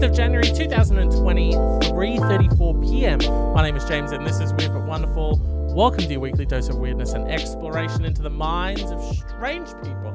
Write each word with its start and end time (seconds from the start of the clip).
6th 0.00 0.10
of 0.10 0.16
January 0.16 0.46
2020, 0.46 1.52
3.34 1.52 2.90
p.m. 2.90 3.52
My 3.52 3.62
name 3.62 3.76
is 3.76 3.84
James 3.84 4.12
and 4.12 4.26
this 4.26 4.40
is 4.40 4.54
Weird 4.54 4.72
But 4.72 4.86
Wonderful. 4.86 5.38
Welcome 5.74 6.04
to 6.04 6.10
your 6.10 6.20
weekly 6.20 6.46
dose 6.46 6.70
of 6.70 6.76
weirdness 6.76 7.12
and 7.12 7.30
exploration 7.30 8.06
into 8.06 8.22
the 8.22 8.30
minds 8.30 8.90
of 8.90 9.02
strange 9.16 9.68
people 9.82 10.10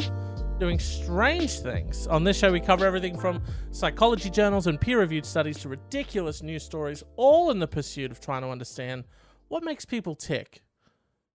doing 0.57 0.79
strange 0.79 1.59
things. 1.59 2.07
On 2.07 2.23
this 2.23 2.35
show, 2.35 2.51
we 2.51 2.59
cover 2.59 2.83
everything 2.83 3.15
from 3.15 3.43
psychology 3.69 4.31
journals 4.31 4.65
and 4.65 4.81
peer 4.81 4.99
reviewed 4.99 5.25
studies 5.25 5.59
to 5.59 5.69
ridiculous 5.69 6.41
news 6.41 6.63
stories, 6.63 7.03
all 7.15 7.51
in 7.51 7.59
the 7.59 7.67
pursuit 7.67 8.09
of 8.09 8.19
trying 8.19 8.41
to 8.41 8.49
understand 8.49 9.03
what 9.49 9.63
makes 9.63 9.85
people 9.85 10.15
tick. 10.15 10.63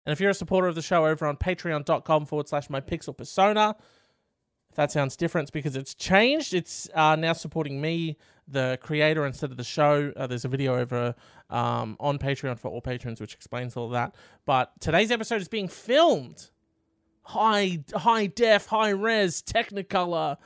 And 0.06 0.14
if 0.14 0.22
you're 0.22 0.30
a 0.30 0.34
supporter 0.34 0.68
of 0.68 0.76
the 0.76 0.82
show 0.82 1.06
over 1.06 1.28
on 1.28 1.36
patreon.com 1.36 2.26
forward 2.26 2.48
slash 2.48 2.70
my 2.70 2.80
pixel 2.80 3.18
persona, 3.18 3.76
if 4.70 4.76
that 4.76 4.92
sounds 4.92 5.18
different, 5.18 5.52
because 5.52 5.76
it's 5.76 5.94
changed. 5.94 6.54
It's 6.54 6.88
uh, 6.94 7.18
now 7.18 7.34
supporting 7.34 7.82
me, 7.82 8.18
the 8.48 8.78
creator, 8.82 9.26
instead 9.26 9.52
of 9.52 9.58
the 9.58 9.64
show. 9.64 10.12
Uh, 10.16 10.28
there's 10.28 10.46
a 10.46 10.48
video 10.48 10.78
over 10.78 11.16
um, 11.50 11.98
on 12.00 12.18
Patreon 12.18 12.58
for 12.58 12.70
all 12.70 12.82
patrons, 12.82 13.20
which 13.20 13.34
explains 13.34 13.76
all 13.76 13.90
that. 13.90 14.16
But 14.46 14.72
today's 14.80 15.12
episode 15.12 15.42
is 15.42 15.48
being 15.48 15.68
filmed 15.68 16.50
high 17.24 17.84
high 17.94 18.28
def, 18.28 18.68
high 18.68 18.90
res, 18.90 19.42
Technicolor 19.42 20.38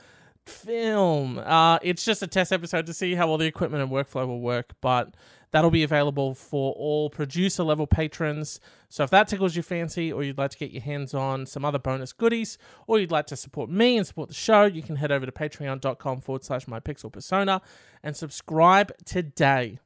film. 0.46 1.38
Uh, 1.38 1.78
it's 1.82 2.04
just 2.04 2.22
a 2.22 2.26
test 2.26 2.52
episode 2.52 2.86
to 2.86 2.94
see 2.94 3.14
how 3.14 3.28
all 3.28 3.38
the 3.38 3.46
equipment 3.46 3.82
and 3.82 3.92
workflow 3.92 4.26
will 4.26 4.40
work, 4.40 4.72
but 4.80 5.14
that'll 5.52 5.70
be 5.70 5.82
available 5.82 6.34
for 6.34 6.72
all 6.72 7.08
producer 7.10 7.62
level 7.62 7.86
patrons. 7.86 8.58
So 8.88 9.04
if 9.04 9.10
that 9.10 9.28
tickles 9.28 9.54
your 9.54 9.62
fancy, 9.62 10.12
or 10.12 10.22
you'd 10.22 10.38
like 10.38 10.50
to 10.50 10.58
get 10.58 10.72
your 10.72 10.82
hands 10.82 11.14
on 11.14 11.46
some 11.46 11.64
other 11.64 11.78
bonus 11.78 12.12
goodies, 12.12 12.58
or 12.86 12.98
you'd 12.98 13.10
like 13.10 13.26
to 13.26 13.36
support 13.36 13.70
me 13.70 13.96
and 13.96 14.06
support 14.06 14.28
the 14.28 14.34
show, 14.34 14.64
you 14.64 14.82
can 14.82 14.96
head 14.96 15.12
over 15.12 15.24
to 15.24 15.32
patreon.com 15.32 16.20
forward 16.20 16.44
slash 16.44 16.66
my 16.66 16.80
pixel 16.80 17.12
persona 17.12 17.62
and 18.02 18.16
subscribe 18.16 18.92
today. 19.04 19.78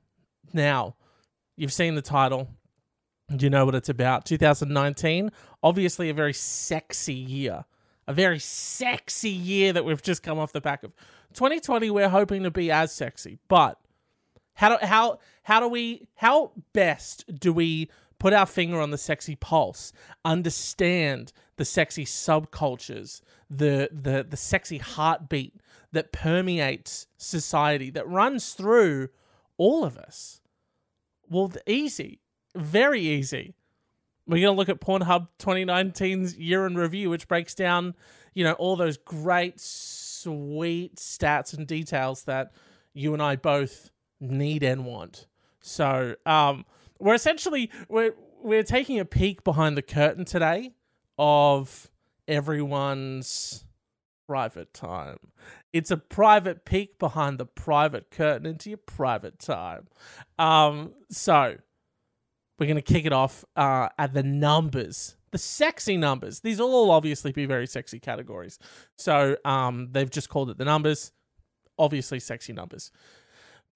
Now, 0.53 0.95
you've 1.57 1.73
seen 1.73 1.97
the 1.97 2.03
title. 2.03 2.49
You 3.29 3.51
know 3.51 3.67
what 3.67 3.75
it's 3.75 3.89
about? 3.89 4.25
2019, 4.25 5.33
obviously 5.63 6.09
a 6.11 6.15
very 6.15 6.33
sexy 6.33 7.15
year. 7.15 7.65
A 8.07 8.13
very 8.13 8.39
sexy 8.39 9.31
year 9.31 9.73
that 9.73 9.85
we've 9.85 10.01
just 10.01 10.23
come 10.23 10.39
off 10.39 10.53
the 10.53 10.61
back 10.61 10.85
of. 10.85 10.95
2020, 11.33 11.91
we're 11.91 12.09
hoping 12.09 12.45
to 12.45 12.53
be 12.53 12.71
as 12.71 12.93
sexy, 12.93 13.39
but 13.49 13.81
how 14.57 14.77
do 14.77 14.87
how 14.87 15.19
how 15.45 15.61
do 15.61 15.69
we 15.69 16.09
how 16.17 16.53
best 16.73 17.25
do 17.39 17.53
we 17.53 17.91
put 18.19 18.33
our 18.33 18.47
finger 18.47 18.81
on 18.81 18.91
the 18.91 18.99
sexy 18.99 19.37
pulse, 19.37 19.93
understand 20.25 21.33
the 21.57 21.65
sexy 21.65 22.05
subcultures, 22.05 23.21
the 23.49 23.89
the 23.93 24.27
the 24.29 24.37
sexy 24.37 24.79
heartbeat 24.79 25.55
that 25.93 26.13
permeates 26.13 27.07
society, 27.17 27.91
that 27.91 28.07
runs 28.09 28.53
through 28.53 29.09
all 29.57 29.85
of 29.85 29.97
us? 29.97 30.41
Well, 31.29 31.53
easy 31.67 32.21
very 32.57 33.01
easy. 33.01 33.55
We're 34.27 34.43
going 34.43 34.55
to 34.55 34.59
look 34.59 34.69
at 34.69 34.81
Pornhub 34.81 35.29
2019's 35.39 36.37
year 36.37 36.67
in 36.67 36.75
review, 36.75 37.11
which 37.11 37.29
breaks 37.29 37.55
down, 37.55 37.95
you 38.35 38.43
know, 38.43 38.55
all 38.55 38.75
those 38.75 38.97
great, 38.97 39.61
sweet 39.61 40.97
stats 40.97 41.57
and 41.57 41.67
details 41.67 42.25
that 42.25 42.53
you 42.93 43.13
and 43.13 43.23
I 43.23 43.37
both 43.37 43.91
need 44.21 44.63
and 44.63 44.85
want. 44.85 45.27
So, 45.61 46.15
um, 46.25 46.65
we're 46.99 47.15
essentially 47.15 47.71
we're 47.89 48.15
we're 48.43 48.63
taking 48.63 48.99
a 48.99 49.05
peek 49.05 49.45
behind 49.45 49.77
the 49.77 49.83
curtain 49.83 50.25
today 50.25 50.73
of 51.19 51.91
everyone's 52.29 53.65
private 54.27 54.73
time. 54.73 55.19
It's 55.73 55.91
a 55.91 55.97
private 55.97 56.65
peek 56.65 56.99
behind 56.99 57.39
the 57.39 57.47
private 57.47 58.11
curtain 58.11 58.47
into 58.47 58.71
your 58.71 58.79
private 58.79 59.39
time. 59.39 59.89
Um, 60.39 60.95
so 61.11 61.57
we're 62.59 62.67
to 62.75 62.83
kick 62.83 63.05
it 63.05 63.13
off 63.13 63.45
uh, 63.57 63.89
at 63.99 64.15
the 64.15 64.23
numbers, 64.23 65.17
the 65.31 65.39
sexy 65.39 65.97
numbers. 65.97 66.41
These 66.41 66.59
will 66.59 66.75
all 66.75 66.91
obviously 66.91 67.33
be 67.33 67.47
very 67.47 67.67
sexy 67.67 67.99
categories. 67.99 68.59
So 68.97 69.37
um, 69.45 69.89
they've 69.93 70.11
just 70.11 70.29
called 70.29 70.51
it 70.51 70.59
the 70.59 70.65
numbers. 70.65 71.13
Obviously, 71.79 72.21
sexy 72.21 72.55
numbers. 72.55 72.91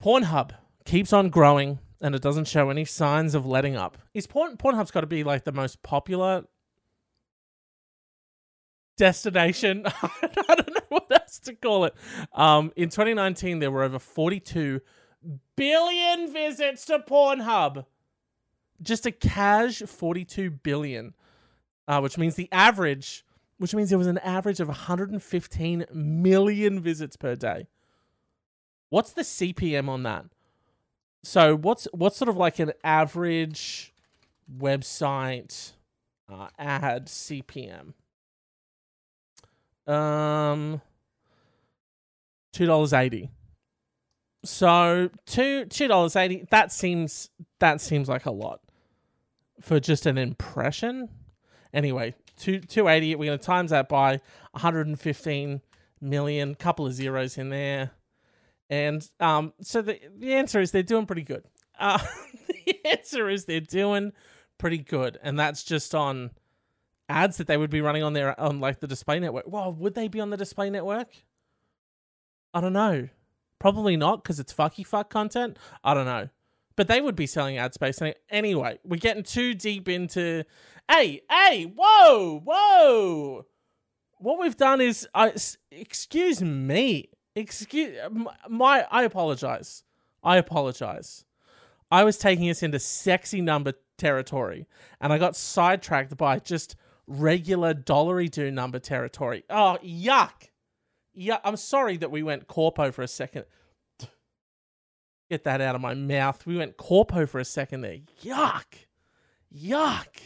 Pornhub 0.03 0.53
keeps 0.85 1.13
on 1.13 1.29
growing 1.29 1.79
and 2.01 2.15
it 2.15 2.23
doesn't 2.23 2.47
show 2.47 2.71
any 2.71 2.85
signs 2.85 3.35
of 3.35 3.45
letting 3.45 3.77
up. 3.77 3.99
Is 4.15 4.27
Porn 4.27 4.57
Pornhub's 4.57 4.91
got 4.91 5.03
to 5.03 5.07
be 5.07 5.23
like 5.23 5.45
the 5.45 5.53
most 5.53 5.83
popular 5.83 6.45
destination? 8.97 9.85
I 9.87 10.55
don't 10.55 10.75
know 10.75 10.81
what 10.89 11.13
else 11.13 11.39
to 11.41 11.55
call 11.55 11.85
it. 11.85 11.95
Um, 12.33 12.73
in 12.77 12.89
2019, 12.89 13.59
there 13.59 13.71
were 13.71 13.83
over 13.83 13.99
42 13.99 14.81
billion 15.57 16.33
visits 16.33 16.87
to 16.87 16.99
Pornhub 17.01 17.85
just 18.83 19.07
a 19.07 19.13
cash 19.13 19.83
42 19.83 20.51
billion, 20.51 21.15
uh, 21.87 22.01
which 22.01 22.17
means 22.17 22.35
the 22.35 22.49
average, 22.51 23.25
which 23.59 23.75
means 23.75 23.91
there 23.91 23.99
was 23.99 24.07
an 24.07 24.19
average 24.19 24.61
of 24.61 24.69
115 24.69 25.85
million 25.93 26.81
visits 26.81 27.17
per 27.17 27.35
day. 27.35 27.67
What's 28.91 29.13
the 29.13 29.23
CPM 29.23 29.89
on 29.89 30.03
that? 30.03 30.27
So 31.23 31.57
what's 31.57 31.87
what's 31.93 32.17
sort 32.17 32.29
of 32.29 32.37
like 32.37 32.59
an 32.59 32.73
average 32.83 33.93
website 34.59 35.73
uh, 36.31 36.49
ad 36.59 37.07
CPM? 37.07 37.95
Um, 39.87 40.81
two 42.53 42.67
dollars 42.67 42.93
eighty. 42.93 43.31
So 44.45 45.11
two 45.27 45.67
two 45.67 45.89
dollars 45.89 46.17
eighty. 46.17 46.47
That 46.51 46.73
seems 46.73 47.31
that 47.59 47.81
seems 47.81 48.09
like 48.09 48.27
a 48.27 48.31
lot 48.31 48.61
for 49.61 49.79
just 49.79 50.07
an 50.07 50.19
impression. 50.19 51.09
Anyway, 51.73 52.15
two, 52.37 52.59
280, 52.59 53.15
we're 53.15 53.27
going 53.27 53.39
to 53.39 53.45
times 53.45 53.71
that 53.71 53.89
by 53.89 54.21
115 54.53 55.61
million, 56.01 56.55
couple 56.57 56.87
of 56.87 56.93
zeros 56.93 57.39
in 57.39 57.51
there. 57.51 57.93
And 58.71 59.07
um, 59.21 59.53
so 59.61 59.83
the, 59.83 60.01
the 60.17 60.33
answer 60.33 60.61
is 60.61 60.71
they're 60.71 60.83
doing 60.83 61.05
pretty 61.05 61.23
good. 61.23 61.45
Uh, 61.79 61.99
the 62.49 62.87
answer 62.87 63.29
is 63.29 63.45
they're 63.45 63.61
doing 63.61 64.13
pretty 64.57 64.79
good. 64.79 65.19
And 65.23 65.39
that's 65.39 65.63
just 65.63 65.95
on 65.95 66.31
ads 67.09 67.37
that 67.39 67.49
they 67.49 67.57
would 67.57 67.71
be 67.71 67.83
running 67.83 68.03
on 68.03 68.15
their 68.15 68.39
on 68.41 68.61
like 68.61 68.81
the 68.81 68.87
display 68.87 69.19
network. 69.19 69.45
Well, 69.47 69.73
would 69.75 69.95
they 69.95 70.09
be 70.09 70.21
on 70.21 70.31
the 70.31 70.37
display 70.37 70.71
network? 70.71 71.09
I 72.55 72.63
don't 72.63 72.73
know. 72.73 73.09
Probably 73.59 73.97
not 73.97 74.23
because 74.23 74.41
it's 74.41 74.55
fucky 74.55 74.87
fuck 74.87 75.11
content. 75.11 75.59
I 75.85 75.93
don't 75.93 76.07
know 76.07 76.31
but 76.81 76.89
they 76.89 77.03
would 77.03 77.15
be 77.15 77.27
selling 77.27 77.59
ad 77.59 77.75
space 77.75 78.01
anyway. 78.31 78.79
We're 78.85 78.97
getting 78.97 79.23
too 79.23 79.53
deep 79.53 79.87
into. 79.87 80.45
Hey, 80.91 81.21
hey, 81.31 81.65
whoa, 81.77 82.41
whoa! 82.43 83.45
What 84.17 84.41
we've 84.41 84.57
done 84.57 84.81
is, 84.81 85.07
uh, 85.15 85.29
excuse 85.71 86.41
me, 86.41 87.11
excuse 87.35 87.97
uh, 87.99 88.11
my. 88.49 88.87
I 88.91 89.05
apologize. 89.05 89.85
I 90.23 90.37
apologize. 90.37 91.25
I 91.91 92.05
was 92.05 92.19
taking 92.19 92.49
us 92.51 92.63
into 92.63 92.79
sexy 92.79 93.41
number 93.41 93.75
territory, 93.99 94.69
and 95.01 95.13
I 95.13 95.19
got 95.19 95.37
sidetracked 95.37 96.17
by 96.17 96.39
just 96.39 96.77
regular 97.07 97.75
dollary 97.75 98.29
do 98.29 98.51
number 98.51 98.79
territory. 98.79 99.45
Oh, 99.51 99.79
yuck! 99.85 100.51
Yeah, 101.15 101.39
I'm 101.45 101.57
sorry 101.57 101.97
that 101.99 102.11
we 102.11 102.23
went 102.23 102.47
corpo 102.47 102.93
for 102.93 103.03
a 103.03 103.09
second. 103.09 103.45
Get 105.31 105.45
that 105.45 105.61
out 105.61 105.75
of 105.75 105.81
my 105.81 105.95
mouth. 105.95 106.47
We 106.47 106.57
went 106.57 106.77
corpo 106.77 107.27
for 107.27 107.41
a 107.41 107.45
second 107.45 107.81
there. 107.81 107.99
Yuck. 108.23 108.65
Yuck. 109.55 110.17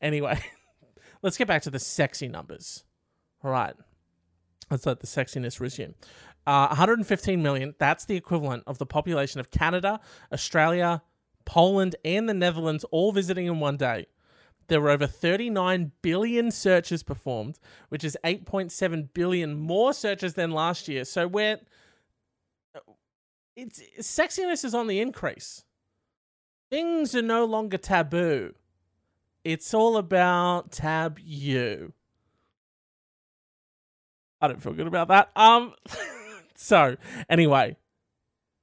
Anyway, 0.00 0.40
let's 1.22 1.36
get 1.36 1.48
back 1.48 1.62
to 1.62 1.70
the 1.70 1.80
sexy 1.80 2.28
numbers. 2.28 2.84
All 3.42 3.50
right. 3.50 3.74
Let's 4.70 4.86
let 4.86 5.00
the 5.00 5.06
sexiness 5.06 5.60
resume. 5.60 5.94
Uh, 6.46 6.68
115 6.68 7.42
million, 7.42 7.74
that's 7.78 8.04
the 8.04 8.16
equivalent 8.16 8.64
of 8.66 8.78
the 8.78 8.86
population 8.86 9.40
of 9.40 9.50
Canada, 9.50 10.00
Australia, 10.32 11.02
Poland, 11.44 11.96
and 12.04 12.28
the 12.28 12.34
Netherlands 12.34 12.84
all 12.90 13.12
visiting 13.12 13.46
in 13.46 13.60
one 13.60 13.76
day. 13.76 14.06
There 14.68 14.80
were 14.80 14.90
over 14.90 15.06
39 15.06 15.92
billion 16.02 16.50
searches 16.50 17.02
performed, 17.02 17.58
which 17.88 18.04
is 18.04 18.16
8.7 18.22 19.08
billion 19.14 19.58
more 19.58 19.94
searches 19.94 20.34
than 20.34 20.50
last 20.50 20.88
year. 20.88 21.04
So 21.04 21.26
we're 21.26 21.58
it's 23.56 23.80
sexiness 24.00 24.64
is 24.64 24.74
on 24.74 24.86
the 24.86 25.00
increase. 25.00 25.64
Things 26.70 27.14
are 27.14 27.22
no 27.22 27.44
longer 27.44 27.76
taboo. 27.76 28.54
It's 29.42 29.72
all 29.72 29.96
about 29.96 30.70
tab 30.70 31.18
you. 31.18 31.94
I 34.40 34.48
don't 34.48 34.62
feel 34.62 34.72
good 34.72 34.86
about 34.86 35.08
that. 35.08 35.30
Um 35.36 35.74
so 36.54 36.96
anyway, 37.28 37.76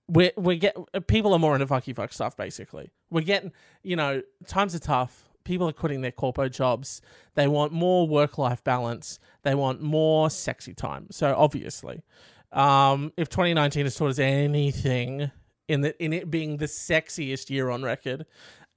we 0.08 0.32
we 0.38 0.58
get 0.58 0.76
people 1.08 1.34
are 1.34 1.40
more 1.40 1.54
into 1.56 1.68
fucky 1.68 1.96
fuck 1.96 2.14
stuff 2.14 2.38
basically. 2.38 2.92
We're 3.10 3.22
getting 3.22 3.52
you 3.84 3.96
know, 3.96 4.22
times 4.48 4.76
are 4.76 4.80
tough. 4.80 5.24
People 5.44 5.70
are 5.70 5.74
quitting 5.74 6.02
their 6.02 6.12
corpo 6.12 6.50
jobs. 6.50 7.02
They 7.36 7.48
want 7.48 7.72
more 7.72 8.08
work 8.08 8.38
life 8.38 8.64
balance. 8.64 9.20
They 9.44 9.54
want 9.54 9.80
more 9.82 10.30
sexy 10.30 10.74
time. 10.74 11.08
So 11.12 11.36
obviously, 11.38 12.04
Um, 12.52 13.12
if 13.18 13.30
2019 13.30 13.86
has 13.86 13.96
taught 13.96 14.10
us 14.10 14.20
anything 14.20 15.30
in 15.68 15.82
the 15.82 16.04
in 16.04 16.14
it 16.14 16.32
being 16.32 16.58
the 16.58 16.66
sexiest 16.68 17.50
year 17.50 17.70
on 17.70 17.84
record, 17.84 18.26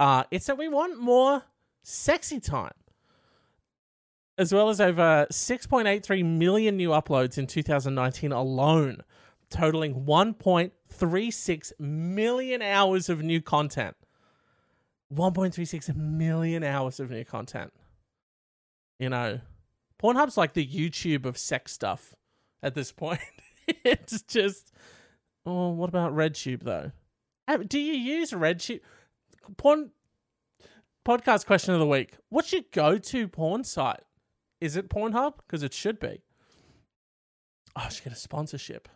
uh, 0.01 0.25
it's 0.31 0.47
that 0.47 0.59
we 0.59 0.69
want 0.69 0.99
more 1.01 1.45
sexy 1.85 2.41
time. 2.41 2.73
As 4.39 4.55
well 4.55 4.69
as 4.69 4.81
over 4.81 5.27
6.83 5.33 6.25
million 6.25 6.77
new 6.77 6.91
uploads 6.91 7.39
in 7.39 7.49
2019 7.49 8.31
alone, 8.31 9.03
totaling 9.51 10.05
1.36 10.07 11.73
million 11.81 12.63
hours 12.63 13.09
of 13.09 13.21
new 13.21 13.43
content. 13.43 13.97
1.36 15.13 15.97
million 15.97 16.63
hours 16.63 17.01
of 17.01 17.11
new 17.11 17.25
content. 17.25 17.73
You 19.01 19.09
know, 19.09 19.41
Pornhub's 20.01 20.37
like 20.37 20.53
the 20.53 20.67
YouTube 20.67 21.25
of 21.25 21.37
sex 21.37 21.73
stuff 21.73 22.15
at 22.63 22.75
this 22.75 22.93
point. 22.93 23.21
it's 23.67 24.23
just, 24.23 24.73
oh, 25.45 25.71
what 25.71 25.89
about 25.89 26.15
RedTube 26.15 26.63
though? 26.63 26.93
Uh, 27.49 27.59
do 27.59 27.79
you 27.79 27.95
use 27.95 28.31
RedTube? 28.31 28.81
Porn 29.57 29.91
podcast 31.05 31.47
question 31.47 31.73
of 31.75 31.81
the 31.81 31.87
week. 31.87 32.13
What's 32.29 32.53
your 32.53 32.63
go-to 32.71 33.27
porn 33.27 33.65
site? 33.65 34.03
Is 34.61 34.77
it 34.77 34.89
Pornhub? 34.89 35.35
Because 35.39 35.63
it 35.63 35.73
should 35.73 36.01
be. 36.01 36.23
Oh, 37.77 37.83
I 37.85 37.89
should 37.89 38.05
get 38.05 38.13
a 38.13 38.17
sponsorship. 38.17 38.89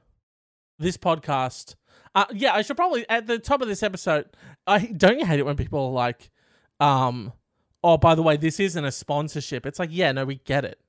This 0.79 0.97
podcast. 0.97 1.77
Uh, 2.15 2.25
yeah, 2.33 2.55
I 2.55 2.63
should 2.63 2.77
probably 2.77 3.09
at 3.09 3.27
the 3.27 3.39
top 3.39 3.63
of 3.63 3.69
this 3.69 3.83
episode. 3.83 4.27
I 4.67 4.79
don't 4.87 5.19
you 5.19 5.27
hate 5.27 5.39
it 5.39 5.47
when 5.47 5.57
people 5.57 5.87
are 5.87 5.93
like, 5.93 6.31
um, 6.81 7.33
oh, 7.85 7.97
by 7.97 8.15
the 8.15 8.23
way, 8.23 8.37
this 8.37 8.59
isn't 8.61 8.85
a 8.85 8.93
sponsorship. 8.93 9.67
It's 9.67 9.79
like, 9.79 9.91
yeah, 9.93 10.13
no, 10.13 10.25
we 10.25 10.37
get 10.37 10.65
it. 10.65 10.81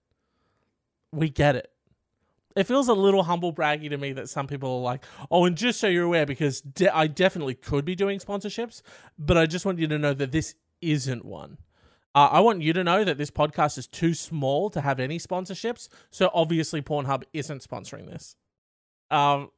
We 1.11 1.29
get 1.29 1.55
it. 1.55 1.69
It 2.55 2.67
feels 2.67 2.87
a 2.87 2.93
little 2.93 3.23
humble 3.23 3.53
braggy 3.53 3.89
to 3.89 3.97
me 3.97 4.13
that 4.13 4.29
some 4.29 4.47
people 4.47 4.77
are 4.77 4.81
like, 4.81 5.03
oh, 5.31 5.45
and 5.45 5.55
just 5.55 5.79
so 5.79 5.87
you're 5.87 6.05
aware, 6.05 6.25
because 6.25 6.61
de- 6.61 6.95
I 6.95 7.07
definitely 7.07 7.55
could 7.55 7.83
be 7.83 7.95
doing 7.95 8.19
sponsorships, 8.19 8.81
but 9.17 9.37
I 9.37 9.45
just 9.47 9.65
want 9.65 9.79
you 9.79 9.87
to 9.87 9.97
know 9.97 10.13
that 10.13 10.31
this 10.31 10.55
isn't 10.81 11.25
one. 11.25 11.57
Uh, 12.15 12.29
I 12.31 12.39
want 12.41 12.61
you 12.61 12.73
to 12.73 12.83
know 12.83 13.03
that 13.03 13.17
this 13.17 13.31
podcast 13.31 13.77
is 13.77 13.87
too 13.87 14.13
small 14.13 14.69
to 14.69 14.81
have 14.81 14.99
any 14.99 15.17
sponsorships. 15.17 15.89
So 16.11 16.29
obviously, 16.33 16.81
Pornhub 16.81 17.23
isn't 17.33 17.67
sponsoring 17.67 18.05
this. 18.05 18.35
Um, 19.09 19.49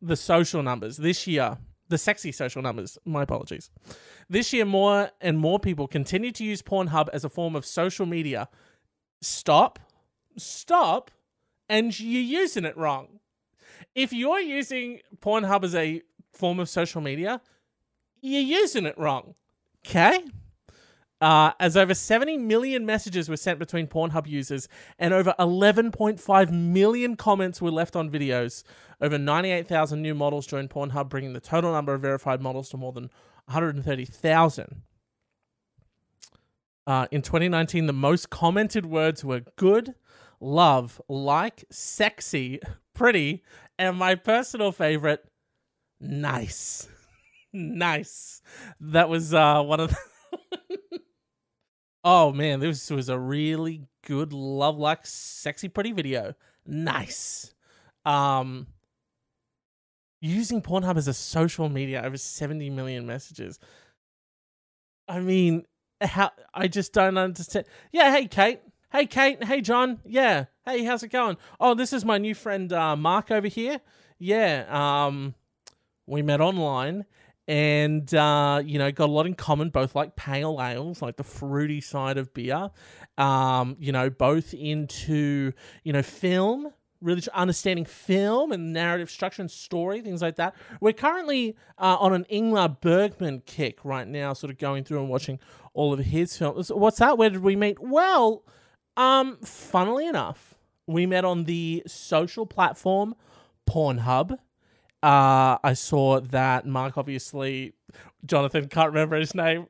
the 0.00 0.16
social 0.16 0.62
numbers 0.62 0.96
this 0.96 1.26
year, 1.26 1.58
the 1.88 1.98
sexy 1.98 2.32
social 2.32 2.62
numbers, 2.62 2.96
my 3.04 3.22
apologies. 3.22 3.70
This 4.28 4.52
year, 4.52 4.64
more 4.64 5.10
and 5.20 5.38
more 5.38 5.58
people 5.58 5.86
continue 5.86 6.32
to 6.32 6.44
use 6.44 6.62
Pornhub 6.62 7.08
as 7.12 7.24
a 7.24 7.28
form 7.28 7.54
of 7.54 7.66
social 7.66 8.06
media. 8.06 8.48
Stop, 9.20 9.78
stop, 10.38 11.10
and 11.68 11.98
you're 12.00 12.22
using 12.22 12.64
it 12.64 12.76
wrong. 12.76 13.20
If 13.94 14.12
you're 14.12 14.40
using 14.40 15.00
Pornhub 15.20 15.64
as 15.64 15.74
a 15.74 16.00
form 16.32 16.60
of 16.60 16.68
social 16.68 17.00
media, 17.00 17.42
you're 18.22 18.40
using 18.40 18.86
it 18.86 18.96
wrong. 18.96 19.34
Okay? 19.86 20.20
Uh, 21.20 21.52
as 21.60 21.76
over 21.76 21.92
70 21.92 22.38
million 22.38 22.86
messages 22.86 23.28
were 23.28 23.36
sent 23.36 23.58
between 23.58 23.86
Pornhub 23.86 24.26
users 24.26 24.68
and 24.98 25.12
over 25.12 25.34
11.5 25.38 26.50
million 26.50 27.14
comments 27.14 27.60
were 27.60 27.70
left 27.70 27.94
on 27.94 28.08
videos. 28.10 28.62
Over 29.02 29.18
98,000 29.18 30.00
new 30.00 30.14
models 30.14 30.46
joined 30.46 30.70
Pornhub, 30.70 31.10
bringing 31.10 31.34
the 31.34 31.40
total 31.40 31.72
number 31.72 31.92
of 31.92 32.00
verified 32.00 32.40
models 32.40 32.70
to 32.70 32.78
more 32.78 32.92
than 32.92 33.10
130,000. 33.46 34.82
Uh, 36.86 37.06
in 37.10 37.20
2019, 37.20 37.86
the 37.86 37.92
most 37.92 38.30
commented 38.30 38.86
words 38.86 39.22
were 39.22 39.42
good, 39.56 39.94
love, 40.40 41.00
like, 41.08 41.64
sexy, 41.70 42.60
pretty, 42.94 43.42
and 43.78 43.96
my 43.96 44.14
personal 44.14 44.72
favorite, 44.72 45.24
nice. 46.00 46.88
nice. 47.52 48.40
That 48.80 49.08
was 49.08 49.34
uh, 49.34 49.62
one 49.62 49.80
of 49.80 49.90
the. 49.90 50.98
Oh 52.02 52.32
man, 52.32 52.60
this 52.60 52.90
was 52.90 53.08
a 53.08 53.18
really 53.18 53.82
good 54.06 54.32
love 54.32 54.78
like 54.78 55.06
sexy 55.06 55.68
pretty 55.68 55.92
video. 55.92 56.34
Nice. 56.66 57.54
Um 58.04 58.66
using 60.20 60.62
Pornhub 60.62 60.96
as 60.96 61.08
a 61.08 61.14
social 61.14 61.68
media 61.68 62.02
over 62.04 62.16
70 62.16 62.70
million 62.70 63.06
messages. 63.06 63.58
I 65.08 65.20
mean, 65.20 65.64
how 66.00 66.30
I 66.54 66.68
just 66.68 66.92
don't 66.92 67.18
understand. 67.18 67.66
Yeah, 67.92 68.14
hey 68.14 68.26
Kate. 68.26 68.60
Hey 68.92 69.06
Kate, 69.06 69.42
hey 69.44 69.60
John. 69.60 70.00
Yeah. 70.04 70.46
Hey, 70.64 70.84
how's 70.84 71.02
it 71.02 71.08
going? 71.08 71.36
Oh, 71.58 71.74
this 71.74 71.92
is 71.92 72.04
my 72.04 72.18
new 72.18 72.34
friend 72.34 72.72
uh, 72.72 72.96
Mark 72.96 73.30
over 73.30 73.48
here. 73.48 73.80
Yeah, 74.18 74.64
um 74.68 75.34
we 76.06 76.22
met 76.22 76.40
online 76.40 77.04
and 77.50 78.14
uh, 78.14 78.62
you 78.64 78.78
know 78.78 78.92
got 78.92 79.08
a 79.08 79.12
lot 79.12 79.26
in 79.26 79.34
common 79.34 79.70
both 79.70 79.96
like 79.96 80.14
pale 80.14 80.62
ales 80.62 81.02
like 81.02 81.16
the 81.16 81.24
fruity 81.24 81.80
side 81.80 82.16
of 82.16 82.32
beer 82.32 82.70
um, 83.18 83.76
you 83.80 83.90
know 83.90 84.08
both 84.08 84.54
into 84.54 85.52
you 85.82 85.92
know 85.92 86.00
film 86.00 86.72
really 87.02 87.22
understanding 87.34 87.84
film 87.84 88.52
and 88.52 88.72
narrative 88.72 89.10
structure 89.10 89.42
and 89.42 89.50
story 89.50 90.00
things 90.00 90.22
like 90.22 90.36
that. 90.36 90.54
We're 90.82 90.92
currently 90.92 91.56
uh, 91.78 91.96
on 91.98 92.12
an 92.12 92.24
ingmar 92.30 92.78
bergman 92.80 93.42
kick 93.46 93.84
right 93.84 94.06
now 94.06 94.32
sort 94.34 94.52
of 94.52 94.58
going 94.58 94.84
through 94.84 95.00
and 95.00 95.08
watching 95.08 95.40
all 95.72 95.92
of 95.94 95.98
his 95.98 96.36
films. 96.36 96.70
What's 96.70 96.98
that? 96.98 97.18
Where 97.18 97.30
did 97.30 97.42
we 97.42 97.56
meet? 97.56 97.80
Well 97.80 98.44
um 98.96 99.38
funnily 99.38 100.06
enough 100.06 100.54
we 100.86 101.04
met 101.04 101.24
on 101.24 101.44
the 101.44 101.82
social 101.86 102.46
platform 102.46 103.16
pornhub 103.68 104.38
uh, 105.02 105.58
I 105.62 105.72
saw 105.74 106.20
that 106.20 106.66
Mark 106.66 106.98
obviously 106.98 107.72
Jonathan 108.24 108.68
can't 108.68 108.88
remember 108.88 109.16
his 109.16 109.34
name. 109.34 109.66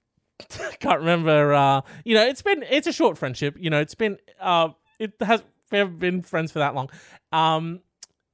can't 0.80 1.00
remember. 1.00 1.52
Uh, 1.52 1.80
you 2.04 2.14
know, 2.14 2.26
it's 2.26 2.42
been 2.42 2.64
it's 2.68 2.86
a 2.86 2.92
short 2.92 3.18
friendship. 3.18 3.56
You 3.58 3.70
know, 3.70 3.80
it's 3.80 3.94
been 3.94 4.18
uh, 4.40 4.70
it 4.98 5.14
has 5.20 5.42
we 5.70 5.78
haven't 5.78 5.98
been 5.98 6.22
friends 6.22 6.52
for 6.52 6.60
that 6.60 6.74
long. 6.74 6.90
Um, 7.32 7.80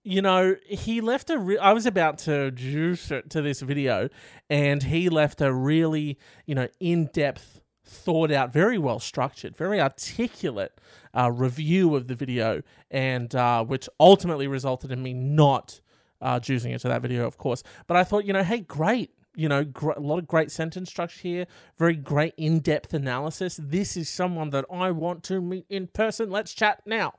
you 0.02 0.20
know, 0.20 0.56
he 0.67 1.00
left 1.00 1.31
a. 1.31 1.38
Re- 1.38 1.58
I 1.58 1.73
was 1.73 1.87
about 1.87 2.19
to 2.19 2.50
juice 2.50 3.11
it 3.11 3.31
to 3.31 3.40
this 3.40 3.61
video, 3.61 4.11
and 4.50 4.82
he 4.82 5.08
left 5.08 5.40
a 5.40 5.52
really 5.52 6.19
you 6.44 6.55
know 6.55 6.69
in 6.79 7.06
depth, 7.06 7.62
thought 7.85 8.30
out, 8.30 8.52
very 8.52 8.76
well 8.76 9.00
structured, 9.00 9.57
very 9.57 9.80
articulate 9.80 10.78
uh, 11.16 11.30
review 11.30 11.97
of 11.97 12.09
the 12.09 12.14
video, 12.14 12.62
and 12.90 13.35
uh, 13.35 13.64
which 13.64 13.88
ultimately 13.99 14.47
resulted 14.47 14.92
in 14.92 15.02
me 15.02 15.14
not 15.14 15.80
uh, 16.25 16.40
juicing 16.40 16.73
into 16.73 16.88
that 16.88 17.02
video, 17.02 17.26
of 17.26 17.38
course. 17.38 17.62
But 17.87 17.97
I 17.97 18.02
thought, 18.02 18.25
you 18.25 18.33
know, 18.33 18.43
hey, 18.43 18.61
great. 18.61 19.11
You 19.37 19.49
know, 19.49 19.64
gr- 19.64 19.93
a 19.93 20.00
lot 20.00 20.19
of 20.19 20.26
great 20.26 20.50
sentence 20.50 20.88
structure 20.88 21.21
here, 21.21 21.47
very 21.76 21.97
great 21.97 22.35
in 22.37 22.61
depth 22.61 22.95
analysis. 22.95 23.61
This 23.62 23.97
is 23.97 24.09
someone 24.09 24.50
that 24.50 24.64
I 24.73 24.90
want 24.90 25.23
to 25.25 25.40
meet 25.40 25.66
in 25.69 25.88
person. 25.88 26.31
Let's 26.31 26.54
chat 26.54 26.83
now. 26.87 27.14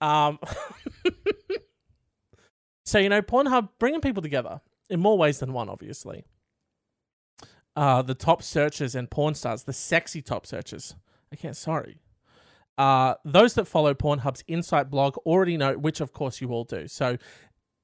Um, 0.00 0.38
so, 2.84 2.98
you 2.98 3.08
know, 3.08 3.20
Pornhub 3.20 3.70
bringing 3.78 4.00
people 4.00 4.22
together 4.22 4.60
in 4.88 5.00
more 5.00 5.18
ways 5.18 5.40
than 5.40 5.52
one, 5.52 5.68
obviously. 5.68 6.24
Uh, 7.76 8.00
the 8.02 8.14
top 8.14 8.42
searches 8.42 8.94
and 8.94 9.10
porn 9.10 9.34
stars, 9.34 9.64
the 9.64 9.72
sexy 9.72 10.22
top 10.22 10.46
searches. 10.46 10.94
Okay, 11.34 11.52
sorry. 11.52 11.98
Uh, 12.78 13.14
those 13.24 13.54
that 13.54 13.66
follow 13.66 13.92
Pornhub's 13.92 14.44
Insight 14.46 14.88
blog 14.88 15.16
already 15.18 15.56
know, 15.56 15.76
which 15.76 16.00
of 16.00 16.12
course 16.12 16.40
you 16.40 16.50
all 16.50 16.64
do. 16.64 16.86
So 16.86 17.18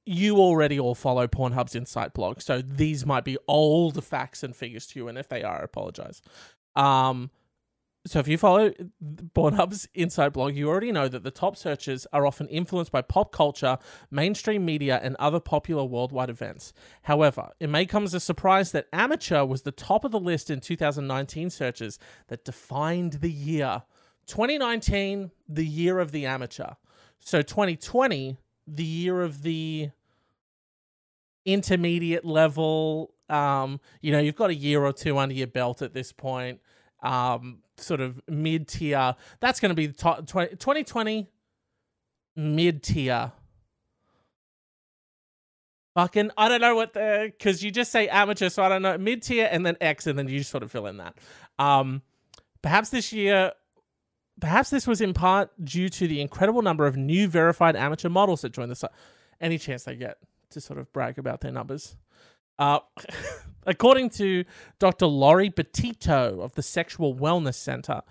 you 0.05 0.37
already 0.37 0.79
all 0.79 0.95
follow 0.95 1.27
Pornhub's 1.27 1.75
Insight 1.75 2.13
blog, 2.13 2.41
so 2.41 2.61
these 2.61 3.05
might 3.05 3.23
be 3.23 3.37
old 3.47 4.03
facts 4.03 4.43
and 4.43 4.55
figures 4.55 4.87
to 4.87 4.99
you, 4.99 5.07
and 5.07 5.17
if 5.17 5.29
they 5.29 5.43
are, 5.43 5.61
I 5.61 5.63
apologize. 5.63 6.21
Um, 6.75 7.29
so 8.07 8.17
if 8.17 8.27
you 8.27 8.37
follow 8.37 8.71
Pornhub's 9.35 9.87
Insight 9.93 10.33
blog, 10.33 10.55
you 10.55 10.67
already 10.67 10.91
know 10.91 11.07
that 11.07 11.21
the 11.23 11.29
top 11.29 11.55
searches 11.55 12.07
are 12.11 12.25
often 12.25 12.47
influenced 12.47 12.91
by 12.91 13.03
pop 13.03 13.31
culture, 13.31 13.77
mainstream 14.09 14.65
media, 14.65 14.99
and 15.03 15.15
other 15.19 15.39
popular 15.39 15.85
worldwide 15.85 16.29
events. 16.29 16.73
However, 17.03 17.51
it 17.59 17.69
may 17.69 17.85
come 17.85 18.03
as 18.03 18.15
a 18.15 18.19
surprise 18.19 18.71
that 18.71 18.87
amateur 18.91 19.45
was 19.45 19.61
the 19.61 19.71
top 19.71 20.03
of 20.03 20.11
the 20.11 20.19
list 20.19 20.49
in 20.49 20.61
2019 20.61 21.51
searches 21.51 21.99
that 22.27 22.43
defined 22.43 23.13
the 23.13 23.31
year. 23.31 23.83
2019, 24.25 25.29
the 25.47 25.65
year 25.65 25.99
of 25.99 26.11
the 26.11 26.25
amateur. 26.25 26.73
So 27.19 27.43
2020 27.43 28.37
the 28.73 28.83
year 28.83 29.21
of 29.21 29.41
the 29.41 29.89
intermediate 31.45 32.25
level. 32.25 33.13
Um, 33.29 33.79
you 34.01 34.11
know, 34.11 34.19
you've 34.19 34.35
got 34.35 34.49
a 34.49 34.55
year 34.55 34.83
or 34.83 34.93
two 34.93 35.17
under 35.17 35.35
your 35.35 35.47
belt 35.47 35.81
at 35.81 35.93
this 35.93 36.11
point. 36.11 36.59
Um, 37.03 37.59
sort 37.77 38.01
of 38.01 38.21
mid 38.27 38.67
tier. 38.67 39.15
That's 39.39 39.59
going 39.59 39.69
to 39.69 39.75
be 39.75 39.87
the 39.87 39.93
top 39.93 40.27
20, 40.27 40.55
2020 40.55 41.27
mid 42.35 42.83
tier. 42.83 43.31
Fucking, 45.95 46.31
I 46.37 46.47
don't 46.47 46.61
know 46.61 46.75
what 46.75 46.93
the 46.93 47.33
because 47.37 47.61
you 47.63 47.69
just 47.69 47.91
say 47.91 48.07
amateur, 48.07 48.47
so 48.47 48.63
I 48.63 48.69
don't 48.69 48.81
know 48.81 48.97
mid 48.97 49.23
tier 49.23 49.49
and 49.51 49.65
then 49.65 49.75
X, 49.81 50.07
and 50.07 50.17
then 50.17 50.29
you 50.29 50.41
sort 50.43 50.63
of 50.63 50.71
fill 50.71 50.87
in 50.87 50.97
that. 50.97 51.17
Um, 51.59 52.01
perhaps 52.61 52.89
this 52.89 53.11
year 53.11 53.51
Perhaps 54.41 54.71
this 54.71 54.87
was 54.87 54.99
in 54.99 55.13
part 55.13 55.51
due 55.63 55.87
to 55.87 56.07
the 56.07 56.19
incredible 56.19 56.61
number 56.61 56.85
of 56.85 56.97
new 56.97 57.27
verified 57.27 57.75
amateur 57.75 58.09
models 58.09 58.41
that 58.41 58.51
joined 58.51 58.71
the 58.71 58.75
site. 58.75 58.91
any 59.39 59.57
chance 59.57 59.83
they 59.83 59.95
get 59.95 60.17
to 60.49 60.59
sort 60.59 60.77
of 60.79 60.91
brag 60.91 61.17
about 61.17 61.41
their 61.41 61.51
numbers. 61.51 61.95
Uh, 62.59 62.79
according 63.65 64.09
to 64.09 64.43
Dr. 64.79 65.05
Laurie 65.05 65.49
Betito 65.49 66.41
of 66.41 66.53
the 66.55 66.61
Sexual 66.63 67.15
Wellness 67.15 67.55
Center, 67.55 68.01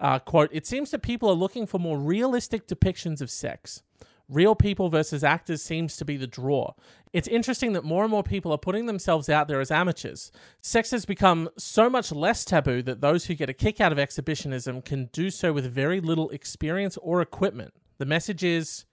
uh, 0.00 0.18
quote, 0.18 0.50
it 0.52 0.66
seems 0.66 0.90
that 0.90 1.02
people 1.02 1.28
are 1.30 1.34
looking 1.34 1.66
for 1.66 1.78
more 1.78 1.98
realistic 1.98 2.66
depictions 2.66 3.20
of 3.20 3.30
sex. 3.30 3.82
Real 4.28 4.54
people 4.54 4.88
versus 4.88 5.22
actors 5.22 5.62
seems 5.62 5.96
to 5.96 6.04
be 6.04 6.16
the 6.16 6.26
draw. 6.26 6.72
It's 7.12 7.28
interesting 7.28 7.74
that 7.74 7.84
more 7.84 8.02
and 8.02 8.10
more 8.10 8.22
people 8.22 8.52
are 8.52 8.58
putting 8.58 8.86
themselves 8.86 9.28
out 9.28 9.48
there 9.48 9.60
as 9.60 9.70
amateurs. 9.70 10.32
Sex 10.62 10.90
has 10.92 11.04
become 11.04 11.50
so 11.58 11.90
much 11.90 12.10
less 12.10 12.44
taboo 12.44 12.82
that 12.82 13.02
those 13.02 13.26
who 13.26 13.34
get 13.34 13.50
a 13.50 13.54
kick 13.54 13.80
out 13.80 13.92
of 13.92 13.98
exhibitionism 13.98 14.82
can 14.82 15.10
do 15.12 15.30
so 15.30 15.52
with 15.52 15.70
very 15.70 16.00
little 16.00 16.30
experience 16.30 16.96
or 17.02 17.20
equipment. 17.20 17.74
The 17.98 18.06
message 18.06 18.42
is 18.42 18.86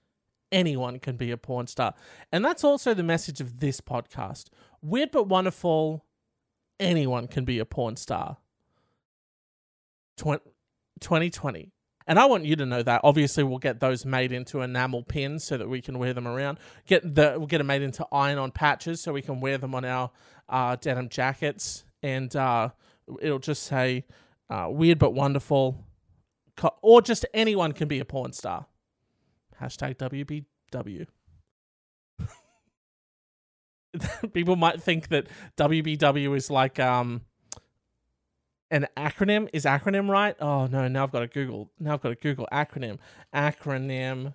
anyone 0.52 1.00
can 1.00 1.16
be 1.16 1.32
a 1.32 1.38
porn 1.38 1.68
star. 1.68 1.94
And 2.32 2.44
that's 2.44 2.64
also 2.64 2.94
the 2.94 3.04
message 3.04 3.40
of 3.40 3.60
this 3.60 3.80
podcast. 3.80 4.50
Weird 4.82 5.12
but 5.12 5.28
wonderful, 5.28 6.06
anyone 6.80 7.28
can 7.28 7.46
be 7.46 7.58
a 7.60 7.66
porn 7.66 7.96
star. 7.96 8.38
2020. 10.18 11.72
And 12.08 12.20
I 12.20 12.26
want 12.26 12.46
you 12.46 12.56
to 12.56 12.66
know 12.66 12.84
that. 12.84 13.02
Obviously, 13.04 13.44
we'll 13.44 13.60
get 13.60 13.80
those 13.80 14.06
made 14.06 14.32
into 14.32 14.62
enamel 14.62 15.04
pins 15.04 15.44
so 15.44 15.58
that 15.58 15.70
we 15.70 15.82
can 15.82 16.00
wear 16.00 16.14
them 16.14 16.28
around. 16.28 16.60
Get 16.88 17.16
the 17.16 17.36
we'll 17.38 17.48
get 17.48 17.60
them 17.60 17.68
made 17.68 17.82
into 17.82 18.06
iron-on 18.12 18.52
patches 18.52 19.02
so 19.02 19.14
we 19.14 19.22
can 19.22 19.40
wear 19.40 19.58
them 19.58 19.76
on 19.76 19.86
our 19.86 20.12
uh, 20.50 20.76
denim 20.76 21.10
jackets, 21.10 21.84
and 22.02 22.36
uh, 22.36 22.70
it'll 23.22 23.40
just 23.40 23.64
say 23.64 24.06
uh, 24.50 24.68
"weird 24.70 25.00
but 25.00 25.14
wonderful," 25.14 25.86
or 26.82 27.02
just 27.02 27.26
anyone 27.34 27.72
can 27.72 27.88
be 27.88 28.00
a 28.00 28.06
porn 28.06 28.34
star. 28.34 28.66
Hashtag 29.62 29.98
WBW. 29.98 31.06
People 34.34 34.56
might 34.56 34.82
think 34.82 35.10
that 35.10 35.28
WBW 35.58 36.36
is 36.36 36.50
like 36.50 36.80
um 36.80 37.22
an 38.72 38.88
acronym. 38.98 39.50
Is 39.54 39.66
acronym 39.66 40.10
right? 40.10 40.36
Oh 40.40 40.66
no, 40.66 40.88
now 40.88 41.04
I've 41.04 41.12
got 41.12 41.20
to 41.20 41.28
Google. 41.28 41.70
Now 41.80 41.94
I've 41.94 42.02
got 42.02 42.10
to 42.10 42.16
Google 42.16 42.48
acronym. 42.52 42.98
Acronym. 43.36 44.34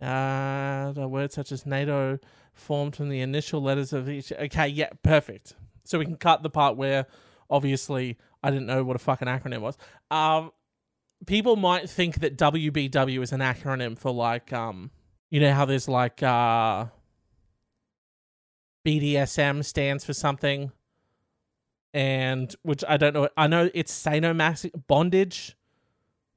Uh, 0.00 0.92
the 0.92 1.06
words 1.06 1.34
such 1.34 1.52
as 1.52 1.66
NATO 1.66 2.18
formed 2.52 2.96
from 2.96 3.08
the 3.08 3.20
initial 3.20 3.60
letters 3.60 3.92
of 3.92 4.08
each. 4.08 4.32
Okay, 4.32 4.68
yeah, 4.68 4.90
perfect. 5.02 5.54
So 5.84 5.98
we 5.98 6.06
can 6.06 6.16
cut 6.16 6.42
the 6.42 6.50
part 6.50 6.76
where 6.76 7.06
obviously 7.50 8.16
I 8.42 8.50
didn't 8.50 8.66
know 8.66 8.84
what 8.84 8.96
a 8.96 9.00
fucking 9.00 9.28
acronym 9.28 9.60
was. 9.60 9.76
Um, 10.10 10.52
people 11.26 11.56
might 11.56 11.90
think 11.90 12.20
that 12.20 12.38
WBW 12.38 13.22
is 13.22 13.32
an 13.32 13.40
acronym 13.40 13.98
for 13.98 14.12
like 14.12 14.52
um, 14.52 14.90
you 15.30 15.40
know 15.40 15.52
how 15.52 15.64
there's 15.64 15.88
like 15.88 16.22
uh, 16.22 16.86
BDSM 18.86 19.64
stands 19.64 20.04
for 20.04 20.12
something 20.12 20.72
and 21.94 22.54
which 22.62 22.84
I 22.86 22.96
don't 22.96 23.14
know. 23.14 23.28
I 23.36 23.46
know 23.46 23.70
it's 23.72 23.92
sadomasochism, 24.04 24.86
bondage, 24.88 25.56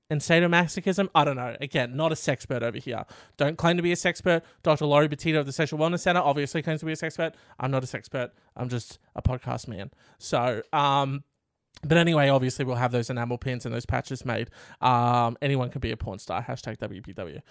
and 0.10 0.22
sadomasochism. 0.22 1.10
I 1.16 1.26
don't 1.26 1.36
know. 1.36 1.58
Again, 1.60 1.98
not 1.98 2.12
a 2.12 2.16
sexpert 2.16 2.62
over 2.62 2.78
here. 2.78 3.06
Don't 3.38 3.58
claim 3.58 3.76
to 3.76 3.84
be 3.84 3.92
a 3.92 3.96
sexpert. 3.96 4.44
Dr. 4.62 4.86
Laurie 4.86 5.10
Betito 5.10 5.40
of 5.40 5.48
the 5.48 5.52
Sexual 5.52 5.80
Wellness 5.80 6.02
Center 6.02 6.22
obviously 6.22 6.62
claims 6.62 6.82
to 6.82 6.86
be 6.86 6.92
a 6.92 6.96
sexpert. 6.96 7.34
I'm 7.60 7.72
not 7.72 7.84
a 7.84 7.88
sexpert. 7.88 8.30
I'm 8.56 8.70
just 8.70 9.00
a 9.16 9.22
podcast 9.22 9.68
man. 9.68 9.90
So, 10.20 10.62
um, 10.72 11.24
but 11.84 11.98
anyway, 11.98 12.30
obviously 12.30 12.64
we'll 12.64 12.76
have 12.76 12.92
those 12.92 13.10
enamel 13.10 13.40
pins 13.40 13.66
and 13.66 13.74
those 13.74 13.86
patches 13.86 14.26
made. 14.26 14.52
Um, 14.80 15.38
anyone 15.42 15.70
can 15.72 15.82
be 15.82 15.92
a 15.92 15.98
porn 15.98 16.20
star. 16.20 16.44
Hashtag 16.44 16.78
WBW. 16.78 17.42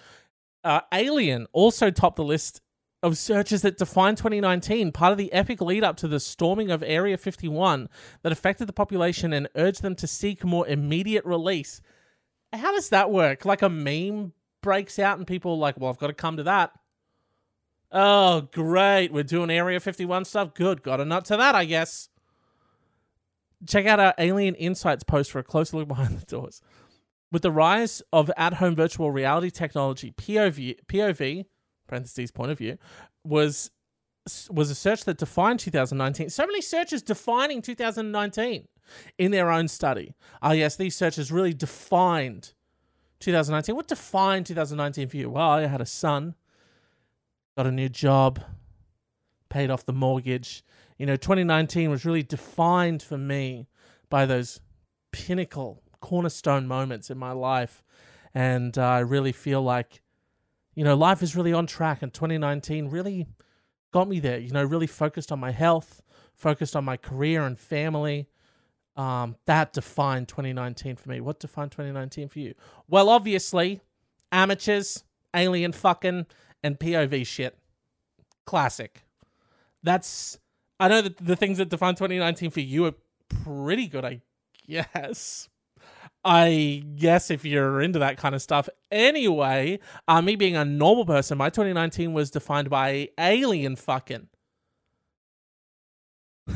Uh, 0.63 0.81
Alien 0.93 1.47
also 1.51 1.91
topped 1.91 2.15
the 2.15 2.23
list 2.23 2.61
of 3.03 3.17
searches 3.17 3.61
that 3.61 3.77
defined 3.77 4.17
2019, 4.17 4.91
part 4.91 5.11
of 5.11 5.17
the 5.17 5.31
epic 5.31 5.61
lead 5.61 5.83
up 5.83 5.97
to 5.97 6.07
the 6.07 6.19
storming 6.19 6.71
of 6.71 6.81
Area 6.83 7.17
51 7.17 7.89
that 8.23 8.31
affected 8.31 8.67
the 8.67 8.73
population 8.73 9.33
and 9.33 9.47
urged 9.55 9.81
them 9.81 9.95
to 9.95 10.07
seek 10.07 10.43
more 10.43 10.67
immediate 10.67 11.25
release. 11.25 11.81
How 12.51 12.71
does 12.71 12.89
that 12.89 13.11
work? 13.11 13.45
Like 13.45 13.61
a 13.61 13.69
meme 13.69 14.33
breaks 14.61 14.97
out 14.97 15.17
and 15.17 15.27
people 15.27 15.53
are 15.53 15.57
like, 15.57 15.79
well, 15.79 15.89
I've 15.89 15.99
got 15.99 16.07
to 16.07 16.13
come 16.13 16.37
to 16.37 16.43
that. 16.43 16.71
Oh, 17.91 18.47
great. 18.51 19.13
We're 19.13 19.23
doing 19.23 19.49
Area 19.49 19.79
51 19.79 20.25
stuff. 20.25 20.53
Good. 20.53 20.81
Got 20.81 20.99
a 20.99 21.05
nut 21.05 21.25
to 21.25 21.37
that, 21.37 21.55
I 21.55 21.65
guess. 21.65 22.09
Check 23.65 23.85
out 23.85 23.99
our 23.99 24.13
Alien 24.17 24.55
Insights 24.55 25.03
post 25.03 25.31
for 25.31 25.39
a 25.39 25.43
closer 25.43 25.77
look 25.77 25.87
behind 25.87 26.19
the 26.19 26.25
doors. 26.25 26.61
With 27.31 27.41
the 27.41 27.51
rise 27.51 28.01
of 28.11 28.31
at 28.37 28.55
home 28.55 28.75
virtual 28.75 29.11
reality 29.11 29.49
technology, 29.49 30.11
POV, 30.11 30.77
POV 30.87 31.45
parentheses 31.87 32.31
point 32.31 32.51
of 32.51 32.57
view 32.57 32.77
was 33.23 33.71
was 34.49 34.69
a 34.69 34.75
search 34.75 35.05
that 35.05 35.17
defined 35.17 35.59
2019. 35.59 36.29
So 36.29 36.45
many 36.45 36.61
searches 36.61 37.01
defining 37.01 37.61
2019 37.61 38.67
in 39.17 39.31
their 39.31 39.49
own 39.51 39.67
study. 39.67 40.15
Ah, 40.41 40.49
oh, 40.49 40.51
yes, 40.51 40.75
these 40.75 40.95
searches 40.95 41.31
really 41.31 41.53
defined 41.53 42.53
2019. 43.19 43.75
What 43.75 43.87
defined 43.87 44.45
2019 44.45 45.07
for 45.07 45.17
you? 45.17 45.29
Well, 45.29 45.49
I 45.49 45.67
had 45.67 45.81
a 45.81 45.85
son, 45.85 46.35
got 47.57 47.67
a 47.67 47.71
new 47.71 47.89
job, 47.89 48.41
paid 49.49 49.69
off 49.69 49.85
the 49.85 49.93
mortgage. 49.93 50.63
You 50.97 51.05
know, 51.05 51.15
2019 51.15 51.89
was 51.89 52.05
really 52.05 52.23
defined 52.23 53.01
for 53.01 53.17
me 53.17 53.67
by 54.09 54.25
those 54.25 54.61
pinnacle, 55.11 55.81
cornerstone 55.99 56.67
moments 56.67 57.09
in 57.09 57.17
my 57.17 57.31
life. 57.31 57.83
And 58.33 58.77
uh, 58.77 58.83
I 58.83 58.99
really 58.99 59.31
feel 59.31 59.61
like 59.61 60.01
you 60.77 60.83
know, 60.83 60.95
life 60.95 61.23
is 61.23 61.35
really 61.35 61.53
on 61.53 61.65
track, 61.65 62.03
and 62.03 62.13
2019 62.13 62.89
really 62.89 63.25
got 63.91 64.07
me 64.07 64.19
there. 64.19 64.37
You 64.37 64.51
know, 64.51 64.63
really 64.63 64.85
focused 64.85 65.31
on 65.31 65.39
my 65.39 65.49
health, 65.49 66.03
focused 66.35 66.75
on 66.75 66.85
my 66.85 66.97
career 66.97 67.47
and 67.47 67.57
family. 67.57 68.27
Um, 68.95 69.37
that 69.47 69.73
defined 69.73 70.27
2019 70.27 70.95
for 70.97 71.09
me. 71.09 71.19
What 71.19 71.39
defined 71.39 71.71
2019 71.71 72.29
for 72.29 72.37
you? 72.37 72.53
Well, 72.87 73.09
obviously, 73.09 73.81
amateurs, 74.31 75.03
alien 75.35 75.71
fucking, 75.71 76.27
and 76.61 76.79
POV 76.79 77.25
shit. 77.25 77.57
Classic. 78.45 79.01
That's. 79.81 80.37
I 80.79 80.89
know 80.89 81.01
that 81.01 81.17
the 81.17 81.35
things 81.35 81.57
that 81.57 81.69
define 81.69 81.95
2019 81.95 82.51
for 82.51 82.59
you 82.59 82.85
are 82.85 82.93
pretty 83.43 83.87
good, 83.87 84.05
I 84.05 84.21
guess. 84.67 85.49
I 86.29 86.83
guess 86.97 87.31
if 87.31 87.45
you're 87.45 87.79
into 87.79 87.99
that 87.99 88.17
kind 88.17 88.35
of 88.35 88.41
stuff. 88.41 88.67
Anyway, 88.91 89.79
uh, 90.09 90.21
me 90.21 90.35
being 90.35 90.57
a 90.57 90.65
normal 90.65 91.05
person, 91.05 91.37
my 91.37 91.49
2019 91.49 92.11
was 92.11 92.29
defined 92.29 92.69
by 92.69 93.07
alien 93.17 93.77
fucking. 93.77 94.27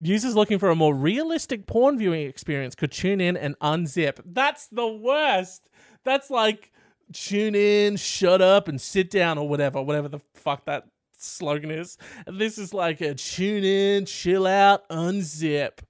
Users 0.00 0.34
looking 0.34 0.58
for 0.58 0.70
a 0.70 0.74
more 0.74 0.94
realistic 0.94 1.66
porn 1.66 1.98
viewing 1.98 2.26
experience 2.26 2.74
could 2.74 2.92
tune 2.92 3.20
in 3.20 3.36
and 3.36 3.58
unzip. 3.58 4.20
That's 4.24 4.68
the 4.68 4.88
worst. 4.88 5.68
That's 6.02 6.30
like 6.30 6.72
tune 7.12 7.54
in, 7.54 7.96
shut 7.96 8.40
up, 8.40 8.68
and 8.68 8.80
sit 8.80 9.10
down, 9.10 9.36
or 9.36 9.46
whatever, 9.46 9.82
whatever 9.82 10.08
the 10.08 10.20
fuck 10.32 10.64
that 10.64 10.86
slogan 11.18 11.70
is. 11.70 11.98
This 12.26 12.56
is 12.56 12.72
like 12.72 13.02
a 13.02 13.14
tune 13.14 13.64
in, 13.64 14.06
chill 14.06 14.46
out, 14.46 14.88
unzip 14.88 15.80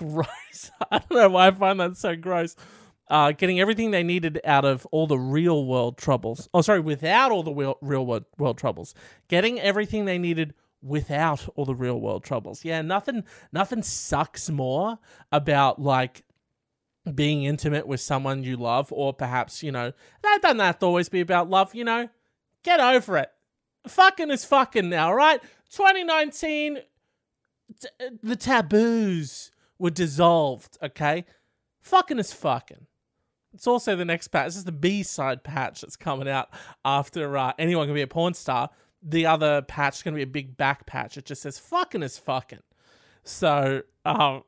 gross. 0.00 0.70
I 0.90 0.98
don't 0.98 1.12
know 1.12 1.28
why 1.28 1.48
I 1.48 1.50
find 1.52 1.78
that 1.80 1.96
so 1.96 2.16
gross. 2.16 2.56
Uh, 3.08 3.32
getting 3.32 3.58
everything 3.60 3.90
they 3.90 4.04
needed 4.04 4.40
out 4.44 4.64
of 4.64 4.86
all 4.92 5.06
the 5.06 5.18
real 5.18 5.66
world 5.66 5.98
troubles. 5.98 6.48
Oh, 6.54 6.62
sorry, 6.62 6.80
without 6.80 7.32
all 7.32 7.42
the 7.42 7.52
real, 7.52 7.76
real 7.80 8.06
world, 8.06 8.24
world 8.38 8.56
troubles. 8.56 8.94
Getting 9.28 9.60
everything 9.60 10.04
they 10.04 10.18
needed 10.18 10.54
without 10.80 11.48
all 11.56 11.64
the 11.64 11.74
real 11.74 12.00
world 12.00 12.22
troubles. 12.22 12.64
Yeah, 12.64 12.82
nothing, 12.82 13.24
nothing 13.52 13.82
sucks 13.82 14.48
more 14.48 14.98
about 15.32 15.80
like 15.80 16.22
being 17.14 17.44
intimate 17.44 17.86
with 17.86 18.00
someone 18.00 18.44
you 18.44 18.56
love, 18.56 18.92
or 18.92 19.12
perhaps 19.12 19.62
you 19.62 19.72
know 19.72 19.92
that 20.22 20.38
doesn't 20.42 20.60
have 20.60 20.78
to 20.78 20.86
always 20.86 21.08
be 21.08 21.20
about 21.20 21.50
love. 21.50 21.74
You 21.74 21.84
know, 21.84 22.08
get 22.62 22.80
over 22.80 23.16
it. 23.16 23.30
Fucking 23.88 24.30
is 24.30 24.44
fucking 24.44 24.88
now, 24.88 25.12
right? 25.12 25.42
2019, 25.70 26.78
t- 27.80 27.88
the 28.22 28.36
taboos 28.36 29.50
were 29.80 29.90
dissolved, 29.90 30.78
okay? 30.82 31.24
Fucking 31.80 32.18
is 32.18 32.32
fucking. 32.32 32.86
It's 33.52 33.66
also 33.66 33.96
the 33.96 34.04
next 34.04 34.28
patch. 34.28 34.48
This 34.48 34.56
is 34.56 34.64
the 34.64 34.72
B 34.72 35.02
side 35.02 35.42
patch 35.42 35.80
that's 35.80 35.96
coming 35.96 36.28
out 36.28 36.50
after 36.84 37.36
uh, 37.36 37.52
anyone 37.58 37.86
can 37.86 37.94
be 37.94 38.02
a 38.02 38.06
porn 38.06 38.34
star. 38.34 38.70
The 39.02 39.26
other 39.26 39.62
patch 39.62 39.96
is 39.96 40.02
going 40.02 40.14
to 40.14 40.18
be 40.18 40.22
a 40.22 40.26
big 40.26 40.56
back 40.56 40.86
patch. 40.86 41.16
It 41.16 41.24
just 41.24 41.42
says 41.42 41.58
fucking 41.58 42.02
is 42.02 42.18
fucking. 42.18 42.60
So, 43.24 43.82
um, 44.04 44.44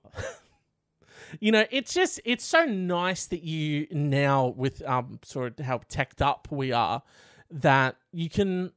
you 1.40 1.50
know, 1.50 1.64
it's 1.70 1.94
just, 1.94 2.20
it's 2.24 2.44
so 2.44 2.64
nice 2.64 3.26
that 3.26 3.42
you 3.42 3.88
now, 3.90 4.48
with 4.48 4.86
um, 4.86 5.18
sort 5.24 5.58
of 5.58 5.66
how 5.66 5.80
teched 5.88 6.22
up 6.22 6.46
we 6.50 6.70
are, 6.70 7.02
that 7.50 7.96
you 8.12 8.28
can 8.28 8.72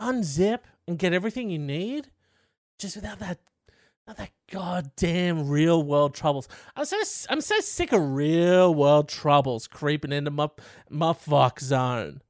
unzip 0.00 0.60
and 0.86 0.98
get 0.98 1.12
everything 1.12 1.50
you 1.50 1.58
need 1.58 2.10
just 2.78 2.96
without 2.96 3.18
that 3.20 3.38
that 4.06 4.30
goddamn 4.50 5.48
real 5.48 5.82
world 5.82 6.14
troubles. 6.14 6.48
I'm 6.76 6.84
so 6.84 7.00
I'm 7.28 7.40
so 7.40 7.60
sick 7.60 7.92
of 7.92 8.12
real 8.12 8.74
world 8.74 9.08
troubles 9.08 9.66
creeping 9.66 10.12
into 10.12 10.30
my 10.30 10.48
my 10.90 11.12
fuck 11.12 11.60
zone. 11.60 12.20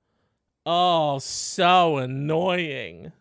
Oh, 0.64 1.18
so 1.18 1.98
annoying. 1.98 3.12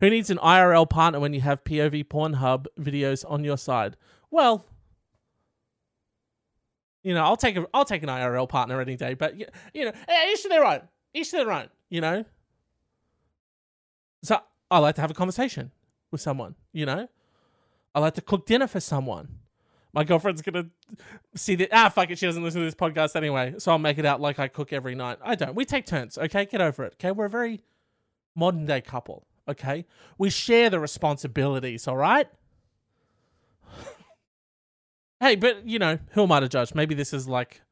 Who 0.00 0.10
needs 0.10 0.28
an 0.28 0.38
IRL 0.38 0.88
partner 0.88 1.18
when 1.18 1.32
you 1.32 1.40
have 1.40 1.64
POV 1.64 2.04
Pornhub 2.04 2.66
videos 2.78 3.24
on 3.28 3.42
your 3.42 3.56
side? 3.56 3.96
Well, 4.30 4.66
you 7.02 7.14
know, 7.14 7.24
I'll 7.24 7.38
take 7.38 7.56
a 7.56 7.66
I'll 7.72 7.86
take 7.86 8.02
an 8.02 8.10
IRL 8.10 8.48
partner 8.48 8.80
any 8.80 8.96
day, 8.96 9.14
but 9.14 9.38
you, 9.38 9.46
you 9.72 9.86
know, 9.86 9.92
eh, 10.06 10.32
each 10.32 10.42
to 10.42 10.48
their 10.48 10.64
own. 10.64 10.82
Each 11.14 11.30
to 11.30 11.38
their 11.38 11.50
own. 11.50 11.68
You 11.88 12.02
know. 12.02 12.24
So 14.22 14.40
I 14.70 14.78
like 14.78 14.96
to 14.96 15.00
have 15.00 15.10
a 15.10 15.14
conversation 15.14 15.70
with 16.16 16.22
someone. 16.22 16.54
You 16.72 16.86
know, 16.86 17.08
I 17.94 18.00
like 18.00 18.14
to 18.14 18.20
cook 18.20 18.46
dinner 18.46 18.66
for 18.66 18.80
someone. 18.80 19.38
My 19.92 20.04
girlfriend's 20.04 20.42
gonna 20.42 20.66
see 21.34 21.54
that. 21.56 21.70
Ah, 21.72 21.88
fuck 21.88 22.10
it. 22.10 22.18
She 22.18 22.26
doesn't 22.26 22.42
listen 22.42 22.60
to 22.60 22.66
this 22.66 22.74
podcast 22.74 23.16
anyway, 23.16 23.54
so 23.58 23.72
I'll 23.72 23.78
make 23.78 23.98
it 23.98 24.04
out 24.04 24.20
like 24.20 24.38
I 24.38 24.48
cook 24.48 24.72
every 24.72 24.94
night. 24.94 25.18
I 25.22 25.34
don't. 25.34 25.54
We 25.54 25.64
take 25.64 25.86
turns. 25.86 26.18
Okay, 26.18 26.44
get 26.44 26.60
over 26.60 26.84
it. 26.84 26.94
Okay, 26.94 27.12
we're 27.12 27.26
a 27.26 27.30
very 27.30 27.62
modern 28.34 28.66
day 28.66 28.80
couple. 28.80 29.26
Okay, 29.48 29.86
we 30.18 30.28
share 30.28 30.68
the 30.68 30.80
responsibilities. 30.80 31.88
All 31.88 31.96
right. 31.96 32.28
hey, 35.20 35.36
but 35.36 35.66
you 35.66 35.78
know, 35.78 35.98
who 36.10 36.24
am 36.24 36.32
I 36.32 36.40
to 36.40 36.48
judge? 36.48 36.74
Maybe 36.74 36.94
this 36.94 37.14
is 37.14 37.26
like 37.28 37.62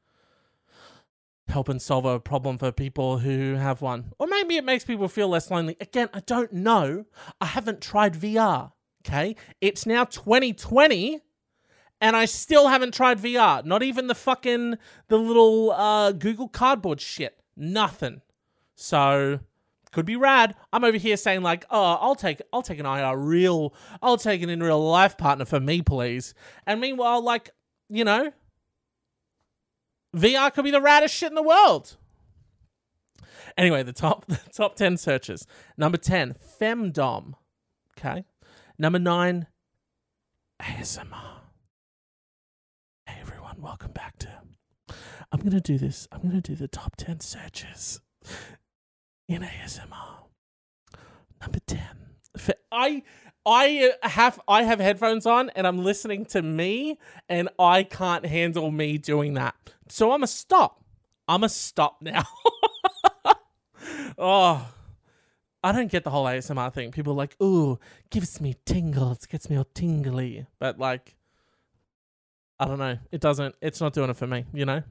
helping 1.47 1.79
solve 1.79 2.05
a 2.05 2.19
problem 2.19 2.57
for 2.57 2.71
people 2.71 3.19
who 3.19 3.55
have 3.55 3.81
one, 3.81 4.13
or 4.19 4.27
maybe 4.27 4.57
it 4.57 4.63
makes 4.63 4.83
people 4.83 5.07
feel 5.07 5.27
less 5.27 5.51
lonely. 5.51 5.77
Again, 5.79 6.09
I 6.13 6.21
don't 6.21 6.53
know. 6.53 7.05
I 7.39 7.45
haven't 7.45 7.81
tried 7.81 8.13
VR. 8.13 8.71
Okay, 9.05 9.35
it's 9.61 9.85
now 9.85 10.03
2020 10.05 11.21
and 12.01 12.15
I 12.15 12.25
still 12.25 12.67
haven't 12.67 12.93
tried 12.93 13.19
VR. 13.19 13.63
Not 13.63 13.83
even 13.83 14.07
the 14.07 14.15
fucking 14.15 14.77
the 15.07 15.17
little 15.17 15.71
uh, 15.71 16.11
Google 16.11 16.47
Cardboard 16.47 16.99
shit. 17.01 17.39
Nothing. 17.55 18.21
So 18.75 19.39
could 19.91 20.05
be 20.05 20.15
rad. 20.15 20.55
I'm 20.73 20.83
over 20.83 20.97
here 20.97 21.17
saying 21.17 21.41
like, 21.41 21.65
oh, 21.69 21.97
I'll 22.01 22.15
take 22.15 22.41
I'll 22.51 22.61
take 22.61 22.79
an 22.79 22.85
IR 22.85 23.17
real 23.17 23.73
I'll 24.01 24.17
take 24.17 24.41
an 24.41 24.49
in 24.49 24.61
real 24.61 24.83
life 24.83 25.17
partner 25.17 25.45
for 25.45 25.59
me, 25.59 25.81
please. 25.81 26.33
And 26.67 26.81
meanwhile, 26.81 27.21
like, 27.21 27.51
you 27.89 28.03
know, 28.03 28.31
VR 30.15 30.53
could 30.53 30.63
be 30.63 30.71
the 30.71 30.79
raddest 30.79 31.09
shit 31.09 31.29
in 31.29 31.35
the 31.35 31.43
world. 31.43 31.97
Anyway, 33.57 33.83
the 33.83 33.93
top 33.93 34.25
the 34.27 34.39
top 34.53 34.75
ten 34.75 34.97
searches. 34.97 35.45
Number 35.77 35.97
ten, 35.97 36.35
femdom. 36.59 37.33
Okay. 37.97 38.25
Number 38.77 38.99
nine, 38.99 39.47
ASMR 40.61 41.41
Hey 43.05 43.17
everyone, 43.21 43.61
welcome 43.61 43.91
back 43.91 44.17
to. 44.19 44.29
I'm 45.31 45.39
gonna 45.41 45.61
do 45.61 45.77
this. 45.77 46.07
I'm 46.11 46.21
gonna 46.21 46.41
do 46.41 46.55
the 46.55 46.67
top 46.67 46.95
ten 46.97 47.19
searches 47.19 48.01
in 49.27 49.41
ASMR. 49.41 50.27
Number 51.41 51.59
ten. 51.67 52.05
I 52.71 53.03
I 53.45 53.91
have 54.01 54.39
I 54.47 54.63
have 54.63 54.79
headphones 54.79 55.25
on 55.25 55.49
and 55.51 55.67
I'm 55.67 55.83
listening 55.83 56.25
to 56.27 56.41
me 56.41 56.97
and 57.29 57.47
I 57.59 57.83
can't 57.83 58.25
handle 58.25 58.71
me 58.71 58.97
doing 58.97 59.35
that. 59.35 59.74
So 59.87 60.11
I'm 60.11 60.23
a 60.23 60.27
stop. 60.27 60.83
I'm 61.27 61.43
a 61.43 61.49
stop 61.49 61.97
now. 62.01 62.23
oh, 64.17 64.67
I 65.63 65.71
don't 65.71 65.91
get 65.91 66.03
the 66.03 66.09
whole 66.11 66.25
ASMR 66.25 66.73
thing. 66.73 66.91
People 66.91 67.13
are 67.13 67.17
like, 67.17 67.35
"Ooh, 67.41 67.79
gives 68.09 68.39
me 68.39 68.55
tingles, 68.65 69.25
gets 69.25 69.49
me 69.49 69.57
all 69.57 69.67
tingly," 69.73 70.45
but 70.59 70.79
like, 70.79 71.15
I 72.59 72.65
don't 72.65 72.79
know. 72.79 72.97
It 73.11 73.21
doesn't. 73.21 73.55
It's 73.61 73.81
not 73.81 73.93
doing 73.93 74.09
it 74.09 74.17
for 74.17 74.27
me. 74.27 74.45
You 74.53 74.65
know. 74.65 74.83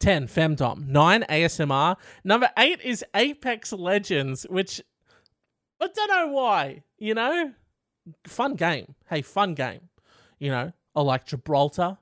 10 0.00 0.26
femdom 0.26 0.88
9 0.88 1.22
asmr 1.28 1.96
number 2.24 2.50
8 2.58 2.80
is 2.80 3.04
apex 3.14 3.72
legends 3.72 4.44
which 4.48 4.80
i 5.80 5.86
don't 5.86 6.08
know 6.08 6.26
why 6.28 6.82
you 6.98 7.14
know 7.14 7.52
fun 8.26 8.54
game 8.54 8.94
hey 9.10 9.22
fun 9.22 9.54
game 9.54 9.88
you 10.38 10.50
know 10.50 10.72
i 10.96 11.00
like 11.02 11.26
gibraltar 11.26 11.98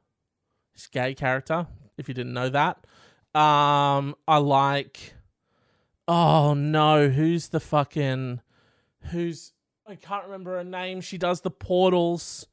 his 0.73 0.87
gay 0.87 1.13
character 1.15 1.67
if 1.99 2.09
you 2.09 2.15
didn't 2.15 2.33
know 2.33 2.49
that 2.49 2.79
um 3.35 4.15
i 4.27 4.39
like 4.39 5.15
oh 6.07 6.55
no 6.55 7.09
who's 7.09 7.49
the 7.49 7.61
fucking 7.61 8.41
who's 9.11 9.53
i 9.87 9.95
can't 9.95 10.25
remember 10.25 10.57
her 10.57 10.65
name 10.65 11.01
she 11.01 11.19
does 11.19 11.43
the 11.43 11.51
portals 11.51 12.47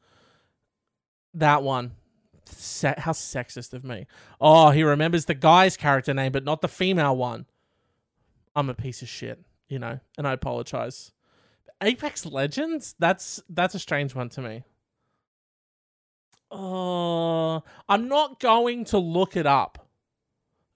that 1.36 1.62
one. 1.64 1.92
Se- 2.46 2.96
how 2.98 3.12
sexist 3.12 3.74
of 3.74 3.84
me. 3.84 4.08
Oh, 4.40 4.72
he 4.72 4.84
remembers 4.84 5.26
the 5.26 5.34
guy's 5.34 5.78
character 5.78 6.14
name, 6.14 6.32
but 6.32 6.44
not 6.44 6.62
the 6.62 6.68
female 6.68 7.16
one. 7.16 7.46
I'm 8.56 8.70
a 8.70 8.74
piece 8.74 9.02
of 9.02 9.10
shit, 9.10 9.42
you 9.68 9.80
know, 9.80 10.00
and 10.18 10.28
I 10.28 10.34
apologize. 10.34 11.12
Apex 11.82 12.26
Legends? 12.26 12.96
That's 13.00 13.42
that's 13.50 13.76
a 13.76 13.80
strange 13.80 14.16
one 14.16 14.30
to 14.30 14.42
me. 14.42 14.64
Oh, 16.58 17.64
I'm 17.90 18.08
not 18.08 18.40
going 18.40 18.86
to 18.86 18.98
look 18.98 19.36
it 19.36 19.46
up. 19.46 19.90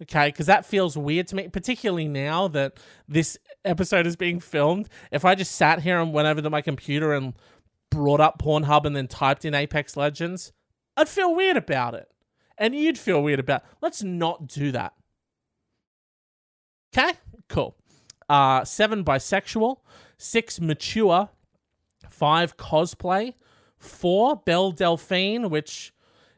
Okay, 0.02 0.28
because 0.28 0.46
that 0.48 0.66
feels 0.66 0.98
weird 0.98 1.28
to 1.28 1.36
me, 1.36 1.48
particularly 1.48 2.08
now 2.08 2.48
that 2.50 2.78
this 3.08 3.38
episode 3.64 4.06
is 4.06 4.16
being 4.16 4.40
filmed. 4.40 4.90
If 5.12 5.24
I 5.24 5.36
just 5.36 5.54
sat 5.54 5.82
here 5.82 6.00
and 6.00 6.14
went 6.14 6.28
over 6.28 6.42
to 6.42 6.50
my 6.50 6.62
computer 6.62 7.14
and 7.14 7.34
brought 7.90 8.20
up 8.20 8.42
Pornhub 8.42 8.86
and 8.86 8.96
then 8.96 9.08
typed 9.08 9.46
in 9.46 9.54
Apex 9.54 9.96
Legends, 9.96 10.52
I'd 10.98 11.10
feel 11.10 11.34
weird 11.34 11.58
about 11.58 11.96
it. 11.96 12.10
And 12.58 12.76
you'd 12.76 12.98
feel 12.98 13.24
weird 13.24 13.40
about. 13.40 13.64
Let's 13.82 14.04
not 14.04 14.48
do 14.48 14.72
that. 14.74 14.94
Okay, 16.94 17.14
cool. 17.48 17.78
Uh, 18.28 18.66
seven 18.66 19.04
bisexual, 19.06 19.78
six 20.18 20.60
mature, 20.60 21.30
five 22.10 22.58
cosplay, 22.58 23.34
four 23.80 24.36
Belle 24.36 24.72
Delphine, 24.72 25.50
which, 25.50 25.94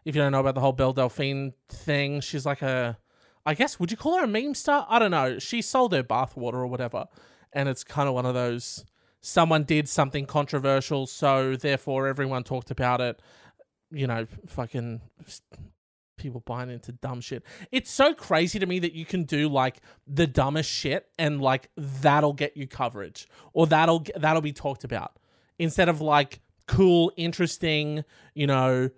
if 0.05 0.15
you 0.15 0.21
don't 0.21 0.31
know 0.31 0.39
about 0.39 0.55
the 0.55 0.61
whole 0.61 0.71
Belle 0.71 0.93
Delphine 0.93 1.53
thing, 1.67 2.21
she's 2.21 2.45
like 2.45 2.61
a, 2.61 2.97
I 3.45 3.53
guess, 3.53 3.79
would 3.79 3.91
you 3.91 3.97
call 3.97 4.17
her 4.17 4.23
a 4.23 4.27
meme 4.27 4.53
star? 4.53 4.85
I 4.89 4.99
don't 4.99 5.11
know. 5.11 5.39
She 5.39 5.61
sold 5.61 5.93
her 5.93 6.03
bathwater 6.03 6.55
or 6.55 6.67
whatever. 6.67 7.05
And 7.53 7.67
it's 7.67 7.83
kind 7.83 8.07
of 8.07 8.13
one 8.13 8.25
of 8.25 8.33
those 8.33 8.85
someone 9.21 9.63
did 9.63 9.87
something 9.87 10.25
controversial, 10.25 11.05
so 11.07 11.55
therefore 11.55 12.07
everyone 12.07 12.43
talked 12.43 12.71
about 12.71 13.01
it. 13.01 13.21
You 13.91 14.07
know, 14.07 14.25
fucking 14.47 15.01
people 16.17 16.41
buying 16.41 16.69
into 16.69 16.91
dumb 16.91 17.19
shit. 17.19 17.43
It's 17.71 17.91
so 17.91 18.13
crazy 18.13 18.59
to 18.59 18.65
me 18.65 18.79
that 18.79 18.93
you 18.93 19.05
can 19.05 19.23
do 19.23 19.49
like 19.49 19.81
the 20.07 20.27
dumbest 20.27 20.69
shit 20.69 21.07
and 21.17 21.41
like 21.41 21.69
that'll 21.75 22.33
get 22.33 22.55
you 22.55 22.67
coverage 22.67 23.27
or 23.53 23.67
that'll 23.67 24.05
that'll 24.15 24.41
be 24.41 24.53
talked 24.53 24.83
about 24.83 25.17
instead 25.57 25.89
of 25.89 25.99
like 25.99 26.39
cool, 26.71 27.11
interesting, 27.17 28.03
you 28.33 28.47
know, 28.47 28.89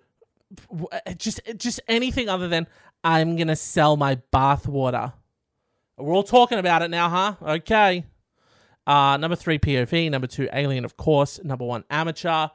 just 1.16 1.40
just 1.56 1.80
anything 1.88 2.28
other 2.28 2.48
than 2.48 2.66
I'm 3.02 3.36
gonna 3.36 3.56
sell 3.56 3.96
my 3.96 4.16
bathwater. 4.32 5.12
We're 5.96 6.14
all 6.14 6.22
talking 6.22 6.58
about 6.58 6.82
it 6.82 6.90
now, 6.90 7.08
huh? 7.08 7.34
Okay. 7.42 8.04
Uh, 8.86 9.16
number 9.16 9.36
three, 9.36 9.58
POV. 9.58 10.10
Number 10.10 10.26
two, 10.26 10.48
Alien, 10.52 10.84
of 10.84 10.96
course. 10.96 11.42
Number 11.42 11.64
one, 11.64 11.84
Amateur. 11.90 12.48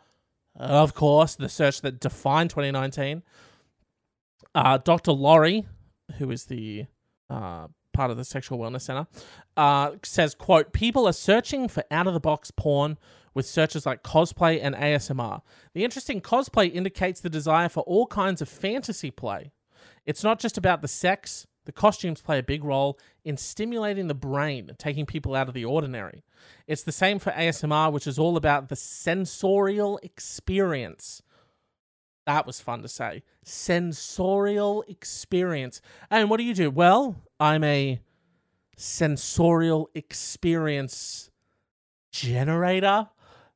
Of 0.56 0.94
course, 0.94 1.36
the 1.36 1.50
search 1.50 1.82
that 1.82 2.00
defined 2.00 2.50
2019. 2.50 3.24
Uh, 4.54 4.78
Dr. 4.78 5.12
Laurie, 5.12 5.66
who 6.18 6.32
is 6.32 6.46
the 6.46 6.86
uh, 7.30 7.68
part 7.94 8.12
of 8.12 8.18
the 8.18 8.26
Sexual 8.26 8.60
Wellness 8.60 8.82
Center, 8.82 9.08
uh, 9.56 9.92
says, 10.04 10.36
quote, 10.36 10.74
people 10.74 11.08
are 11.08 11.14
searching 11.14 11.68
for 11.68 11.84
out-of-the-box 11.92 12.52
porn 12.52 12.98
with 13.40 13.46
searches 13.46 13.86
like 13.86 14.04
cosplay 14.04 14.60
and 14.62 14.76
ASMR. 14.76 15.42
The 15.74 15.86
interesting 15.86 16.20
cosplay 16.20 16.74
indicates 16.74 17.22
the 17.22 17.30
desire 17.30 17.70
for 17.70 17.84
all 17.84 18.06
kinds 18.06 18.42
of 18.42 18.50
fantasy 18.50 19.12
play. 19.12 19.54
It's 20.06 20.26
not 20.26 20.40
just 20.40 20.58
about 20.58 20.82
the 20.82 20.90
sex, 20.90 21.48
the 21.64 21.72
costumes 21.72 22.22
play 22.22 22.38
a 22.38 22.44
big 22.44 22.66
role 22.66 23.00
in 23.24 23.38
stimulating 23.38 24.10
the 24.10 24.14
brain, 24.14 24.72
taking 24.78 25.06
people 25.06 25.36
out 25.36 25.48
of 25.48 25.54
the 25.54 25.64
ordinary. 25.64 26.26
It's 26.68 26.84
the 26.84 26.92
same 26.92 27.18
for 27.18 27.32
ASMR, 27.32 27.94
which 27.94 28.08
is 28.08 28.20
all 28.20 28.36
about 28.36 28.68
the 28.68 28.76
sensorial 28.76 30.02
experience. 30.04 31.22
That 32.26 32.46
was 32.46 32.60
fun 32.60 32.82
to 32.82 32.90
say. 32.90 33.24
Sensorial 33.46 34.84
experience. 34.90 35.80
And 36.12 36.30
what 36.30 36.40
do 36.40 36.44
you 36.44 36.54
do? 36.54 36.70
Well, 36.70 37.16
I'm 37.40 37.64
a 37.64 38.02
sensorial 38.76 39.90
experience 39.96 41.32
generator. 42.12 43.08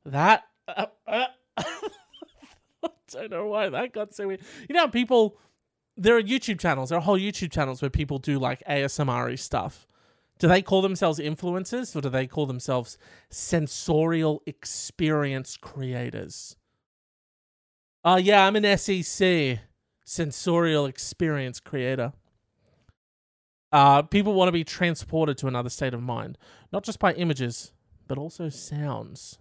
That. 0.05 0.43
Uh, 0.67 0.85
uh, 1.07 1.25
I 1.57 2.89
don't 3.11 3.31
know 3.31 3.47
why 3.47 3.69
that 3.69 3.93
got 3.93 4.13
so 4.13 4.27
weird. 4.27 4.41
You 4.67 4.75
know, 4.75 4.87
people 4.87 5.37
there 5.95 6.17
are 6.17 6.21
YouTube 6.21 6.59
channels. 6.59 6.89
There 6.89 6.97
are 6.97 7.01
whole 7.01 7.19
YouTube 7.19 7.51
channels 7.51 7.81
where 7.81 7.89
people 7.89 8.17
do 8.17 8.39
like 8.39 8.63
ASMR 8.67 9.37
stuff. 9.37 9.87
Do 10.39 10.47
they 10.47 10.61
call 10.61 10.81
themselves 10.81 11.19
influencers 11.19 11.95
or 11.95 12.01
do 12.01 12.09
they 12.09 12.27
call 12.27 12.45
themselves 12.45 12.97
sensorial 13.29 14.41
experience 14.45 15.57
creators? 15.57 16.57
Oh, 18.03 18.13
uh, 18.13 18.17
yeah, 18.17 18.45
I'm 18.45 18.55
an 18.57 18.77
SEC, 18.77 19.59
sensorial 20.03 20.85
experience 20.85 21.59
creator. 21.59 22.11
Uh, 23.71 24.01
people 24.01 24.33
want 24.33 24.49
to 24.49 24.51
be 24.51 24.63
transported 24.63 25.37
to 25.37 25.47
another 25.47 25.69
state 25.69 25.93
of 25.93 26.01
mind, 26.01 26.37
not 26.71 26.83
just 26.83 26.99
by 26.99 27.13
images, 27.13 27.71
but 28.07 28.17
also 28.17 28.49
sounds. 28.49 29.39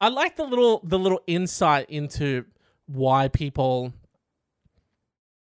I 0.00 0.08
like 0.08 0.36
the 0.36 0.44
little 0.44 0.80
the 0.84 0.98
little 0.98 1.20
insight 1.26 1.90
into 1.90 2.46
why 2.86 3.28
people 3.28 3.92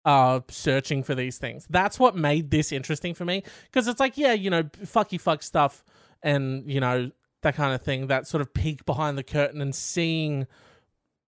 are 0.05 0.45
searching 0.51 1.03
for 1.03 1.15
these 1.15 1.39
things. 1.39 1.67
That's 1.71 1.99
what 1.99 2.15
made 2.15 2.51
this 2.51 2.73
interesting 2.73 3.15
for 3.15 3.25
me 3.25 3.43
because 3.65 3.89
it's 3.89 4.01
like, 4.01 4.19
yeah, 4.19 4.33
you 4.33 4.51
know, 4.51 4.65
fucky 4.65 5.21
fuck 5.21 5.43
stuff 5.43 5.83
and 6.23 6.71
you 6.71 6.81
know 6.81 7.11
that 7.43 7.55
kind 7.55 7.75
of 7.75 7.83
thing. 7.83 8.09
That 8.09 8.27
sort 8.27 8.41
of 8.41 8.53
peek 8.53 8.85
behind 8.85 9.17
the 9.17 9.23
curtain 9.23 9.61
and 9.63 9.75
seeing, 9.75 10.47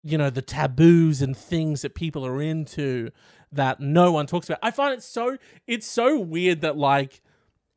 you 0.03 0.19
know, 0.19 0.29
the 0.29 0.43
taboos 0.43 1.23
and 1.23 1.37
things 1.37 1.83
that 1.83 1.95
people 1.95 2.27
are 2.27 2.41
into 2.43 3.11
that 3.53 3.81
no 3.81 4.13
one 4.13 4.27
talks 4.27 4.49
about. 4.49 4.59
I 4.63 4.71
find 4.71 4.93
it 4.93 5.03
so 5.03 5.39
it's 5.67 5.87
so 5.87 6.19
weird 6.19 6.61
that 6.61 6.77
like 6.77 7.23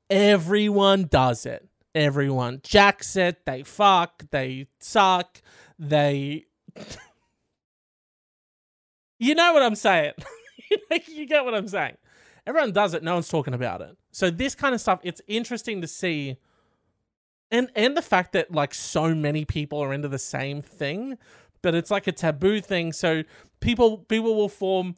everyone 0.09 1.05
does 1.05 1.45
it. 1.45 1.68
Everyone 1.95 2.61
jacks 2.63 3.15
it, 3.15 3.45
they 3.45 3.63
fuck, 3.63 4.23
they 4.31 4.67
suck, 4.79 5.41
they 5.77 6.45
You 9.19 9.35
know 9.35 9.53
what 9.53 9.63
I'm 9.63 9.75
saying? 9.75 10.13
you 11.07 11.25
get 11.25 11.43
what 11.43 11.53
I'm 11.53 11.67
saying? 11.67 11.97
Everyone 12.47 12.71
does 12.71 12.93
it, 12.93 13.03
no 13.03 13.15
one's 13.15 13.27
talking 13.27 13.53
about 13.53 13.81
it. 13.81 13.97
So 14.11 14.29
this 14.29 14.55
kind 14.55 14.73
of 14.73 14.81
stuff, 14.81 14.99
it's 15.03 15.21
interesting 15.27 15.81
to 15.81 15.87
see 15.87 16.37
and 17.51 17.69
and 17.75 17.97
the 17.97 18.01
fact 18.01 18.33
that 18.33 18.51
like 18.51 18.73
so 18.73 19.13
many 19.15 19.45
people 19.45 19.79
are 19.79 19.93
into 19.93 20.07
the 20.07 20.19
same 20.19 20.61
thing, 20.61 21.17
but 21.61 21.75
it's 21.75 21.91
like 21.91 22.07
a 22.07 22.11
taboo 22.11 22.61
thing. 22.61 22.93
So 22.93 23.23
people 23.59 23.99
people 23.99 24.35
will 24.35 24.49
form 24.49 24.95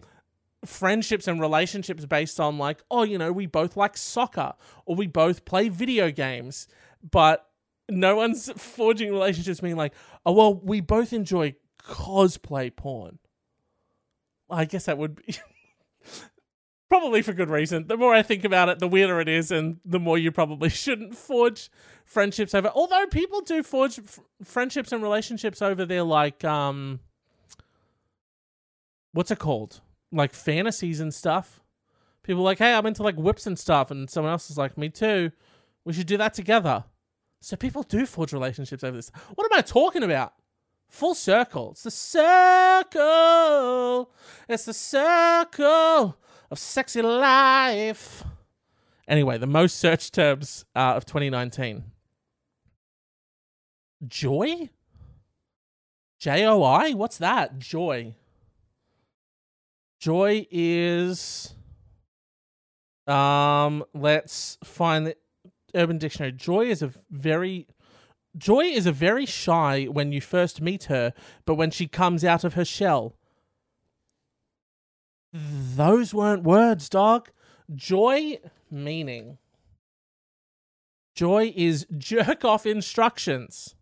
friendships 0.66 1.28
and 1.28 1.42
relationships 1.42 2.06
based 2.06 2.40
on 2.40 2.58
like, 2.58 2.84
oh, 2.92 3.04
you 3.04 3.18
know, 3.18 3.32
we 3.32 3.46
both 3.46 3.76
like 3.76 3.98
soccer 3.98 4.54
or 4.86 4.96
we 4.96 5.08
both 5.08 5.46
play 5.46 5.70
video 5.70 6.12
games, 6.12 6.68
but 7.10 7.48
no 7.90 8.16
one's 8.16 8.52
forging 8.58 9.12
relationships 9.12 9.60
being 9.60 9.76
like, 9.76 9.94
oh 10.26 10.34
well, 10.34 10.56
we 10.56 10.82
both 10.82 11.14
enjoy 11.14 11.56
cosplay 11.84 12.76
porn. 12.76 13.20
I 14.50 14.66
guess 14.66 14.86
that 14.86 14.98
would 14.98 15.16
be 15.16 15.36
probably 16.90 17.22
for 17.22 17.34
good 17.34 17.50
reason. 17.50 17.88
The 17.88 17.98
more 17.98 18.14
I 18.14 18.22
think 18.22 18.44
about 18.44 18.70
it, 18.70 18.80
the 18.80 18.88
weirder 18.88 19.22
it 19.22 19.30
is, 19.30 19.50
and 19.50 19.80
the 19.86 20.00
more 20.00 20.18
you 20.18 20.32
probably 20.32 20.70
shouldn't 20.70 21.16
forge 21.16 21.72
friendships 22.06 22.54
over. 22.54 22.68
Although 22.68 23.08
people 23.08 23.42
do 23.42 23.64
forge 23.64 23.98
f- 23.98 24.20
friendships 24.44 24.92
and 24.92 25.02
relationships 25.02 25.62
over 25.62 25.86
their 25.86 26.04
like 26.04 26.44
um, 26.44 27.00
what's 29.14 29.32
it 29.32 29.40
called? 29.40 29.82
Like 30.12 30.34
fantasies 30.34 31.00
and 31.00 31.14
stuff. 31.14 31.62
People 32.24 32.44
like, 32.44 32.60
hey, 32.60 32.74
I'm 32.74 32.86
into 32.86 33.04
like 33.04 33.16
whips 33.16 33.48
and 33.48 33.58
stuff, 33.58 33.92
and 33.92 34.10
someone 34.10 34.32
else 34.32 34.50
is 34.50 34.58
like, 34.58 34.78
me 34.78 34.90
too. 34.90 35.32
We 35.84 35.94
should 35.94 36.08
do 36.08 36.18
that 36.18 36.34
together. 36.34 36.84
So 37.40 37.56
people 37.56 37.84
do 37.84 38.06
forge 38.06 38.34
relationships 38.34 38.84
over 38.84 38.96
this. 38.96 39.12
What 39.34 39.52
am 39.52 39.58
I 39.58 39.62
talking 39.62 40.04
about? 40.04 40.34
Full 40.90 41.16
circle. 41.16 41.72
It's 41.72 41.84
the 41.84 41.92
circle. 41.92 43.02
It's 44.48 44.66
the 44.66 44.74
circle 44.74 46.18
of 46.52 46.60
sexy 46.60 47.02
life. 47.02 48.24
Anyway, 49.08 49.38
the 49.38 49.48
most 49.48 49.78
searched 49.78 50.14
terms 50.14 50.66
uh, 50.76 50.94
of 50.96 51.06
2019 51.06 51.86
Joy? 54.08 54.70
J 56.20 56.46
O 56.46 56.64
I? 56.64 56.92
What's 56.92 57.18
that? 57.18 57.58
Joy. 57.58 58.16
Joy 60.02 60.48
is. 60.50 61.54
Um, 63.06 63.86
let's 63.94 64.58
find 64.64 65.06
the 65.06 65.16
Urban 65.76 66.00
Dictionary. 66.00 66.32
Joy 66.32 66.66
is 66.66 66.82
a 66.82 66.92
very. 67.12 67.68
Joy 68.36 68.62
is 68.62 68.88
a 68.88 68.92
very 68.92 69.28
shy 69.28 69.86
when 69.86 70.12
you 70.12 70.20
first 70.20 70.60
meet 70.60 70.86
her, 70.86 71.14
but 71.46 71.56
when 71.56 71.70
she 71.70 71.88
comes 71.88 72.26
out 72.26 72.44
of 72.44 72.56
her 72.56 72.66
shell. 72.66 73.16
Those 75.34 76.14
weren't 76.14 76.44
words, 76.44 76.90
dog. 76.90 77.30
Joy 77.74 78.40
meaning. 78.72 79.38
Joy 81.14 81.54
is 81.56 81.86
jerk 81.98 82.44
off 82.44 82.66
instructions. 82.66 83.76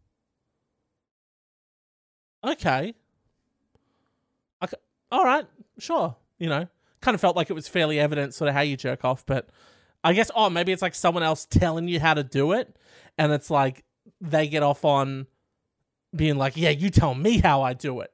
Okay. 2.43 2.93
Okay. 4.63 4.77
All 5.11 5.23
right. 5.23 5.45
Sure. 5.79 6.15
You 6.37 6.49
know, 6.49 6.67
kind 7.01 7.15
of 7.15 7.21
felt 7.21 7.35
like 7.35 7.49
it 7.49 7.53
was 7.53 7.67
fairly 7.67 7.99
evident 7.99 8.33
sort 8.33 8.49
of 8.49 8.55
how 8.55 8.61
you 8.61 8.77
jerk 8.77 9.03
off, 9.03 9.25
but 9.25 9.49
I 10.03 10.13
guess, 10.13 10.31
oh, 10.35 10.49
maybe 10.49 10.71
it's 10.71 10.81
like 10.81 10.95
someone 10.95 11.23
else 11.23 11.45
telling 11.45 11.87
you 11.87 11.99
how 11.99 12.13
to 12.13 12.23
do 12.23 12.53
it. 12.53 12.75
And 13.17 13.31
it's 13.31 13.49
like 13.49 13.83
they 14.21 14.47
get 14.47 14.63
off 14.63 14.85
on 14.85 15.27
being 16.15 16.37
like, 16.37 16.55
yeah, 16.55 16.69
you 16.69 16.89
tell 16.89 17.13
me 17.15 17.39
how 17.39 17.61
I 17.61 17.73
do 17.73 17.99
it. 17.99 18.11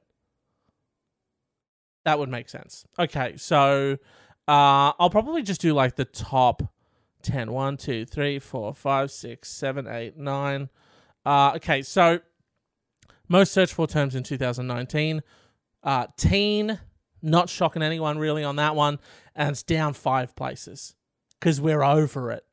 That 2.04 2.18
would 2.18 2.28
make 2.28 2.48
sense. 2.48 2.84
Okay. 2.98 3.34
So 3.36 3.98
uh, 4.48 4.92
I'll 4.98 5.10
probably 5.10 5.42
just 5.42 5.60
do 5.60 5.74
like 5.74 5.96
the 5.96 6.04
top 6.04 6.62
10. 7.22 7.52
1, 7.52 7.76
2, 7.76 8.04
3, 8.04 8.38
4, 8.38 8.74
5, 8.74 9.10
6, 9.10 9.48
7, 9.48 9.86
8, 9.86 10.16
9. 10.16 10.68
Uh, 11.24 11.52
okay. 11.56 11.82
So 11.82 12.20
most 13.28 13.52
searched 13.52 13.74
for 13.74 13.86
terms 13.86 14.14
in 14.14 14.22
2019. 14.22 15.22
Uh, 15.82 16.06
teen, 16.16 16.80
not 17.22 17.48
shocking 17.48 17.82
anyone 17.82 18.18
really 18.18 18.44
on 18.44 18.56
that 18.56 18.74
one. 18.74 18.98
And 19.34 19.50
it's 19.50 19.62
down 19.62 19.92
five 19.92 20.34
places 20.36 20.94
because 21.38 21.60
we're 21.60 21.82
over 21.82 22.30
it. 22.30 22.44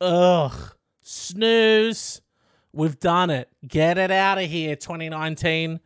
Ugh. 0.00 0.74
Snooze. 1.02 2.20
We've 2.72 2.98
done 2.98 3.30
it. 3.30 3.48
Get 3.66 3.96
it 3.96 4.10
out 4.10 4.38
of 4.38 4.50
here, 4.50 4.76
2019. 4.76 5.80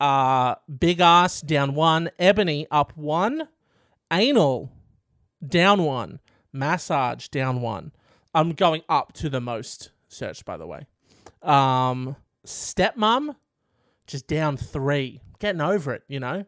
Uh, 0.00 0.54
big 0.80 1.00
ass 1.00 1.40
down 1.40 1.74
one. 1.74 2.10
Ebony 2.18 2.66
up 2.70 2.96
one. 2.96 3.48
Anal 4.12 4.72
down 5.46 5.84
one. 5.84 6.20
Massage 6.52 7.28
down 7.28 7.60
one. 7.60 7.92
I'm 8.34 8.52
going 8.52 8.82
up 8.88 9.12
to 9.14 9.28
the 9.28 9.40
most 9.40 9.90
searched, 10.08 10.44
by 10.44 10.56
the 10.56 10.66
way. 10.66 10.86
Um, 11.42 12.16
stepmom 12.46 13.36
just 14.06 14.26
down 14.26 14.56
three. 14.56 15.20
Getting 15.38 15.60
over 15.60 15.92
it, 15.92 16.02
you 16.08 16.20
know. 16.20 16.44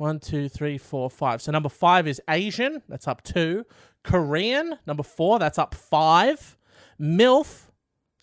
One, 0.00 0.18
two, 0.18 0.48
three, 0.48 0.78
four, 0.78 1.10
five. 1.10 1.42
So 1.42 1.52
number 1.52 1.68
five 1.68 2.08
is 2.08 2.22
Asian. 2.26 2.80
That's 2.88 3.06
up 3.06 3.22
two. 3.22 3.66
Korean, 4.02 4.78
number 4.86 5.02
four. 5.02 5.38
That's 5.38 5.58
up 5.58 5.74
five. 5.74 6.56
MILF, 6.98 7.66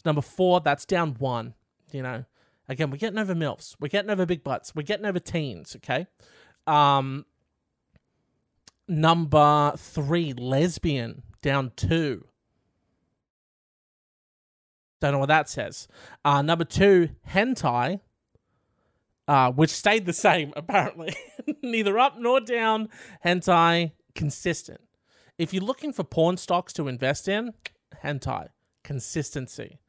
number 0.04 0.24
four. 0.24 0.60
That's 0.60 0.88
down 0.88 1.16
one. 1.20 1.54
You 1.92 2.02
know, 2.02 2.26
again, 2.68 2.90
we're 2.90 2.98
getting 2.98 3.20
over 3.20 3.36
MILFs. 3.36 3.76
We're 3.80 3.90
getting 3.90 4.10
over 4.10 4.26
big 4.26 4.44
butts. 4.44 4.74
We're 4.74 4.82
getting 4.82 5.06
over 5.06 5.20
teens, 5.20 5.76
okay? 5.76 6.08
Um, 6.66 7.28
number 8.88 9.74
three, 9.78 10.34
lesbian, 10.34 11.22
down 11.44 11.74
two. 11.76 12.26
Don't 15.00 15.12
know 15.12 15.20
what 15.20 15.28
that 15.28 15.48
says. 15.48 15.88
Uh, 16.26 16.42
number 16.42 16.66
two, 16.66 17.10
hentai, 17.30 18.00
uh, 19.28 19.52
which 19.52 19.70
stayed 19.70 20.06
the 20.06 20.14
same 20.14 20.54
apparently, 20.58 21.16
neither 21.62 22.00
up 22.00 22.18
nor 22.18 22.40
down. 22.40 22.90
Hentai 23.26 23.92
consistent. 24.16 24.82
If 25.38 25.54
you're 25.54 25.64
looking 25.64 25.94
for 25.94 26.04
porn 26.04 26.38
stocks 26.38 26.74
to 26.74 26.88
invest 26.88 27.28
in, 27.28 27.54
hentai 28.04 28.48
consistency. 28.84 29.80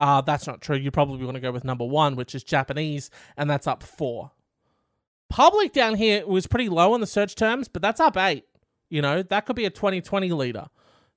Uh, 0.00 0.20
that's 0.20 0.46
not 0.46 0.60
true. 0.60 0.76
You 0.76 0.90
probably 0.90 1.24
want 1.24 1.36
to 1.36 1.40
go 1.40 1.52
with 1.52 1.64
number 1.64 1.84
one, 1.84 2.16
which 2.16 2.34
is 2.34 2.44
Japanese, 2.44 3.10
and 3.36 3.48
that's 3.48 3.66
up 3.66 3.82
four. 3.82 4.32
Public 5.28 5.72
down 5.72 5.94
here 5.96 6.26
was 6.26 6.46
pretty 6.46 6.68
low 6.68 6.92
on 6.94 7.00
the 7.00 7.06
search 7.06 7.34
terms, 7.34 7.68
but 7.68 7.82
that's 7.82 8.00
up 8.00 8.16
eight. 8.16 8.44
You 8.88 9.02
know, 9.02 9.22
that 9.22 9.44
could 9.44 9.56
be 9.56 9.66
a 9.66 9.70
2020 9.70 10.32
leader. 10.32 10.68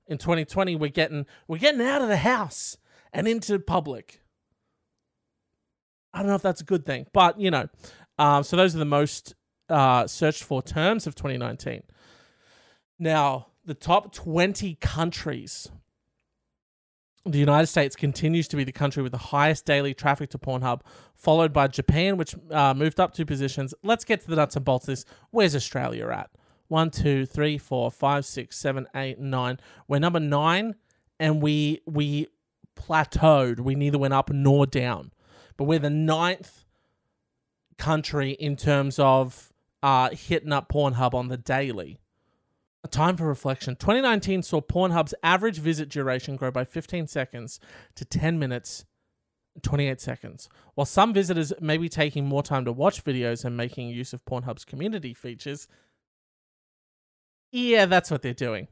In 0.06 0.18
2020, 0.18 0.76
we're 0.76 0.90
getting 0.90 1.26
we're 1.48 1.58
getting 1.58 1.80
out 1.80 2.02
of 2.02 2.08
the 2.08 2.18
house 2.18 2.76
and 3.12 3.26
into 3.26 3.58
public. 3.58 4.20
I 6.14 6.18
don't 6.18 6.28
know 6.28 6.34
if 6.34 6.42
that's 6.42 6.60
a 6.60 6.64
good 6.64 6.84
thing, 6.84 7.06
but 7.12 7.40
you 7.40 7.50
know, 7.50 7.68
um, 8.18 8.42
so 8.42 8.56
those 8.56 8.74
are 8.74 8.78
the 8.78 8.84
most 8.84 9.34
uh, 9.68 10.06
searched 10.06 10.44
for 10.44 10.62
terms 10.62 11.06
of 11.06 11.14
2019. 11.14 11.82
Now, 12.98 13.48
the 13.64 13.74
top 13.74 14.12
20 14.12 14.76
countries. 14.76 15.70
The 17.24 17.38
United 17.38 17.68
States 17.68 17.94
continues 17.94 18.48
to 18.48 18.56
be 18.56 18.64
the 18.64 18.72
country 18.72 19.00
with 19.00 19.12
the 19.12 19.18
highest 19.18 19.64
daily 19.64 19.94
traffic 19.94 20.30
to 20.30 20.38
Pornhub, 20.38 20.80
followed 21.14 21.52
by 21.52 21.68
Japan, 21.68 22.16
which 22.16 22.34
uh, 22.50 22.74
moved 22.74 22.98
up 22.98 23.14
two 23.14 23.24
positions. 23.24 23.72
Let's 23.84 24.04
get 24.04 24.22
to 24.22 24.26
the 24.28 24.34
nuts 24.34 24.56
and 24.56 24.64
bolts 24.64 24.88
of 24.88 24.92
this. 24.92 25.04
Where's 25.30 25.54
Australia 25.54 26.08
at? 26.08 26.30
One, 26.66 26.90
two, 26.90 27.24
three, 27.24 27.58
four, 27.58 27.92
five, 27.92 28.24
six, 28.24 28.58
seven, 28.58 28.88
eight, 28.96 29.20
nine. 29.20 29.60
We're 29.86 30.00
number 30.00 30.18
nine, 30.18 30.74
and 31.20 31.40
we 31.40 31.80
we 31.86 32.26
plateaued. 32.74 33.60
We 33.60 33.76
neither 33.76 33.98
went 33.98 34.14
up 34.14 34.30
nor 34.30 34.66
down 34.66 35.11
but 35.56 35.64
we're 35.64 35.78
the 35.78 35.90
ninth 35.90 36.64
country 37.78 38.32
in 38.32 38.56
terms 38.56 38.98
of 38.98 39.52
uh, 39.82 40.10
hitting 40.10 40.52
up 40.52 40.70
Pornhub 40.70 41.14
on 41.14 41.28
the 41.28 41.36
daily. 41.36 41.98
A 42.84 42.88
time 42.88 43.16
for 43.16 43.26
reflection. 43.26 43.76
2019 43.76 44.42
saw 44.42 44.60
Pornhub's 44.60 45.14
average 45.22 45.58
visit 45.58 45.88
duration 45.88 46.36
grow 46.36 46.50
by 46.50 46.64
15 46.64 47.06
seconds 47.06 47.60
to 47.94 48.04
10 48.04 48.38
minutes 48.38 48.84
28 49.60 50.00
seconds. 50.00 50.48
While 50.74 50.86
some 50.86 51.12
visitors 51.12 51.52
may 51.60 51.76
be 51.76 51.88
taking 51.88 52.24
more 52.24 52.42
time 52.42 52.64
to 52.64 52.72
watch 52.72 53.04
videos 53.04 53.44
and 53.44 53.56
making 53.56 53.88
use 53.88 54.12
of 54.12 54.24
Pornhub's 54.24 54.64
community 54.64 55.12
features, 55.12 55.68
yeah, 57.50 57.84
that's 57.84 58.10
what 58.10 58.22
they're 58.22 58.32
doing. 58.32 58.68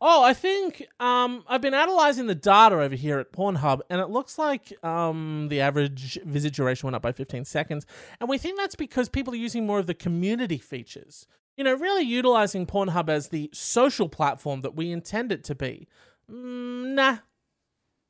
Oh, 0.00 0.22
I 0.22 0.32
think 0.32 0.86
um, 1.00 1.44
I've 1.48 1.60
been 1.60 1.74
analyzing 1.74 2.26
the 2.26 2.34
data 2.34 2.80
over 2.80 2.94
here 2.94 3.18
at 3.18 3.32
Pornhub, 3.32 3.80
and 3.90 4.00
it 4.00 4.10
looks 4.10 4.38
like 4.38 4.72
um, 4.84 5.48
the 5.48 5.60
average 5.60 6.20
visit 6.24 6.54
duration 6.54 6.86
went 6.86 6.96
up 6.96 7.02
by 7.02 7.12
15 7.12 7.44
seconds. 7.44 7.84
And 8.20 8.28
we 8.28 8.38
think 8.38 8.58
that's 8.58 8.76
because 8.76 9.08
people 9.08 9.34
are 9.34 9.38
using 9.38 9.66
more 9.66 9.80
of 9.80 9.86
the 9.86 9.94
community 9.94 10.58
features. 10.58 11.26
You 11.56 11.64
know, 11.64 11.74
really 11.74 12.04
utilizing 12.04 12.66
Pornhub 12.66 13.08
as 13.08 13.28
the 13.28 13.50
social 13.52 14.08
platform 14.08 14.60
that 14.60 14.76
we 14.76 14.92
intend 14.92 15.32
it 15.32 15.42
to 15.44 15.56
be. 15.56 15.88
Mm, 16.30 16.94
nah. 16.94 17.18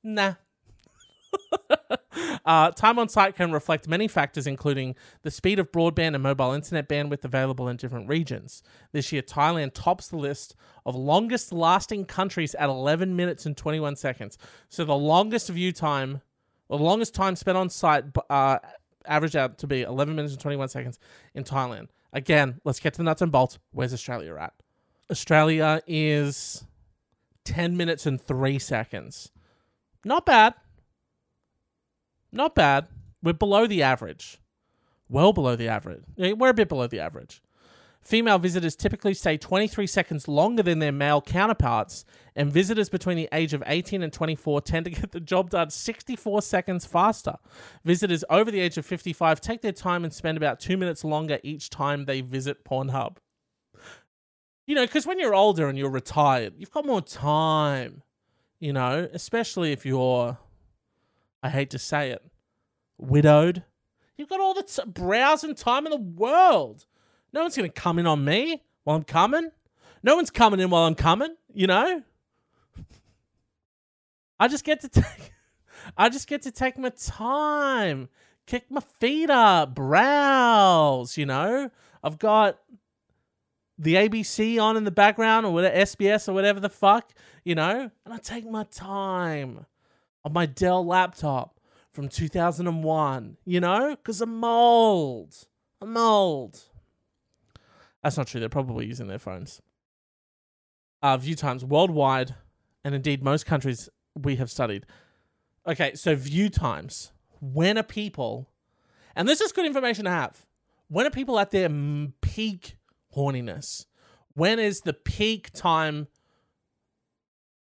Nah. 0.05 0.35
Uh, 2.45 2.71
time 2.73 2.99
on 2.99 3.09
site 3.09 3.35
can 3.35 3.53
reflect 3.53 3.89
many 3.89 4.09
factors, 4.09 4.47
including 4.47 4.95
the 5.23 5.31
speed 5.31 5.59
of 5.59 5.73
broadband 5.73 6.15
and 6.15 6.23
mobile 6.23 6.53
internet 6.53 6.89
bandwidth 6.89 7.25
available 7.25 7.69
in 7.69 7.77
different 7.77 8.09
regions. 8.09 8.63
This 8.93 9.13
year, 9.13 9.23
Thailand 9.23 9.73
tops 9.75 10.09
the 10.09 10.17
list 10.17 10.55
of 10.87 10.95
longest 10.95 11.53
lasting 11.53 12.07
countries 12.07 12.55
at 12.55 12.69
11 12.69 13.15
minutes 13.15 13.47
and 13.47 13.57
21 13.57 13.97
seconds. 13.97 14.39
So 14.69 14.85
the 14.85 14.97
longest 14.97 15.49
view 15.49 15.73
time, 15.73 16.23
or 16.69 16.79
the 16.79 16.85
longest 16.85 17.15
time 17.15 17.37
spent 17.37 17.59
on 17.59 17.71
site, 17.71 18.05
uh, 18.31 18.59
averaged 19.07 19.37
out 19.37 19.59
to 19.59 19.67
be 19.67 19.83
11 19.83 20.15
minutes 20.15 20.35
and 20.35 20.41
21 20.41 20.69
seconds 20.69 20.99
in 21.35 21.45
Thailand. 21.45 21.89
Again, 22.13 22.61
let's 22.65 22.81
get 22.81 22.95
to 22.95 22.99
the 22.99 23.05
nuts 23.05 23.23
and 23.23 23.33
bolts. 23.33 23.59
Where's 23.73 23.93
Australia 23.93 24.35
at? 24.37 24.55
Australia 25.11 25.83
is 25.87 26.65
10 27.45 27.77
minutes 27.77 28.07
and 28.07 28.21
3 28.21 28.59
seconds. 28.59 29.31
Not 30.05 30.27
bad. 30.27 30.55
Not 32.33 32.55
bad. 32.55 32.89
We're 33.23 33.33
below 33.33 33.67
the 33.67 33.83
average. 33.83 34.39
Well 35.09 35.33
below 35.33 35.57
the 35.57 35.69
average. 35.69 36.05
We're 36.17 36.51
a 36.51 36.55
bit 36.55 36.69
below 36.69 36.87
the 36.87 37.01
average. 37.01 37.43
Female 38.01 38.39
visitors 38.39 38.77
typically 38.77 39.13
stay 39.13 39.37
23 39.37 39.87
seconds 39.87 40.29
longer 40.29 40.63
than 40.63 40.79
their 40.79 40.93
male 40.93 41.21
counterparts, 41.21 42.05
and 42.37 42.53
visitors 42.53 42.89
between 42.89 43.17
the 43.17 43.29
age 43.33 43.53
of 43.53 43.63
18 43.67 44.03
and 44.03 44.13
24 44.13 44.61
tend 44.63 44.85
to 44.85 44.91
get 44.91 45.13
the 45.13 45.21
job 45.21 45.51
done 45.51 45.69
64 45.71 46.41
seconds 46.43 46.87
faster. 46.87 47.37
Visitors 47.85 48.25
over 48.31 48.51
the 48.51 48.61
age 48.61 48.79
of 48.79 48.87
55 48.87 49.41
take 49.41 49.63
their 49.63 49.73
time 49.73 50.05
and 50.05 50.13
spend 50.13 50.39
about 50.39 50.61
two 50.61 50.77
minutes 50.77 51.05
longer 51.05 51.39
each 51.43 51.71
time 51.71 52.05
they 52.05 52.21
visit 52.21 52.65
Pornhub. 52.65 53.17
You 54.67 54.75
know, 54.75 54.87
because 54.87 55.07
when 55.07 55.19
you're 55.19 55.35
older 55.35 55.69
and 55.69 55.77
you're 55.77 55.91
retired, 55.91 56.55
you've 56.57 56.71
got 56.71 56.87
more 56.87 57.03
time, 57.03 58.03
you 58.61 58.73
know, 58.73 59.09
especially 59.13 59.73
if 59.73 59.85
you're 59.85 60.39
I 61.43 61.51
hate 61.51 61.71
to 61.71 61.79
say 61.79 62.11
it, 62.11 62.23
widowed. 62.97 63.65
You've 64.17 64.29
got 64.29 64.41
all 64.41 64.55
the 64.55 64.65
t- 64.65 64.83
browsing 64.87 65.55
time 65.55 65.87
in 65.87 65.91
the 65.91 65.97
world. 65.97 66.87
No 67.33 67.43
one's 67.43 67.57
going 67.57 67.71
to 67.71 67.81
come 67.81 67.99
in 67.99 68.07
on 68.07 68.25
me 68.25 68.63
while 68.85 68.97
I'm 68.97 69.05
coming. 69.05 69.51
No 70.03 70.17
one's 70.17 70.31
coming 70.31 70.61
in 70.61 70.71
while 70.71 70.85
I'm 70.85 70.95
coming, 70.95 71.37
you 71.53 71.67
know? 71.67 72.03
I 74.41 74.49
just 74.49 74.65
get 74.65 74.81
to 74.81 74.89
take 74.89 75.33
I 75.97 76.09
just 76.09 76.29
get 76.29 76.43
to 76.43 76.51
take 76.51 76.77
my 76.77 76.91
time, 76.91 78.09
kick 78.47 78.71
my 78.71 78.81
feet 78.81 79.31
up, 79.31 79.75
browse, 79.75 81.17
you 81.17 81.27
know? 81.27 81.71
I've 82.03 82.19
got 82.19 82.59
the 83.79 83.95
ABC 83.95 84.61
on 84.61 84.77
in 84.77 84.85
the 84.85 84.91
background 84.91 85.47
or 85.47 85.53
whatever 85.53 85.77
SBS 85.77 86.29
or 86.29 86.33
whatever 86.33 86.61
the 86.61 86.69
fuck, 86.69 87.13
you 87.45 87.55
know? 87.55 87.91
And 88.05 88.15
I 88.15 88.19
take 88.19 88.49
my 88.49 88.65
time 88.65 89.67
on 90.29 90.35
my 90.35 90.45
Dell 90.45 90.85
laptop 90.85 91.59
from 91.91 92.09
2001, 92.09 93.39
you 93.47 93.61
know? 93.61 93.97
Because 93.97 94.21
I'm 94.21 94.45
old. 94.45 95.35
I'm 95.81 95.97
old. 95.97 96.61
That's 98.03 98.19
not 98.19 98.27
true. 98.27 98.39
They're 98.39 98.51
probably 98.51 98.85
using 98.85 99.07
their 99.07 99.19
phones. 99.19 99.63
Uh, 101.03 101.17
view 101.17 101.35
times 101.35 101.65
worldwide, 101.65 102.35
and 102.85 102.95
indeed 102.95 103.23
most 103.23 103.47
countries 103.47 103.89
we 104.15 104.37
have 104.37 104.51
studied. 104.51 104.85
Okay, 105.67 105.95
so 105.95 106.15
view 106.15 106.51
times. 106.51 107.13
When 107.41 107.79
are 107.79 107.83
people, 107.83 108.51
and 109.17 109.27
this 109.27 109.41
is 109.41 109.53
good 109.53 109.65
information 109.65 110.05
to 110.05 110.11
have, 110.11 110.45
when 110.89 111.07
are 111.07 111.11
people 111.11 111.39
at 111.39 111.53
their 111.53 111.71
peak 112.21 112.77
horniness? 113.17 113.87
When 114.35 114.59
is 114.59 114.81
the 114.81 114.93
peak 114.93 115.53
time 115.53 116.09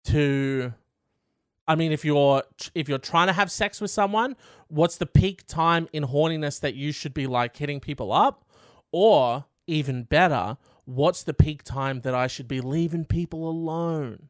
to 0.06 0.74
I 1.68 1.76
mean, 1.76 1.92
if 1.92 2.06
you're 2.06 2.44
if 2.74 2.88
you're 2.88 2.98
trying 2.98 3.28
to 3.28 3.34
have 3.34 3.52
sex 3.52 3.82
with 3.82 3.92
someone, 3.92 4.36
what's 4.68 4.98
the 4.98 5.06
peak 5.06 5.48
time 5.48 5.88
in 5.94 6.04
horniness 6.04 6.60
that 6.60 6.76
you 6.76 6.92
should 6.92 7.14
be 7.14 7.28
like 7.28 7.56
hitting 7.58 7.80
people 7.80 8.12
up? 8.12 8.46
Or 8.92 9.46
even 9.68 10.04
better, 10.04 10.58
what's 10.86 11.24
the 11.24 11.34
peak 11.34 11.64
time 11.64 12.02
that 12.02 12.14
I 12.14 12.28
should 12.28 12.48
be 12.48 12.62
leaving 12.62 13.06
people 13.06 13.50
alone? 13.50 14.30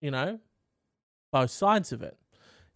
You 0.00 0.12
know, 0.12 0.40
both 1.32 1.50
sides 1.50 1.92
of 1.92 2.02
it. 2.02 2.16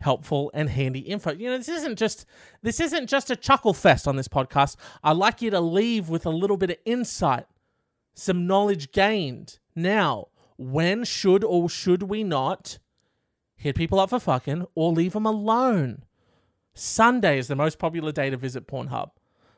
Helpful 0.01 0.51
and 0.53 0.69
handy 0.69 1.01
info. 1.01 1.33
You 1.33 1.51
know, 1.51 1.57
this 1.57 1.71
isn't 1.71 1.99
just 1.99 2.27
this 2.63 2.81
isn't 2.81 3.07
just 3.07 3.31
a 3.31 3.37
chuckle 3.37 3.73
fest 3.73 4.07
on 4.07 4.17
this 4.17 4.29
podcast. 4.29 4.77
I'd 5.03 5.17
like 5.17 5.41
you 5.41 5.51
to 5.51 5.61
leave 5.61 6.09
with 6.09 6.27
a 6.27 6.31
little 6.31 6.59
bit 6.59 6.71
of 6.71 6.77
insight, 6.85 7.47
some 8.15 8.47
knowledge 8.47 8.93
gained. 8.93 9.59
Now, 9.75 10.29
when 10.59 11.05
should 11.05 11.45
or 11.45 11.71
should 11.71 12.03
we 12.05 12.25
not? 12.25 12.79
Hit 13.67 13.77
people 13.77 14.01
up 14.01 14.11
for 14.11 14.21
fucking, 14.21 14.67
or 14.75 14.93
leave 14.93 15.13
them 15.13 15.27
alone. 15.27 16.05
Sunday 16.75 17.39
is 17.39 17.49
the 17.49 17.57
most 17.57 17.79
popular 17.79 18.13
day 18.13 18.31
to 18.31 18.37
visit 18.37 18.67
Pornhub, 18.67 19.11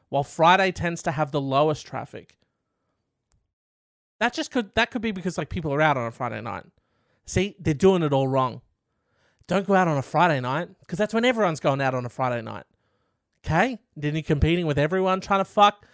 while 0.08 0.24
Friday 0.24 0.72
tends 0.72 1.02
to 1.02 1.12
have 1.12 1.30
the 1.30 1.40
lowest 1.40 1.86
traffic. 1.86 2.36
That 4.20 4.32
just 4.32 4.50
could 4.50 4.74
that 4.74 4.90
could 4.90 5.02
be 5.02 5.12
because 5.12 5.38
like 5.38 5.48
people 5.48 5.72
are 5.72 5.80
out 5.80 5.96
on 5.96 6.06
a 6.06 6.10
Friday 6.10 6.40
night. 6.40 6.64
See, 7.24 7.54
they're 7.58 7.74
doing 7.74 8.02
it 8.02 8.12
all 8.12 8.26
wrong. 8.26 8.62
Don't 9.46 9.66
go 9.66 9.74
out 9.74 9.88
on 9.88 9.96
a 9.96 10.02
Friday 10.02 10.40
night 10.40 10.68
because 10.80 10.98
that's 10.98 11.14
when 11.14 11.24
everyone's 11.24 11.60
going 11.60 11.80
out 11.80 11.94
on 11.94 12.04
a 12.04 12.08
Friday 12.08 12.42
night. 12.42 12.64
Okay? 13.44 13.78
Then 13.96 14.14
you're 14.14 14.22
competing 14.22 14.66
with 14.66 14.78
everyone 14.78 15.20
trying 15.20 15.40
to 15.40 15.44
fuck. 15.44 15.86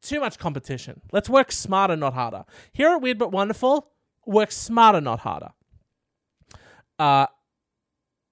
Too 0.00 0.20
much 0.20 0.38
competition. 0.38 1.00
Let's 1.12 1.28
work 1.28 1.52
smarter, 1.52 1.96
not 1.96 2.14
harder. 2.14 2.44
Here 2.72 2.90
at 2.90 3.00
Weird 3.00 3.18
But 3.18 3.32
Wonderful, 3.32 3.88
work 4.26 4.50
smarter, 4.50 5.00
not 5.00 5.20
harder. 5.20 5.52
Uh, 6.98 7.26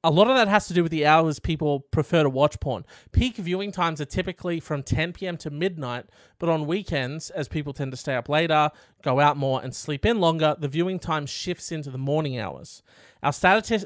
a 0.03 0.11
lot 0.11 0.29
of 0.29 0.37
that 0.37 0.49
has 0.49 0.67
to 0.67 0.75
do 0.75 0.83
with 0.83 0.93
the 0.93 1.05
hours 1.05 1.39
people 1.39 1.81
prefer 1.81 2.23
to 2.23 2.31
watch 2.31 2.59
porn. 2.59 2.87
Peak 3.13 3.37
viewing 3.37 3.71
times 3.71 4.01
are 4.01 4.07
typically 4.07 4.59
from 4.59 4.83
10 4.83 5.13
p.m. 5.13 5.37
to 5.37 5.51
midnight, 5.51 6.07
but 6.39 6.49
on 6.49 6.67
weekends, 6.67 7.29
as 7.31 7.49
people 7.49 7.75
tend 7.75 7.91
to 7.91 7.97
stay 7.99 8.15
up 8.15 8.29
later, 8.29 8.71
go 9.03 9.21
out 9.21 9.37
more, 9.37 9.63
and 9.63 9.75
sleep 9.75 10.07
in 10.07 10.19
longer, 10.19 10.57
the 10.59 10.69
viewing 10.69 10.99
time 10.99 11.27
shifts 11.27 11.71
into 11.71 11.91
the 11.91 11.99
morning 11.99 12.39
hours. 12.39 12.83
Our, 13.23 13.35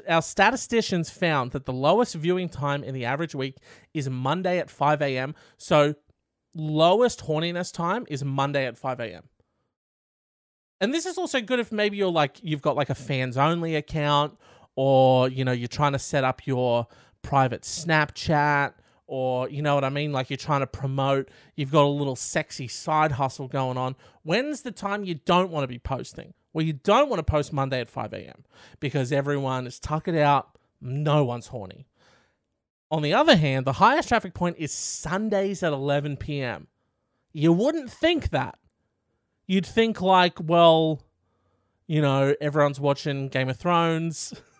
our 0.07 0.21
statisticians 0.21 1.09
found 1.09 1.51
that 1.51 1.65
the 1.65 1.73
lowest 1.73 2.15
viewing 2.15 2.47
time 2.47 2.83
in 2.83 2.93
the 2.93 3.03
average 3.03 3.35
week 3.35 3.57
is 3.93 4.09
Monday 4.09 4.57
at 4.59 4.69
5 4.69 5.01
a.m. 5.01 5.35
So, 5.57 5.95
lowest 6.53 7.25
horniness 7.25 7.73
time 7.73 8.05
is 8.07 8.23
Monday 8.23 8.65
at 8.65 8.77
5 8.77 9.01
a.m. 9.01 9.23
And 10.79 10.93
this 10.93 11.05
is 11.05 11.17
also 11.17 11.41
good 11.41 11.59
if 11.59 11.71
maybe 11.71 11.97
you're 11.97 12.11
like, 12.11 12.37
you've 12.41 12.61
got 12.61 12.77
like 12.77 12.89
a 12.89 12.95
fans 12.95 13.37
only 13.37 13.75
account 13.75 14.37
or 14.75 15.29
you 15.29 15.45
know 15.45 15.51
you're 15.51 15.67
trying 15.67 15.93
to 15.93 15.99
set 15.99 16.23
up 16.23 16.45
your 16.45 16.87
private 17.21 17.63
Snapchat 17.63 18.73
or 19.07 19.49
you 19.49 19.61
know 19.61 19.75
what 19.75 19.83
I 19.83 19.89
mean? 19.89 20.11
Like 20.11 20.29
you're 20.29 20.37
trying 20.37 20.61
to 20.61 20.67
promote 20.67 21.29
you've 21.55 21.71
got 21.71 21.83
a 21.83 21.87
little 21.87 22.15
sexy 22.15 22.67
side 22.67 23.13
hustle 23.13 23.47
going 23.47 23.77
on. 23.77 23.95
When's 24.23 24.61
the 24.61 24.71
time 24.71 25.03
you 25.03 25.15
don't 25.15 25.51
want 25.51 25.63
to 25.63 25.67
be 25.67 25.79
posting? 25.79 26.33
Well 26.53 26.65
you 26.65 26.73
don't 26.73 27.09
want 27.09 27.19
to 27.19 27.23
post 27.23 27.53
Monday 27.53 27.79
at 27.81 27.89
5 27.89 28.13
a.m 28.13 28.43
because 28.79 29.11
everyone 29.11 29.67
is 29.67 29.79
tuckered 29.79 30.15
out 30.15 30.57
no 30.81 31.23
one's 31.23 31.47
horny. 31.47 31.87
On 32.91 33.01
the 33.01 33.13
other 33.13 33.35
hand 33.35 33.65
the 33.65 33.73
highest 33.73 34.09
traffic 34.09 34.33
point 34.33 34.57
is 34.59 34.71
Sundays 34.71 35.63
at 35.63 35.73
11 35.73 36.17
p.m 36.17 36.67
you 37.33 37.51
wouldn't 37.51 37.91
think 37.91 38.29
that. 38.29 38.57
You'd 39.47 39.65
think 39.65 40.01
like 40.01 40.37
well 40.41 41.01
you 41.87 42.01
know 42.01 42.33
everyone's 42.41 42.79
watching 42.79 43.27
Game 43.27 43.49
of 43.49 43.57
Thrones 43.57 44.33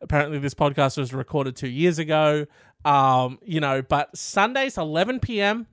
Apparently, 0.00 0.38
this 0.38 0.54
podcast 0.54 0.98
was 0.98 1.12
recorded 1.12 1.56
two 1.56 1.68
years 1.68 1.98
ago. 1.98 2.46
Um, 2.84 3.38
you 3.42 3.60
know, 3.60 3.82
but 3.82 4.16
Sundays, 4.16 4.76
11 4.76 5.20
p.m., 5.20 5.66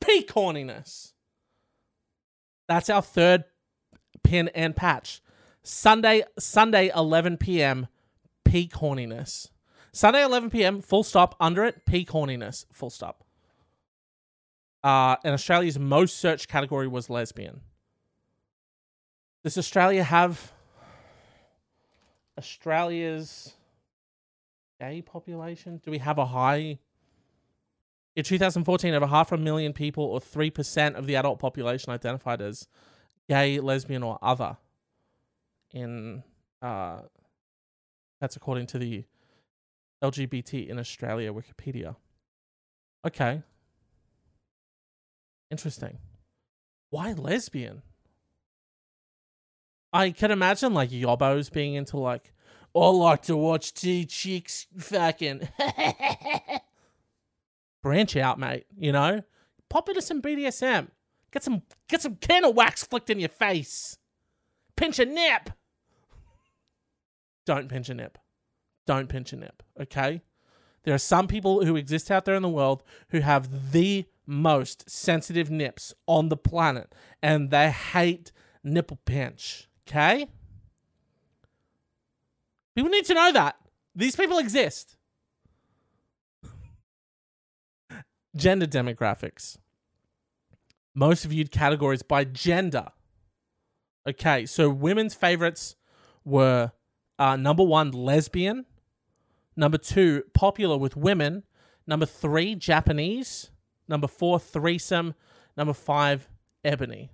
peak 0.00 0.32
horniness. 0.32 1.12
That's 2.66 2.90
our 2.90 3.02
third 3.02 3.44
pin 4.22 4.48
and 4.54 4.74
patch. 4.74 5.22
Sunday, 5.62 6.24
Sunday, 6.38 6.90
11 6.94 7.36
p.m., 7.36 7.86
peak 8.44 8.72
horniness. 8.72 9.48
Sunday, 9.92 10.22
11 10.24 10.50
p.m., 10.50 10.80
full 10.80 11.04
stop. 11.04 11.36
Under 11.38 11.64
it, 11.64 11.84
peak 11.84 12.10
horniness, 12.10 12.64
full 12.72 12.90
stop. 12.90 13.24
Uh, 14.82 15.16
and 15.24 15.34
Australia's 15.34 15.78
most 15.78 16.18
searched 16.18 16.48
category 16.48 16.88
was 16.88 17.10
lesbian. 17.10 17.60
Does 19.44 19.58
Australia 19.58 20.02
have 20.02 20.52
Australia's 22.40 23.52
gay 24.80 25.02
population? 25.02 25.78
Do 25.84 25.90
we 25.90 25.98
have 25.98 26.16
a 26.16 26.24
high? 26.24 26.78
In 28.16 28.24
2014, 28.24 28.94
over 28.94 29.06
half 29.06 29.30
a 29.30 29.36
million 29.36 29.74
people, 29.74 30.04
or 30.04 30.20
3% 30.20 30.94
of 30.94 31.06
the 31.06 31.16
adult 31.16 31.38
population, 31.38 31.92
identified 31.92 32.40
as 32.40 32.66
gay, 33.28 33.60
lesbian, 33.60 34.02
or 34.02 34.18
other. 34.22 34.56
In 35.72 36.22
uh, 36.62 37.00
that's 38.22 38.36
according 38.36 38.66
to 38.68 38.78
the 38.78 39.04
LGBT 40.02 40.66
in 40.68 40.78
Australia 40.78 41.32
Wikipedia. 41.32 41.94
Okay. 43.06 43.42
Interesting. 45.50 45.98
Why 46.88 47.12
lesbian? 47.12 47.82
I 49.92 50.10
can 50.10 50.30
imagine 50.30 50.74
like 50.74 50.90
yobbos 50.90 51.52
being 51.52 51.74
into 51.74 51.98
like, 51.98 52.32
I 52.74 52.88
like 52.88 53.22
to 53.22 53.36
watch 53.36 53.74
two 53.74 54.04
chicks 54.04 54.66
fucking 54.78 55.48
branch 57.82 58.16
out, 58.16 58.38
mate. 58.38 58.66
You 58.76 58.92
know, 58.92 59.22
pop 59.68 59.88
into 59.88 60.02
some 60.02 60.22
BDSM. 60.22 60.88
Get 61.32 61.42
some 61.42 61.62
get 61.88 62.02
some 62.02 62.16
candle 62.16 62.52
wax 62.52 62.84
flicked 62.84 63.10
in 63.10 63.20
your 63.20 63.28
face. 63.28 63.98
Pinch 64.76 64.98
a 64.98 65.04
nip. 65.04 65.50
Don't 67.46 67.68
pinch 67.68 67.88
a 67.88 67.94
nip. 67.94 68.18
Don't 68.86 69.08
pinch 69.08 69.32
a 69.32 69.36
nip. 69.36 69.62
Okay. 69.80 70.22
There 70.84 70.94
are 70.94 70.98
some 70.98 71.28
people 71.28 71.64
who 71.64 71.76
exist 71.76 72.10
out 72.10 72.24
there 72.24 72.34
in 72.34 72.42
the 72.42 72.48
world 72.48 72.82
who 73.10 73.20
have 73.20 73.72
the 73.72 74.06
most 74.26 74.88
sensitive 74.88 75.50
nips 75.50 75.92
on 76.06 76.28
the 76.28 76.36
planet, 76.36 76.94
and 77.22 77.50
they 77.50 77.70
hate 77.70 78.32
nipple 78.64 78.98
pinch. 79.04 79.68
Okay? 79.90 80.28
People 82.76 82.90
need 82.90 83.04
to 83.06 83.14
know 83.14 83.32
that. 83.32 83.56
These 83.94 84.14
people 84.14 84.38
exist. 84.38 84.96
Gender 88.36 88.66
demographics. 88.66 89.58
Most 90.94 91.24
viewed 91.24 91.50
categories 91.50 92.02
by 92.02 92.22
gender. 92.22 92.88
Okay, 94.08 94.46
so 94.46 94.70
women's 94.70 95.14
favorites 95.14 95.74
were 96.24 96.70
uh, 97.18 97.34
number 97.36 97.64
one, 97.64 97.90
lesbian. 97.90 98.66
Number 99.56 99.78
two, 99.78 100.22
popular 100.32 100.78
with 100.78 100.96
women. 100.96 101.42
Number 101.86 102.06
three, 102.06 102.54
Japanese. 102.54 103.50
Number 103.88 104.06
four, 104.06 104.38
threesome. 104.38 105.14
Number 105.56 105.74
five, 105.74 106.28
ebony. 106.64 107.10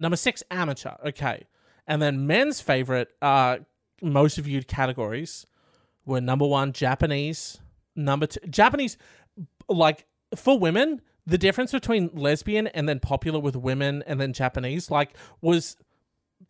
Number 0.00 0.16
six, 0.16 0.42
amateur. 0.50 0.94
Okay. 1.06 1.44
And 1.88 2.00
then 2.00 2.26
men's 2.26 2.60
favorite, 2.60 3.08
uh, 3.20 3.58
most 4.00 4.36
viewed 4.38 4.68
categories 4.68 5.46
were 6.04 6.20
number 6.20 6.46
one, 6.46 6.72
Japanese. 6.72 7.58
Number 7.96 8.26
two, 8.26 8.40
Japanese, 8.48 8.96
like 9.68 10.06
for 10.36 10.58
women, 10.58 11.00
the 11.26 11.38
difference 11.38 11.72
between 11.72 12.10
lesbian 12.12 12.68
and 12.68 12.88
then 12.88 13.00
popular 13.00 13.40
with 13.40 13.56
women 13.56 14.04
and 14.06 14.20
then 14.20 14.32
Japanese, 14.32 14.90
like, 14.90 15.16
was 15.40 15.76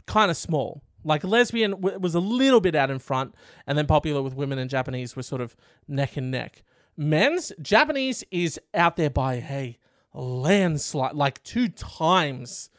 kind 0.06 0.30
of 0.30 0.36
small. 0.36 0.82
Like 1.04 1.24
lesbian 1.24 1.70
w- 1.72 1.98
was 1.98 2.14
a 2.14 2.20
little 2.20 2.60
bit 2.60 2.74
out 2.74 2.90
in 2.90 2.98
front, 2.98 3.34
and 3.66 3.78
then 3.78 3.86
popular 3.86 4.20
with 4.20 4.34
women 4.34 4.58
and 4.58 4.68
Japanese 4.68 5.16
were 5.16 5.22
sort 5.22 5.40
of 5.40 5.56
neck 5.86 6.16
and 6.16 6.30
neck. 6.30 6.64
Men's 6.96 7.52
Japanese 7.62 8.24
is 8.30 8.60
out 8.74 8.96
there 8.96 9.10
by 9.10 9.34
a 9.34 9.78
landslide, 10.12 11.14
like 11.14 11.42
two 11.44 11.68
times 11.68 12.70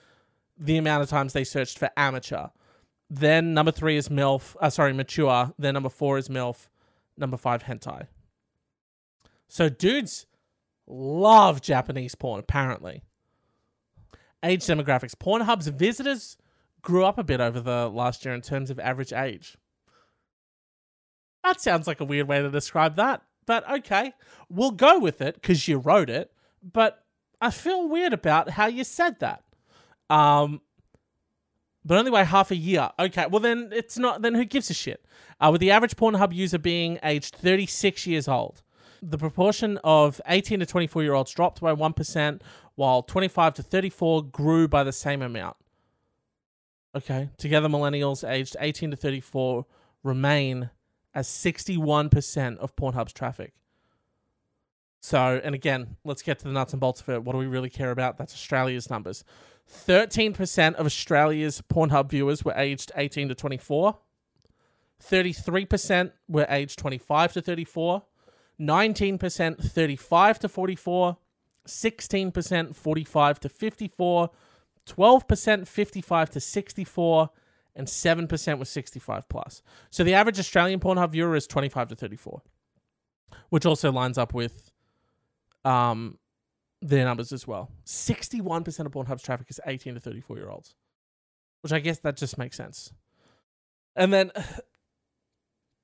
the 0.59 0.77
amount 0.77 1.01
of 1.03 1.09
times 1.09 1.33
they 1.33 1.43
searched 1.43 1.79
for 1.79 1.89
amateur. 1.95 2.47
Then 3.09 3.53
number 3.53 3.71
three 3.71 3.97
is 3.97 4.09
MILF, 4.09 4.55
uh, 4.59 4.69
sorry, 4.69 4.93
mature. 4.93 5.53
Then 5.57 5.73
number 5.73 5.89
four 5.89 6.17
is 6.17 6.29
MILF. 6.29 6.67
Number 7.17 7.37
five, 7.37 7.63
hentai. 7.63 8.07
So 9.47 9.67
dudes 9.67 10.27
love 10.87 11.61
Japanese 11.61 12.15
porn, 12.15 12.39
apparently. 12.39 13.03
Age 14.43 14.61
demographics. 14.61 15.15
Pornhub's 15.15 15.67
visitors 15.67 16.37
grew 16.81 17.03
up 17.03 17.17
a 17.17 17.23
bit 17.23 17.41
over 17.41 17.59
the 17.59 17.89
last 17.89 18.23
year 18.23 18.33
in 18.33 18.41
terms 18.41 18.69
of 18.69 18.79
average 18.79 19.11
age. 19.11 19.57
That 21.43 21.59
sounds 21.61 21.87
like 21.87 21.99
a 21.99 22.05
weird 22.05 22.27
way 22.27 22.41
to 22.41 22.49
describe 22.49 22.95
that, 22.97 23.21
but 23.45 23.69
okay. 23.69 24.13
We'll 24.49 24.71
go 24.71 24.99
with 24.99 25.21
it 25.21 25.35
because 25.35 25.67
you 25.67 25.77
wrote 25.77 26.09
it, 26.09 26.31
but 26.61 27.03
I 27.41 27.51
feel 27.51 27.87
weird 27.87 28.13
about 28.13 28.51
how 28.51 28.67
you 28.67 28.83
said 28.83 29.19
that. 29.19 29.43
Um, 30.09 30.61
but 31.85 31.97
only 31.97 32.11
by 32.11 32.23
half 32.23 32.51
a 32.51 32.55
year. 32.55 32.89
Okay, 32.99 33.25
well 33.29 33.39
then 33.39 33.69
it's 33.71 33.97
not. 33.97 34.21
Then 34.21 34.35
who 34.35 34.45
gives 34.45 34.69
a 34.69 34.73
shit? 34.73 35.05
Uh, 35.39 35.49
with 35.51 35.61
the 35.61 35.71
average 35.71 35.95
Pornhub 35.95 36.33
user 36.33 36.59
being 36.59 36.99
aged 37.03 37.35
36 37.35 38.05
years 38.05 38.27
old, 38.27 38.61
the 39.01 39.17
proportion 39.17 39.79
of 39.83 40.19
18 40.27 40.59
to 40.59 40.65
24 40.65 41.03
year 41.03 41.13
olds 41.13 41.31
dropped 41.31 41.61
by 41.61 41.73
one 41.73 41.93
percent, 41.93 42.43
while 42.75 43.01
25 43.01 43.53
to 43.55 43.63
34 43.63 44.23
grew 44.23 44.67
by 44.67 44.83
the 44.83 44.91
same 44.91 45.21
amount. 45.21 45.57
Okay, 46.95 47.29
together 47.37 47.67
millennials 47.69 48.27
aged 48.27 48.57
18 48.59 48.91
to 48.91 48.97
34 48.97 49.65
remain 50.03 50.69
as 51.13 51.27
61% 51.27 52.57
of 52.57 52.75
Pornhub's 52.75 53.13
traffic. 53.13 53.53
So, 55.01 55.39
and 55.43 55.55
again, 55.55 55.95
let's 56.03 56.21
get 56.21 56.39
to 56.39 56.45
the 56.45 56.51
nuts 56.51 56.73
and 56.73 56.79
bolts 56.79 57.01
of 57.01 57.09
it. 57.09 57.23
What 57.23 57.33
do 57.33 57.39
we 57.39 57.47
really 57.47 57.69
care 57.69 57.91
about? 57.91 58.17
That's 58.17 58.33
Australia's 58.33 58.89
numbers. 58.89 59.23
13% 59.71 60.75
of 60.75 60.85
Australia's 60.85 61.61
Pornhub 61.61 62.09
viewers 62.09 62.43
were 62.43 62.53
aged 62.55 62.91
18 62.95 63.29
to 63.29 63.35
24. 63.35 63.97
33% 65.01 66.11
were 66.27 66.47
aged 66.49 66.79
25 66.79 67.33
to 67.33 67.41
34. 67.41 68.03
19% 68.59 69.63
35 69.63 70.39
to 70.39 70.49
44. 70.49 71.17
16% 71.67 72.75
45 72.75 73.39
to 73.39 73.49
54. 73.49 74.29
12% 74.87 75.67
55 75.67 76.29
to 76.31 76.39
64. 76.39 77.29
And 77.75 77.87
7% 77.87 78.59
was 78.59 78.69
65 78.69 79.29
plus. 79.29 79.61
So 79.89 80.03
the 80.03 80.13
average 80.13 80.39
Australian 80.39 80.79
Pornhub 80.79 81.11
viewer 81.11 81.35
is 81.35 81.47
25 81.47 81.89
to 81.89 81.95
34, 81.95 82.41
which 83.49 83.65
also 83.65 83.91
lines 83.91 84.17
up 84.17 84.33
with 84.33 84.71
um, 85.63 86.17
their 86.81 87.05
numbers 87.05 87.31
as 87.31 87.47
well. 87.47 87.69
61% 87.85 88.85
of 88.85 88.91
Pornhub's 88.91 89.23
traffic 89.23 89.47
is 89.49 89.59
18 89.65 89.95
to 89.95 89.99
34 89.99 90.37
year 90.37 90.49
olds, 90.49 90.75
which 91.61 91.73
I 91.73 91.79
guess 91.79 91.99
that 91.99 92.17
just 92.17 92.37
makes 92.37 92.55
sense. 92.55 92.93
And 93.95 94.13
then, 94.13 94.31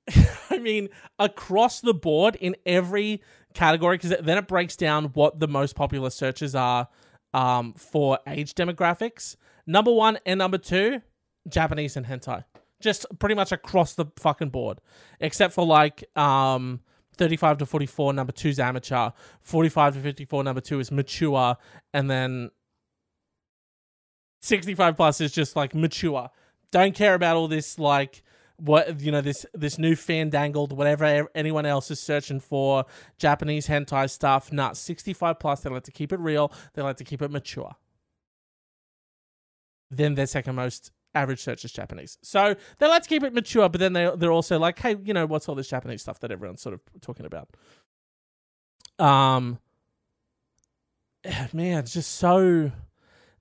I 0.50 0.58
mean, 0.58 0.88
across 1.18 1.80
the 1.80 1.94
board 1.94 2.36
in 2.36 2.56
every 2.64 3.22
category, 3.54 3.98
because 3.98 4.16
then 4.22 4.38
it 4.38 4.48
breaks 4.48 4.76
down 4.76 5.06
what 5.06 5.38
the 5.40 5.48
most 5.48 5.76
popular 5.76 6.10
searches 6.10 6.54
are 6.54 6.88
um, 7.34 7.74
for 7.74 8.18
age 8.26 8.54
demographics. 8.54 9.36
Number 9.66 9.92
one 9.92 10.18
and 10.24 10.38
number 10.38 10.58
two, 10.58 11.02
Japanese 11.48 11.96
and 11.96 12.06
hentai. 12.06 12.44
Just 12.80 13.06
pretty 13.18 13.34
much 13.34 13.52
across 13.52 13.94
the 13.94 14.06
fucking 14.18 14.50
board, 14.50 14.80
except 15.20 15.54
for 15.54 15.64
like 15.64 16.04
um, 16.16 16.80
35 17.18 17.58
to 17.58 17.66
44, 17.66 18.12
number 18.12 18.32
two 18.32 18.48
is 18.48 18.60
amateur. 18.60 19.10
45 19.42 19.94
to 19.94 20.00
54, 20.00 20.44
number 20.44 20.60
two 20.60 20.80
is 20.80 20.90
mature. 20.90 21.56
And 21.92 22.10
then 22.10 22.50
65 24.42 24.96
plus 24.96 25.20
is 25.20 25.32
just 25.32 25.56
like 25.56 25.74
mature. 25.74 26.30
Don't 26.70 26.94
care 26.94 27.14
about 27.14 27.36
all 27.36 27.48
this, 27.48 27.78
like, 27.78 28.22
what 28.58 29.00
you 29.00 29.12
know 29.12 29.20
this 29.20 29.44
this 29.52 29.78
new 29.78 29.94
fandangled 29.94 30.72
whatever 30.72 31.28
anyone 31.34 31.66
else 31.66 31.90
is 31.90 32.00
searching 32.00 32.40
for 32.40 32.86
Japanese 33.18 33.66
hentai 33.68 34.08
stuff. 34.08 34.52
Not 34.52 34.76
65 34.76 35.38
plus. 35.38 35.60
They 35.60 35.70
like 35.70 35.84
to 35.84 35.92
keep 35.92 36.12
it 36.12 36.20
real. 36.20 36.52
They 36.74 36.82
like 36.82 36.96
to 36.96 37.04
keep 37.04 37.22
it 37.22 37.30
mature. 37.30 37.76
Then 39.90 40.14
their 40.14 40.26
second 40.26 40.56
most 40.56 40.90
average 41.16 41.42
search 41.42 41.64
is 41.64 41.72
Japanese. 41.72 42.18
So 42.22 42.54
they 42.78 42.86
like 42.86 43.02
to 43.02 43.08
keep 43.08 43.22
it 43.22 43.34
mature, 43.34 43.68
but 43.68 43.80
then 43.80 43.92
they 43.94 44.10
they're 44.16 44.32
also 44.32 44.58
like, 44.58 44.78
hey, 44.78 44.96
you 45.02 45.14
know, 45.14 45.26
what's 45.26 45.48
all 45.48 45.54
this 45.54 45.68
Japanese 45.68 46.02
stuff 46.02 46.20
that 46.20 46.30
everyone's 46.30 46.62
sort 46.62 46.74
of 46.74 46.80
talking 47.00 47.26
about? 47.26 47.48
Um, 48.98 49.58
man, 51.52 51.78
it's 51.80 51.92
just 51.92 52.12
so 52.16 52.70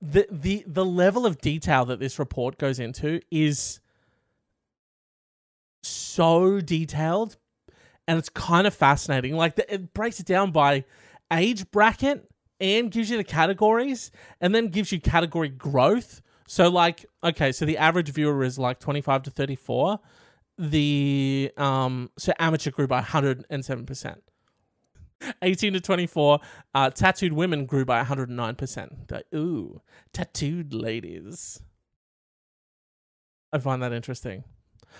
the 0.01 0.27
the 0.31 0.63
the 0.67 0.85
level 0.85 1.25
of 1.25 1.39
detail 1.39 1.85
that 1.85 1.99
this 1.99 2.19
report 2.19 2.57
goes 2.57 2.79
into 2.79 3.21
is 3.31 3.79
so 5.83 6.61
detailed, 6.61 7.37
and 8.07 8.17
it's 8.17 8.29
kind 8.29 8.65
of 8.65 8.73
fascinating. 8.73 9.35
Like 9.35 9.55
the, 9.55 9.73
it 9.73 9.93
breaks 9.93 10.19
it 10.19 10.25
down 10.25 10.51
by 10.51 10.85
age 11.31 11.69
bracket 11.71 12.29
and 12.59 12.89
gives 12.89 13.09
you 13.09 13.17
the 13.17 13.23
categories, 13.23 14.11
and 14.39 14.55
then 14.55 14.69
gives 14.69 14.91
you 14.91 14.99
category 14.99 15.49
growth 15.49 16.21
so 16.47 16.69
like 16.69 17.05
okay, 17.23 17.51
so 17.51 17.65
the 17.65 17.77
average 17.77 18.09
viewer 18.09 18.43
is 18.43 18.59
like 18.59 18.79
25 18.79 19.23
to 19.23 19.31
34. 19.31 19.99
The 20.57 21.51
um 21.57 22.09
so 22.17 22.33
amateur 22.39 22.71
grew 22.71 22.87
by 22.87 23.01
107%. 23.01 24.17
18 25.41 25.73
to 25.73 25.81
24, 25.81 26.39
uh, 26.73 26.89
tattooed 26.89 27.33
women 27.33 27.65
grew 27.65 27.85
by 27.85 28.03
109%. 28.03 29.11
Like, 29.11 29.25
ooh, 29.33 29.81
tattooed 30.13 30.73
ladies. 30.73 31.61
I 33.53 33.59
find 33.59 33.81
that 33.81 33.93
interesting. 33.93 34.43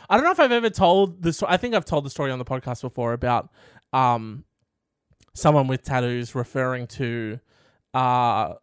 I 0.10 0.16
don't 0.16 0.26
know 0.26 0.32
if 0.32 0.40
I've 0.40 0.52
ever 0.52 0.70
told 0.70 1.22
this. 1.22 1.44
I 1.44 1.58
think 1.58 1.76
I've 1.76 1.86
told 1.86 2.06
the 2.06 2.10
story 2.10 2.32
on 2.32 2.40
the 2.40 2.46
podcast 2.46 2.82
before 2.82 3.14
about 3.14 3.50
um, 3.94 4.46
someone 5.34 5.68
with 5.68 5.84
tattoos 5.84 6.36
referring 6.36 6.88
to 6.88 7.40
uh, 7.94 8.54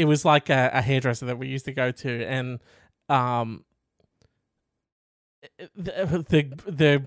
it. 0.00 0.04
Was 0.06 0.24
like 0.24 0.48
a, 0.50 0.70
a 0.72 0.82
hairdresser 0.82 1.26
that 1.26 1.38
we 1.38 1.48
used 1.48 1.64
to 1.66 1.72
go 1.72 1.90
to, 1.90 2.24
and 2.26 2.60
um, 3.08 3.64
the 5.76 6.54
the 6.66 7.06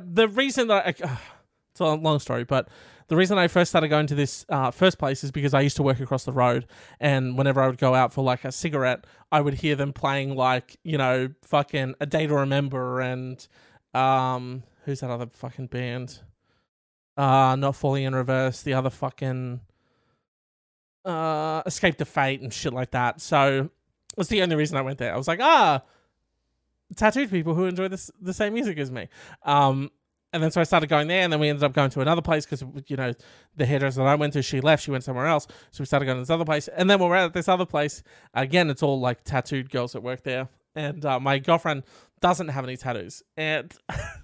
the, 0.00 0.28
reason 0.28 0.68
that 0.68 0.86
I, 0.86 0.88
it's 1.70 1.80
a 1.80 1.84
long 1.84 2.18
story, 2.18 2.44
but 2.44 2.68
the 3.08 3.16
reason 3.16 3.38
I 3.38 3.48
first 3.48 3.70
started 3.70 3.88
going 3.88 4.06
to 4.06 4.14
this 4.14 4.46
uh, 4.48 4.70
first 4.70 4.98
place 4.98 5.24
is 5.24 5.30
because 5.30 5.54
I 5.54 5.60
used 5.60 5.76
to 5.76 5.82
work 5.82 6.00
across 6.00 6.24
the 6.24 6.32
road, 6.32 6.66
and 7.00 7.36
whenever 7.36 7.60
I 7.60 7.66
would 7.66 7.78
go 7.78 7.94
out 7.94 8.12
for 8.12 8.22
like 8.22 8.44
a 8.44 8.52
cigarette, 8.52 9.06
I 9.30 9.40
would 9.40 9.54
hear 9.54 9.76
them 9.76 9.92
playing 9.92 10.36
like 10.36 10.76
you 10.82 10.98
know 10.98 11.28
fucking 11.42 11.94
a 12.00 12.06
day 12.06 12.26
to 12.26 12.34
remember 12.34 13.00
and 13.00 13.46
um 13.94 14.62
who's 14.84 15.00
that 15.00 15.10
other 15.10 15.26
fucking 15.26 15.66
band? 15.66 16.20
Uh, 17.16 17.56
not 17.56 17.76
falling 17.76 18.04
in 18.04 18.14
reverse. 18.14 18.62
The 18.62 18.74
other 18.74 18.90
fucking 18.90 19.60
uh, 21.04 21.62
Escape 21.66 21.96
the 21.98 22.04
Fate 22.04 22.40
and 22.40 22.52
shit 22.52 22.72
like 22.72 22.90
that. 22.92 23.20
So 23.20 23.70
that's 24.16 24.28
the 24.28 24.42
only 24.42 24.56
reason 24.56 24.76
I 24.76 24.82
went 24.82 24.98
there. 24.98 25.14
I 25.14 25.16
was 25.16 25.28
like, 25.28 25.40
ah, 25.40 25.82
tattooed 26.96 27.30
people 27.30 27.54
who 27.54 27.64
enjoy 27.64 27.88
this 27.88 28.10
the 28.20 28.32
same 28.32 28.54
music 28.54 28.78
as 28.78 28.90
me. 28.90 29.08
Um, 29.44 29.90
and 30.32 30.42
then 30.42 30.50
so 30.50 30.60
I 30.60 30.64
started 30.64 30.88
going 30.88 31.08
there, 31.08 31.22
and 31.22 31.32
then 31.32 31.40
we 31.40 31.48
ended 31.48 31.62
up 31.62 31.74
going 31.74 31.90
to 31.90 32.00
another 32.00 32.22
place 32.22 32.46
because 32.46 32.64
you 32.86 32.96
know 32.96 33.12
the 33.56 33.66
hairdresser 33.66 33.98
that 33.98 34.06
I 34.06 34.14
went 34.14 34.32
to, 34.32 34.42
she 34.42 34.60
left, 34.60 34.82
she 34.82 34.90
went 34.90 35.04
somewhere 35.04 35.26
else, 35.26 35.46
so 35.70 35.82
we 35.82 35.86
started 35.86 36.06
going 36.06 36.16
to 36.16 36.22
this 36.22 36.30
other 36.30 36.44
place, 36.46 36.68
and 36.68 36.88
then 36.88 36.98
we're 36.98 37.14
at 37.14 37.34
this 37.34 37.48
other 37.48 37.66
place 37.66 38.02
again. 38.32 38.70
It's 38.70 38.82
all 38.82 38.98
like 38.98 39.24
tattooed 39.24 39.70
girls 39.70 39.92
that 39.92 40.02
work 40.02 40.22
there, 40.22 40.48
and 40.74 41.04
uh, 41.04 41.20
my 41.20 41.38
girlfriend 41.38 41.82
doesn't 42.20 42.48
have 42.48 42.64
any 42.64 42.78
tattoos, 42.78 43.22
and 43.36 43.74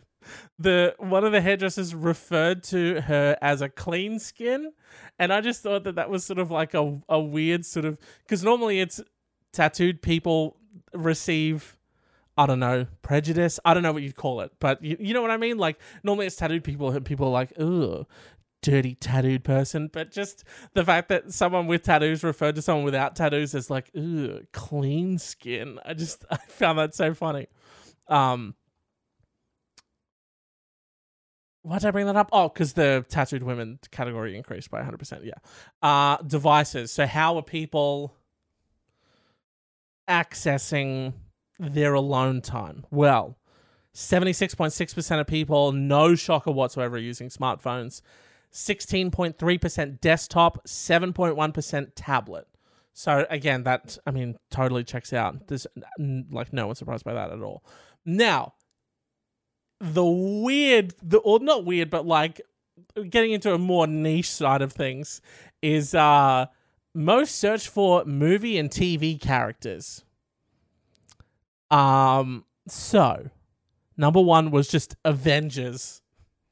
the 0.59 0.95
one 0.99 1.25
of 1.25 1.33
the 1.33 1.41
hairdressers 1.41 1.95
referred 1.95 2.63
to 2.65 3.01
her 3.03 3.37
as 3.41 3.61
a 3.61 3.69
clean 3.69 4.19
skin, 4.19 4.73
and 5.19 5.33
I 5.33 5.41
just 5.41 5.63
thought 5.63 5.85
that 5.85 5.95
that 5.97 6.11
was 6.11 6.25
sort 6.25 6.39
of 6.39 6.51
like 6.51 6.75
a 6.75 7.01
a 7.09 7.21
weird 7.21 7.65
sort 7.65 7.85
of 7.85 7.99
because 8.25 8.43
normally 8.43 8.81
it's 8.81 9.01
tattooed 9.53 10.03
people 10.03 10.57
receive 10.95 11.79
I 12.39 12.47
don't 12.47 12.61
know, 12.61 12.87
prejudice. 13.03 13.59
I 13.65 13.75
don't 13.75 13.83
know 13.83 13.93
what 13.93 14.05
you'd 14.05 14.15
call 14.15 14.43
it, 14.43 14.53
but 14.61 14.81
you, 14.81 14.97
you 15.01 15.13
know 15.13 15.21
what 15.21 15.33
I 15.33 15.37
mean? 15.37 15.59
Like, 15.59 15.81
normally 16.05 16.27
it's 16.27 16.37
tattooed 16.37 16.63
people, 16.63 16.89
and 16.91 17.05
people 17.05 17.27
are 17.27 17.33
like, 17.33 17.53
ugh, 17.59 18.07
dirty 18.63 18.95
tattooed 18.95 19.43
person. 19.43 19.91
But 19.93 20.13
just 20.13 20.45
the 20.73 20.85
fact 20.85 21.09
that 21.09 21.33
someone 21.33 21.67
with 21.67 21.83
tattoos 21.83 22.23
referred 22.23 22.55
to 22.55 22.63
someone 22.63 22.85
without 22.85 23.17
tattoos 23.17 23.57
as 23.57 23.71
like, 23.71 23.91
ugh, 23.97 24.47
clean 24.53 25.19
skin. 25.19 25.81
I 25.85 25.95
just, 25.95 26.25
I 26.31 26.37
found 26.37 26.79
that 26.79 26.95
so 26.95 27.13
funny. 27.13 27.49
Um, 28.07 28.55
why 31.69 31.79
did 31.79 31.87
I 31.87 31.91
bring 31.91 32.07
that 32.07 32.17
up? 32.17 32.31
Oh, 32.33 32.49
because 32.49 32.73
the 32.73 33.05
tattooed 33.09 33.43
women 33.43 33.79
category 33.91 34.37
increased 34.37 34.71
by 34.71 34.83
100%. 34.83 35.25
Yeah. 35.25 35.33
Uh, 35.83 36.17
devices. 36.23 36.91
So, 36.91 37.07
how 37.07 37.37
are 37.37 37.43
people 37.43 38.15
accessing 40.09 41.13
their 41.59 41.95
alone 41.95 42.41
time? 42.41 42.87
Well, 42.91 43.37
76.6% 43.95 45.21
of 45.21 45.27
people, 45.27 45.73
no 45.73 46.15
shocker 46.15 46.53
whatsoever, 46.53 46.97
using 46.97 47.29
smartphones. 47.29 48.01
16.3% 48.53 50.01
desktop, 50.01 50.67
7.1% 50.67 51.93
tablet. 51.95 52.47
So 52.99 53.27
again, 53.31 53.63
that 53.63 53.97
I 54.07 54.11
mean 54.11 54.37
totally 54.51 54.83
checks 54.83 55.13
out. 55.13 55.47
There's 55.47 55.69
like 55.99 56.53
no 56.53 56.67
one 56.67 56.75
surprised 56.75 57.05
by 57.05 57.15
that 57.15 57.31
at 57.31 57.41
all. 57.41 57.63
Now, 58.05 58.55
the 59.81 60.05
weird, 60.05 60.95
the 61.03 61.19
or 61.19 61.41
not 61.41 61.65
weird, 61.65 61.91
but 61.91 62.07
like 62.07 62.41
getting 63.09 63.33
into 63.33 63.53
a 63.53 63.59
more 63.59 63.87
niche 63.87 64.31
side 64.31 64.63
of 64.63 64.73
things 64.73 65.21
is 65.63 65.95
uh 65.95 66.47
most 66.95 67.37
search 67.37 67.69
for 67.69 68.05
movie 68.05 68.59
and 68.59 68.71
TV 68.71 69.21
characters. 69.21 70.05
Um, 71.71 72.45
so 72.67 73.31
number 73.97 74.21
one 74.21 74.51
was 74.51 74.69
just 74.69 74.97
Avengers, 75.05 76.03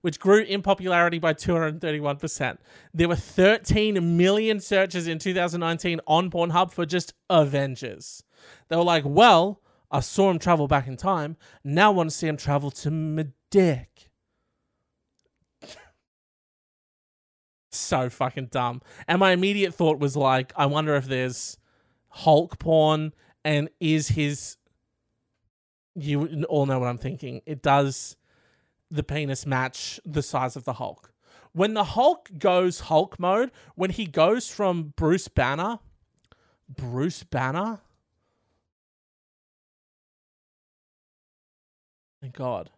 which 0.03 0.21
grew 0.21 0.43
in 0.43 0.63
popularity 0.63 1.19
by 1.19 1.35
231%. 1.35 2.59
There 2.95 3.09
were 3.09 3.17
13 3.17 4.17
million 4.17 4.61
searches 4.61 5.09
in 5.09 5.19
2019 5.19 6.01
on 6.07 6.31
Pornhub 6.31 6.71
for 6.71 6.87
just 6.87 7.15
Avengers. 7.31 8.23
They 8.69 8.77
were 8.77 8.85
like, 8.85 9.05
well, 9.05 9.63
I 9.91 10.01
saw 10.01 10.31
him 10.31 10.39
travel 10.39 10.69
back 10.69 10.87
in 10.87 10.97
time. 10.97 11.37
Now 11.65 11.91
I 11.91 11.95
want 11.95 12.11
to 12.11 12.17
see 12.17 12.27
him 12.29 12.37
travel 12.37 12.71
to 12.73 12.91
Medak. 12.91 13.87
so 17.71 18.09
fucking 18.11 18.47
dumb. 18.47 18.83
And 19.07 19.21
my 19.21 19.33
immediate 19.33 19.75
thought 19.75 19.99
was 19.99 20.17
like, 20.17 20.53
I 20.57 20.67
wonder 20.67 20.97
if 20.97 21.07
there's 21.07 21.59
Hulk 22.09 22.59
porn 22.59 23.13
and 23.45 23.69
is 23.81 24.09
his 24.09 24.57
you 25.95 26.45
all 26.45 26.67
know 26.67 26.79
what 26.79 26.89
I'm 26.89 26.99
thinking. 26.99 27.41
It 27.47 27.63
does 27.63 28.17
the 28.91 29.03
penis 29.03 29.47
match 29.47 29.99
the 30.05 30.23
size 30.23 30.57
of 30.57 30.65
the 30.65 30.75
Hulk. 30.75 31.13
When 31.53 31.73
the 31.73 31.85
Hulk 31.85 32.31
goes 32.39 32.81
Hulk 32.81 33.19
mode, 33.19 33.51
when 33.77 33.91
he 33.91 34.07
goes 34.07 34.49
from 34.49 34.93
Bruce 34.97 35.29
Banner, 35.29 35.79
Bruce 36.69 37.23
Banner? 37.23 37.81
Thank 42.27 42.35
God. 42.35 42.71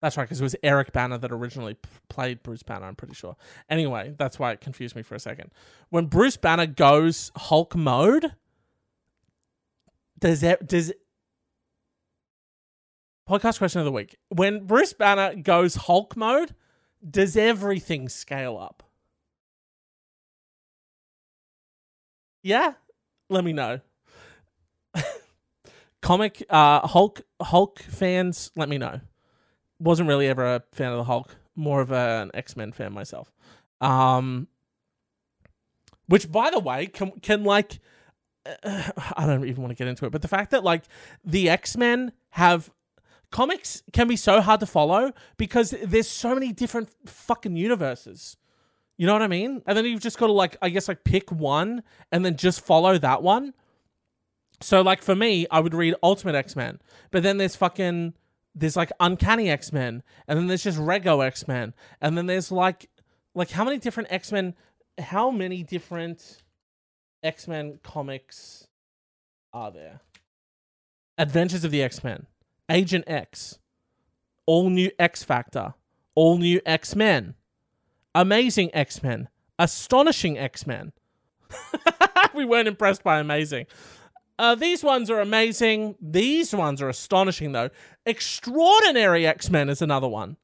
That's 0.00 0.16
right, 0.16 0.24
because 0.24 0.40
it 0.40 0.44
was 0.44 0.56
Eric 0.62 0.92
Bana 0.92 1.18
that 1.18 1.30
originally 1.30 1.74
p- 1.74 1.88
played 2.08 2.42
Bruce 2.42 2.62
Banner, 2.62 2.86
I'm 2.86 2.94
pretty 2.96 3.12
sure. 3.12 3.36
Anyway, 3.68 4.14
that's 4.16 4.38
why 4.38 4.52
it 4.52 4.62
confused 4.62 4.96
me 4.96 5.02
for 5.02 5.14
a 5.14 5.18
second. 5.18 5.50
When 5.90 6.06
Bruce 6.06 6.38
Banner 6.38 6.64
goes 6.64 7.30
Hulk 7.36 7.76
mode, 7.76 8.32
does 10.18 10.40
that, 10.40 10.66
does 10.66 10.94
Podcast 13.28 13.58
question 13.58 13.80
of 13.80 13.84
the 13.84 13.92
week. 13.92 14.16
When 14.30 14.66
Bruce 14.66 14.94
Banner 14.94 15.34
goes 15.34 15.74
Hulk 15.74 16.16
mode, 16.16 16.54
does 17.08 17.36
everything 17.36 18.08
scale 18.08 18.56
up? 18.56 18.82
Yeah? 22.42 22.74
Let 23.28 23.44
me 23.44 23.52
know. 23.52 23.80
Comic 26.06 26.44
uh 26.48 26.86
Hulk 26.86 27.22
Hulk 27.42 27.80
fans, 27.80 28.52
let 28.54 28.68
me 28.68 28.78
know. 28.78 29.00
Wasn't 29.80 30.08
really 30.08 30.28
ever 30.28 30.44
a 30.54 30.62
fan 30.72 30.92
of 30.92 30.98
the 30.98 31.04
Hulk, 31.04 31.34
more 31.56 31.80
of 31.80 31.90
a, 31.90 32.22
an 32.22 32.30
X-Men 32.32 32.70
fan 32.70 32.92
myself. 32.92 33.32
Um 33.80 34.46
which 36.06 36.30
by 36.30 36.50
the 36.50 36.60
way 36.60 36.86
can 36.86 37.10
can 37.22 37.42
like 37.42 37.80
uh, 38.62 38.90
I 39.16 39.26
don't 39.26 39.44
even 39.48 39.64
want 39.64 39.72
to 39.72 39.74
get 39.74 39.88
into 39.88 40.06
it, 40.06 40.12
but 40.12 40.22
the 40.22 40.28
fact 40.28 40.52
that 40.52 40.62
like 40.62 40.84
the 41.24 41.50
X-Men 41.50 42.12
have 42.30 42.70
comics 43.32 43.82
can 43.92 44.06
be 44.06 44.16
so 44.16 44.40
hard 44.40 44.60
to 44.60 44.66
follow 44.66 45.12
because 45.36 45.74
there's 45.82 46.08
so 46.08 46.34
many 46.34 46.52
different 46.52 46.88
fucking 47.06 47.56
universes. 47.56 48.36
You 48.96 49.08
know 49.08 49.12
what 49.12 49.22
I 49.22 49.26
mean? 49.26 49.60
And 49.66 49.76
then 49.76 49.84
you've 49.84 50.02
just 50.02 50.18
got 50.18 50.28
to 50.28 50.32
like 50.32 50.56
I 50.62 50.68
guess 50.68 50.86
like 50.86 51.02
pick 51.02 51.32
one 51.32 51.82
and 52.12 52.24
then 52.24 52.36
just 52.36 52.60
follow 52.60 52.96
that 52.96 53.24
one. 53.24 53.54
So 54.60 54.82
like 54.82 55.02
for 55.02 55.14
me, 55.14 55.46
I 55.50 55.60
would 55.60 55.74
read 55.74 55.94
Ultimate 56.02 56.34
X-Men, 56.34 56.80
but 57.10 57.22
then 57.22 57.38
there's 57.38 57.56
fucking 57.56 58.14
there's 58.54 58.76
like 58.76 58.90
Uncanny 59.00 59.50
X-Men, 59.50 60.02
and 60.26 60.38
then 60.38 60.46
there's 60.46 60.64
just 60.64 60.78
Rego 60.78 61.24
X-Men, 61.24 61.74
and 62.00 62.16
then 62.16 62.26
there's 62.26 62.50
like 62.50 62.88
like 63.34 63.50
how 63.50 63.64
many 63.64 63.78
different 63.78 64.10
X-Men 64.10 64.54
how 64.98 65.30
many 65.30 65.62
different 65.62 66.42
X-Men 67.22 67.80
comics 67.82 68.68
are 69.52 69.70
there? 69.70 70.00
Adventures 71.18 71.64
of 71.64 71.70
the 71.70 71.82
X-Men. 71.82 72.26
Agent 72.68 73.04
X, 73.06 73.58
all 74.44 74.70
new 74.70 74.90
X 74.98 75.22
Factor, 75.22 75.74
all 76.16 76.38
new 76.38 76.60
X 76.66 76.96
Men, 76.96 77.34
Amazing 78.14 78.74
X 78.74 79.02
Men, 79.02 79.28
Astonishing 79.58 80.36
X 80.36 80.66
Men. 80.66 80.92
we 82.34 82.44
weren't 82.44 82.66
impressed 82.66 83.04
by 83.04 83.20
Amazing. 83.20 83.66
Uh, 84.38 84.54
these 84.54 84.84
ones 84.84 85.10
are 85.10 85.20
amazing. 85.20 85.96
These 86.00 86.54
ones 86.54 86.82
are 86.82 86.88
astonishing, 86.88 87.52
though. 87.52 87.70
Extraordinary 88.04 89.26
X 89.26 89.50
Men 89.50 89.68
is 89.68 89.80
another 89.80 90.08
one. 90.08 90.36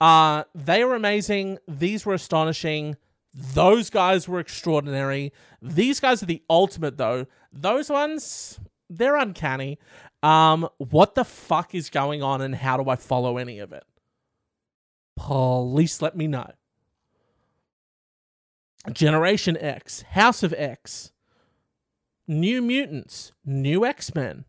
Uh, 0.00 0.44
they 0.54 0.84
were 0.84 0.94
amazing. 0.94 1.58
These 1.68 2.06
were 2.06 2.14
astonishing. 2.14 2.96
Those 3.34 3.90
guys 3.90 4.28
were 4.28 4.40
extraordinary. 4.40 5.32
These 5.60 6.00
guys 6.00 6.22
are 6.22 6.26
the 6.26 6.42
ultimate, 6.48 6.96
though. 6.96 7.26
Those 7.52 7.90
ones, 7.90 8.60
they're 8.88 9.16
uncanny. 9.16 9.78
Um, 10.22 10.68
what 10.78 11.14
the 11.14 11.24
fuck 11.24 11.74
is 11.74 11.90
going 11.90 12.22
on 12.22 12.40
and 12.40 12.54
how 12.54 12.76
do 12.76 12.88
I 12.88 12.96
follow 12.96 13.36
any 13.36 13.58
of 13.58 13.72
it? 13.72 13.84
Please 15.16 16.00
let 16.00 16.16
me 16.16 16.26
know. 16.26 16.50
Generation 18.92 19.56
X, 19.56 20.02
House 20.02 20.42
of 20.42 20.52
X, 20.52 21.12
New 22.26 22.62
Mutants, 22.62 23.32
New 23.44 23.84
X 23.84 24.14
Men, 24.14 24.44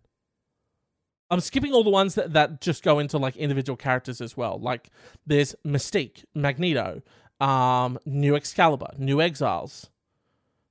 I'm 1.29 1.39
skipping 1.39 1.73
all 1.73 1.83
the 1.83 1.89
ones 1.89 2.15
that, 2.15 2.33
that 2.33 2.61
just 2.61 2.83
go 2.83 2.99
into 2.99 3.17
like 3.17 3.35
individual 3.35 3.75
characters 3.75 4.21
as 4.21 4.37
well. 4.37 4.59
Like 4.59 4.89
there's 5.25 5.55
Mystique, 5.65 6.23
Magneto, 6.35 7.01
um, 7.39 7.97
New 8.05 8.35
Excalibur, 8.35 8.91
New 8.97 9.21
Exiles, 9.21 9.89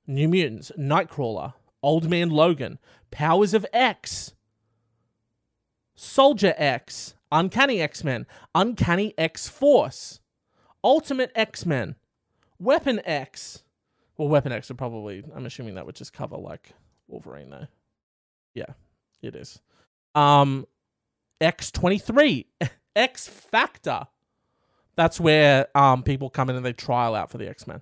New 0.07 0.29
Mutants, 0.29 0.71
Nightcrawler, 0.79 1.55
Old 1.83 2.09
Man 2.09 2.31
Logan, 2.31 2.79
Powers 3.11 3.53
of 3.53 3.67
X, 3.73 4.35
Soldier 5.97 6.55
X, 6.57 7.15
Uncanny 7.33 7.81
X 7.81 8.05
Men, 8.05 8.27
Uncanny 8.55 9.13
X 9.19 9.49
Force, 9.49 10.21
Ultimate 10.85 11.33
X 11.35 11.67
Men, 11.67 11.97
Weapon 12.59 13.01
X. 13.05 13.65
Well, 14.17 14.29
Weapon 14.29 14.53
X 14.53 14.69
would 14.69 14.79
probably, 14.79 15.25
I'm 15.35 15.47
assuming 15.47 15.75
that 15.75 15.87
would 15.87 15.97
just 15.97 16.13
cover 16.13 16.37
like 16.37 16.73
Wolverine 17.15 17.51
though. 17.51 17.69
Yeah, 18.55 18.73
it 19.23 19.37
is. 19.37 19.61
Um, 20.15 20.67
X23, 21.41 22.47
X 22.97 23.29
Factor. 23.29 24.07
That's 24.97 25.19
where 25.19 25.69
um 25.77 26.03
people 26.03 26.29
come 26.29 26.51
in 26.51 26.57
and 26.57 26.65
they 26.65 26.73
trial 26.73 27.15
out 27.15 27.31
for 27.31 27.39
the 27.39 27.49
X 27.49 27.67
Men. 27.67 27.81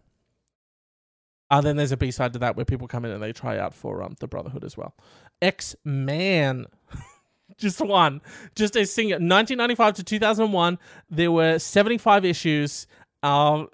Uh, 1.50 1.60
then 1.60 1.76
there's 1.76 1.92
a 1.92 1.96
B 1.96 2.10
side 2.10 2.32
to 2.32 2.38
that 2.38 2.56
where 2.56 2.64
people 2.64 2.88
come 2.88 3.04
in 3.04 3.10
and 3.10 3.22
they 3.22 3.32
try 3.32 3.58
out 3.58 3.74
for 3.74 4.02
um 4.02 4.16
the 4.20 4.28
Brotherhood 4.28 4.64
as 4.64 4.76
well. 4.76 4.94
X 5.40 5.74
Man. 5.84 6.66
just 7.58 7.80
one. 7.80 8.20
Just 8.54 8.76
a 8.76 8.86
single 8.86 9.14
1995 9.16 9.94
to 9.94 10.04
2001, 10.04 10.78
there 11.10 11.32
were 11.32 11.58
75 11.58 12.24
issues. 12.24 12.86
Um 13.22 13.68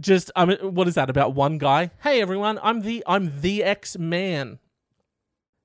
just 0.00 0.30
I 0.34 0.44
mean 0.44 0.58
what 0.74 0.88
is 0.88 0.94
that 0.94 1.10
about 1.10 1.34
one 1.34 1.58
guy? 1.58 1.90
Hey 2.02 2.20
everyone, 2.20 2.58
I'm 2.62 2.80
the 2.80 3.04
I'm 3.06 3.40
the 3.40 3.62
X-Man. 3.62 4.58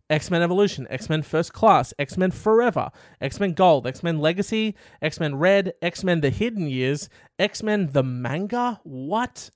X-Men 0.07 0.43
Evolution, 0.43 0.85
X-Men 0.91 1.23
First 1.23 1.51
Class, 1.51 1.91
X-Men 1.97 2.29
Forever, 2.29 2.91
X-Men 3.19 3.53
Gold, 3.53 3.87
X-Men 3.87 4.19
Legacy, 4.19 4.75
X-Men 5.01 5.35
Red, 5.35 5.73
X-Men 5.81 6.21
The 6.21 6.29
Hidden 6.29 6.67
Years, 6.67 7.09
X-Men 7.39 7.89
The 7.91 8.03
Manga? 8.03 8.79
What? 8.83 9.49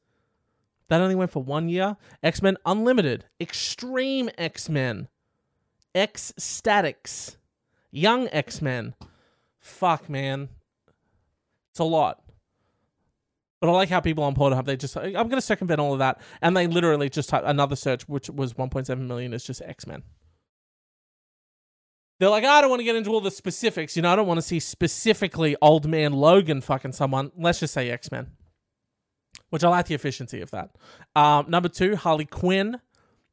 That 0.87 1.01
only 1.01 1.13
went 1.13 1.29
for 1.29 1.43
one 1.43 1.69
year. 1.69 1.97
X-Men 2.23 2.57
Unlimited, 2.65 3.25
Extreme 3.39 4.31
X-Men, 4.39 5.07
X-Statix, 5.93 7.37
Young 7.91 8.27
X-Men. 8.31 8.95
Fuck, 9.59 10.09
man. 10.09 10.49
It's 11.69 11.79
a 11.79 11.83
lot. 11.83 12.23
But 13.61 13.69
I 13.69 13.73
like 13.73 13.89
how 13.89 13.99
people 13.99 14.23
on 14.23 14.35
Pornhub 14.35 14.65
they 14.65 14.77
just 14.77 14.95
I'm 14.95 15.11
going 15.11 15.31
to 15.31 15.41
circumvent 15.41 15.81
all 15.81 15.93
of 15.93 15.99
that, 15.99 16.21
and 16.41 16.55
they 16.55 16.67
literally 16.67 17.09
just 17.09 17.29
type 17.29 17.43
another 17.45 17.75
search, 17.75 18.07
which 18.07 18.29
was 18.29 18.53
1.7 18.53 18.97
million, 18.99 19.33
is 19.33 19.43
just 19.43 19.61
X 19.61 19.85
Men 19.85 20.03
they're 22.19 22.29
like, 22.29 22.43
I 22.43 22.61
don't 22.61 22.69
want 22.69 22.81
to 22.81 22.83
get 22.83 22.97
into 22.97 23.11
all 23.11 23.21
the 23.21 23.31
specifics. 23.31 23.95
You 23.95 24.01
know, 24.01 24.11
I 24.11 24.15
don't 24.15 24.27
want 24.27 24.39
to 24.39 24.45
see 24.45 24.59
specifically 24.59 25.55
Old 25.61 25.87
Man 25.87 26.13
Logan 26.13 26.61
fucking 26.61 26.91
someone. 26.91 27.31
Let's 27.37 27.61
just 27.61 27.73
say 27.73 27.89
X 27.89 28.11
Men, 28.11 28.27
which 29.49 29.63
I 29.63 29.69
like 29.69 29.87
the 29.87 29.95
efficiency 29.95 30.41
of 30.41 30.51
that. 30.51 30.75
Um, 31.15 31.49
number 31.49 31.69
two, 31.69 31.95
Harley 31.95 32.25
Quinn. 32.25 32.81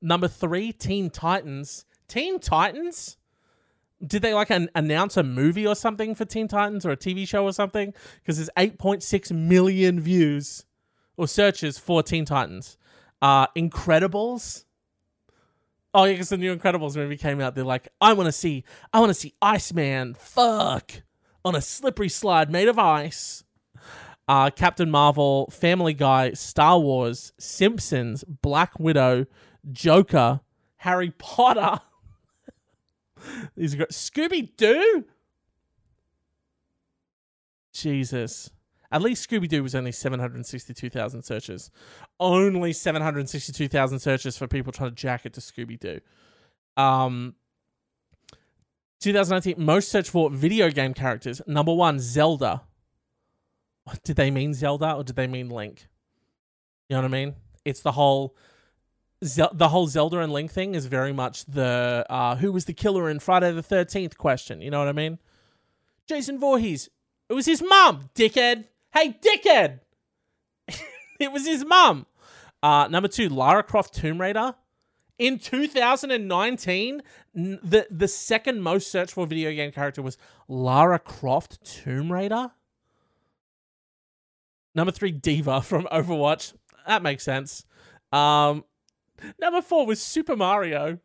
Number 0.01 0.29
three, 0.29 0.73
Teen 0.73 1.11
Titans. 1.11 1.85
Teen 2.07 2.39
Titans? 2.39 3.17
Did 4.05 4.23
they 4.23 4.35
like 4.35 4.51
an, 4.51 4.69
announce 4.75 5.17
a 5.17 5.23
movie 5.23 5.67
or 5.67 5.75
something 5.75 6.15
for 6.15 6.25
Teen 6.25 6.49
Titans 6.49 6.85
or 6.85 6.91
a 6.91 6.97
TV 6.97 7.27
show 7.27 7.45
or 7.45 7.53
something? 7.53 7.95
Because 8.21 8.37
there's 8.37 8.51
8.6 8.57 9.33
million 9.33 10.01
views 10.01 10.67
or 11.17 11.27
searches 11.27 11.79
for 11.79 12.03
Teen 12.03 12.25
Titans. 12.25 12.77
Uh, 13.23 13.47
Incredibles 13.57 14.67
Oh 15.97 16.05
yeah, 16.05 16.13
because 16.13 16.29
the 16.29 16.37
new 16.37 16.55
Incredibles 16.55 16.95
movie 16.95 17.17
came 17.17 17.41
out. 17.41 17.55
They're 17.55 17.65
like, 17.65 17.89
I 18.03 18.13
want 18.13 18.27
to 18.27 18.33
see, 18.33 18.65
I 18.93 19.01
want 19.01 19.09
to 19.09 19.15
see 19.15 19.33
Iceman 19.41 20.13
fuck 20.13 20.93
on 21.43 21.55
a 21.55 21.63
slippery 21.63 22.11
slide 22.11 22.51
made 22.51 22.69
of 22.69 22.79
ice. 22.79 23.45
Uh, 24.29 24.51
Captain 24.51 24.91
Marvel, 24.91 25.49
Family 25.51 25.95
Guy, 25.95 26.33
Star 26.33 26.79
Wars, 26.79 27.33
Simpsons, 27.39 28.25
Black 28.25 28.79
Widow, 28.79 29.25
Joker, 29.73 30.41
Harry 30.77 31.13
Potter. 31.13 31.81
These 33.57 33.75
are 33.75 33.77
great. 33.79 33.91
Scooby 33.91 34.57
Doo. 34.57 35.05
Jesus. 37.73 38.51
At 38.91 39.03
least 39.03 39.29
Scooby 39.29 39.49
Doo 39.49 39.63
was 39.63 39.75
only 39.75 39.93
762,000 39.93 41.23
searches. 41.23 41.71
Only 42.21 42.73
762,000 42.73 43.99
searches 43.99 44.39
for 44.39 44.47
people 44.47 44.73
trying 44.73 44.91
to 44.91 44.97
jack 44.97 45.27
it 45.27 45.35
to 45.35 45.41
Scooby 45.41 45.79
Doo. 45.79 46.01
Um, 46.77 47.35
2019, 49.01 49.55
most 49.59 49.91
searched 49.91 50.11
for 50.11 50.31
video 50.31 50.71
game 50.71 50.95
characters. 50.95 51.43
Number 51.47 51.75
one, 51.75 51.99
Zelda. 51.99 52.63
Did 54.05 54.17
they 54.17 54.31
mean 54.31 54.55
Zelda 54.55 54.95
or 54.95 55.05
did 55.05 55.17
they 55.17 55.27
mean 55.27 55.49
Link? 55.49 55.89
You 56.89 56.97
know 56.97 57.03
what 57.03 57.09
I 57.09 57.13
mean? 57.13 57.35
It's 57.65 57.81
the 57.81 57.93
whole. 57.93 58.37
The 59.21 59.69
whole 59.69 59.87
Zelda 59.87 60.19
and 60.19 60.33
Link 60.33 60.51
thing 60.51 60.75
is 60.75 60.87
very 60.87 61.13
much 61.13 61.47
the 61.47 62.05
uh, 62.11 62.37
who 62.37 62.53
was 62.53 62.67
the 62.67 62.75
killer 62.75 63.09
in 63.09 63.19
Friday 63.19 63.51
the 63.53 63.63
13th 63.63 64.17
question. 64.17 64.61
You 64.61 64.71
know 64.71 64.79
what 64.79 64.89
I 64.89 64.93
mean? 64.93 65.19
Jason 66.07 66.39
Voorhees. 66.39 66.91
It 67.29 67.35
was 67.35 67.47
his 67.47 67.63
mom, 67.63 68.11
dickhead. 68.15 68.67
Hey, 68.93 69.19
dickhead! 69.21 69.81
it 71.21 71.33
was 71.33 71.47
his 71.47 71.65
mum. 71.65 72.07
Uh, 72.63 72.89
number 72.89 73.09
two, 73.09 73.29
Lara 73.29 73.63
Croft 73.63 73.95
Tomb 73.95 74.21
Raider. 74.21 74.55
In 75.19 75.39
2019, 75.39 77.03
the, 77.35 77.87
the 77.91 78.09
second 78.09 78.61
most 78.63 78.91
searched 78.91 79.13
for 79.13 79.27
video 79.27 79.51
game 79.53 79.73
character 79.73 80.03
was 80.03 80.19
Lara 80.47 80.99
Croft 80.99 81.65
Tomb 81.65 82.13
Raider. 82.13 82.51
Number 84.75 84.93
three, 84.93 85.11
D.Va 85.11 85.63
from 85.63 85.85
Overwatch. 85.93 86.53
That 86.87 87.03
makes 87.03 87.25
sense. 87.25 87.65
Um, 88.13 88.65
number 89.41 89.63
four 89.63 89.87
was 89.87 90.03
Super 90.03 90.37
Mario. 90.37 90.99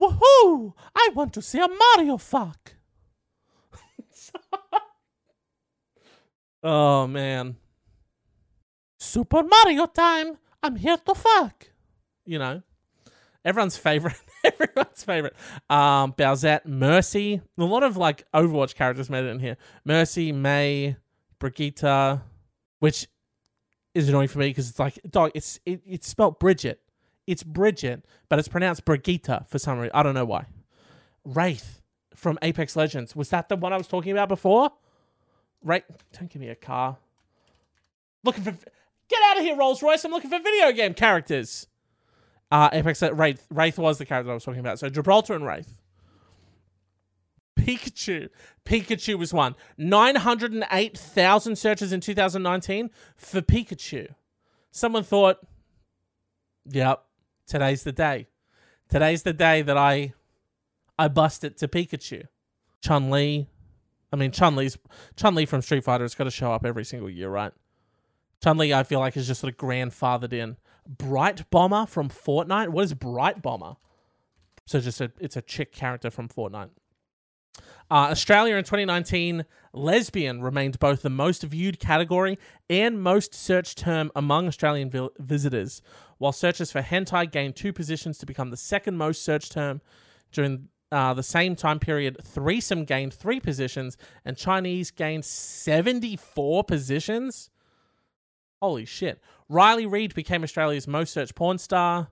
Woohoo! 0.00 0.74
I 0.94 1.10
want 1.14 1.32
to 1.34 1.42
see 1.42 1.60
a 1.60 1.68
Mario 1.68 2.18
fuck. 2.18 2.74
Oh 6.64 7.06
man. 7.06 7.56
Super 8.98 9.42
Mario 9.42 9.84
time. 9.84 10.38
I'm 10.62 10.76
here 10.76 10.96
to 10.96 11.14
fuck. 11.14 11.68
You 12.24 12.38
know. 12.38 12.62
Everyone's 13.44 13.76
favorite. 13.76 14.16
Everyone's 14.44 15.04
favorite. 15.04 15.36
Um, 15.68 16.14
Bowsette, 16.14 16.64
Mercy. 16.64 17.42
A 17.58 17.64
lot 17.64 17.82
of 17.82 17.98
like 17.98 18.24
Overwatch 18.32 18.74
characters 18.74 19.10
made 19.10 19.26
it 19.26 19.28
in 19.28 19.40
here. 19.40 19.58
Mercy, 19.84 20.32
Mei, 20.32 20.96
Brigitte, 21.38 22.20
which 22.78 23.08
is 23.94 24.08
annoying 24.08 24.28
for 24.28 24.40
me 24.40 24.48
because 24.48 24.68
it's 24.68 24.78
like 24.78 24.98
dog. 25.08 25.30
It's 25.34 25.60
it, 25.64 25.80
it's 25.86 26.08
spelled 26.08 26.38
Bridget. 26.38 26.80
It's 27.26 27.42
Bridget, 27.42 28.04
but 28.28 28.38
it's 28.38 28.48
pronounced 28.48 28.84
Brigitte 28.84 29.48
for 29.48 29.58
some 29.58 29.78
reason. 29.78 29.92
I 29.94 30.02
don't 30.02 30.14
know 30.14 30.24
why. 30.24 30.46
Wraith 31.24 31.80
from 32.14 32.38
Apex 32.42 32.76
Legends. 32.76 33.16
Was 33.16 33.30
that 33.30 33.48
the 33.48 33.56
one 33.56 33.72
I 33.72 33.78
was 33.78 33.88
talking 33.88 34.12
about 34.12 34.28
before? 34.28 34.70
Right? 35.62 35.84
Don't 36.12 36.30
give 36.30 36.40
me 36.40 36.48
a 36.48 36.54
car. 36.54 36.98
Looking 38.24 38.42
for. 38.44 38.50
Get 39.08 39.20
out 39.26 39.36
of 39.38 39.42
here, 39.42 39.56
Rolls 39.56 39.82
Royce. 39.82 40.04
I'm 40.04 40.10
looking 40.10 40.30
for 40.30 40.38
video 40.38 40.72
game 40.72 40.94
characters. 40.94 41.66
Uh, 42.50 42.70
Apex 42.72 43.02
Wraith. 43.02 43.46
Wraith 43.50 43.78
was 43.78 43.98
the 43.98 44.06
character 44.06 44.30
I 44.30 44.34
was 44.34 44.44
talking 44.44 44.60
about. 44.60 44.78
So 44.78 44.88
Gibraltar 44.88 45.34
and 45.34 45.46
Wraith. 45.46 45.74
Pikachu. 47.64 48.28
Pikachu 48.64 49.18
was 49.18 49.32
one. 49.32 49.54
908,000 49.78 51.56
searches 51.56 51.92
in 51.92 52.00
2019 52.00 52.90
for 53.16 53.40
Pikachu. 53.40 54.08
Someone 54.70 55.02
thought, 55.02 55.38
yep, 56.68 57.04
today's 57.46 57.82
the 57.84 57.92
day. 57.92 58.26
Today's 58.88 59.22
the 59.22 59.32
day 59.32 59.62
that 59.62 59.78
I 59.78 60.12
I 60.98 61.08
bust 61.08 61.42
it 61.42 61.56
to 61.58 61.68
Pikachu. 61.68 62.24
Chun 62.82 63.10
Li, 63.10 63.48
I 64.12 64.16
mean, 64.16 64.30
Chun 64.30 64.56
Li's 64.56 64.78
Chun 65.16 65.34
Li 65.34 65.46
from 65.46 65.62
Street 65.62 65.84
Fighter 65.84 66.04
has 66.04 66.14
got 66.14 66.24
to 66.24 66.30
show 66.30 66.52
up 66.52 66.64
every 66.64 66.84
single 66.84 67.08
year, 67.08 67.30
right? 67.30 67.52
Chun 68.42 68.58
Li, 68.58 68.74
I 68.74 68.82
feel 68.82 69.00
like, 69.00 69.16
is 69.16 69.26
just 69.26 69.40
sort 69.40 69.52
of 69.52 69.58
grandfathered 69.58 70.32
in. 70.32 70.56
Brite 70.86 71.48
Bomber 71.50 71.86
from 71.86 72.10
Fortnite. 72.10 72.68
What 72.68 72.84
is 72.84 72.94
Brite 72.94 73.40
Bomber? 73.40 73.76
So 74.66 74.80
just 74.80 75.00
a 75.00 75.10
it's 75.18 75.36
a 75.36 75.42
chick 75.42 75.72
character 75.72 76.10
from 76.10 76.28
Fortnite. 76.28 76.70
Uh, 77.90 78.08
Australia 78.10 78.56
in 78.56 78.64
2019, 78.64 79.44
lesbian 79.72 80.42
remained 80.42 80.78
both 80.78 81.02
the 81.02 81.10
most 81.10 81.42
viewed 81.42 81.78
category 81.78 82.38
and 82.70 83.02
most 83.02 83.34
searched 83.34 83.78
term 83.78 84.10
among 84.16 84.48
Australian 84.48 84.90
vi- 84.90 85.08
visitors, 85.18 85.82
while 86.18 86.32
searches 86.32 86.72
for 86.72 86.80
hentai 86.80 87.30
gained 87.30 87.56
two 87.56 87.72
positions 87.72 88.18
to 88.18 88.26
become 88.26 88.50
the 88.50 88.56
second 88.56 88.96
most 88.96 89.22
searched 89.22 89.52
term 89.52 89.80
during 90.32 90.68
uh, 90.94 91.12
the 91.12 91.22
same 91.22 91.56
time 91.56 91.80
period, 91.80 92.16
threesome 92.22 92.84
gained 92.84 93.12
three 93.12 93.40
positions 93.40 93.96
and 94.24 94.36
Chinese 94.36 94.90
gained 94.90 95.24
74 95.24 96.64
positions. 96.64 97.50
Holy 98.62 98.84
shit. 98.84 99.20
Riley 99.48 99.86
Reid 99.86 100.14
became 100.14 100.42
Australia's 100.44 100.86
most 100.86 101.12
searched 101.12 101.34
porn 101.34 101.58
star. 101.58 102.08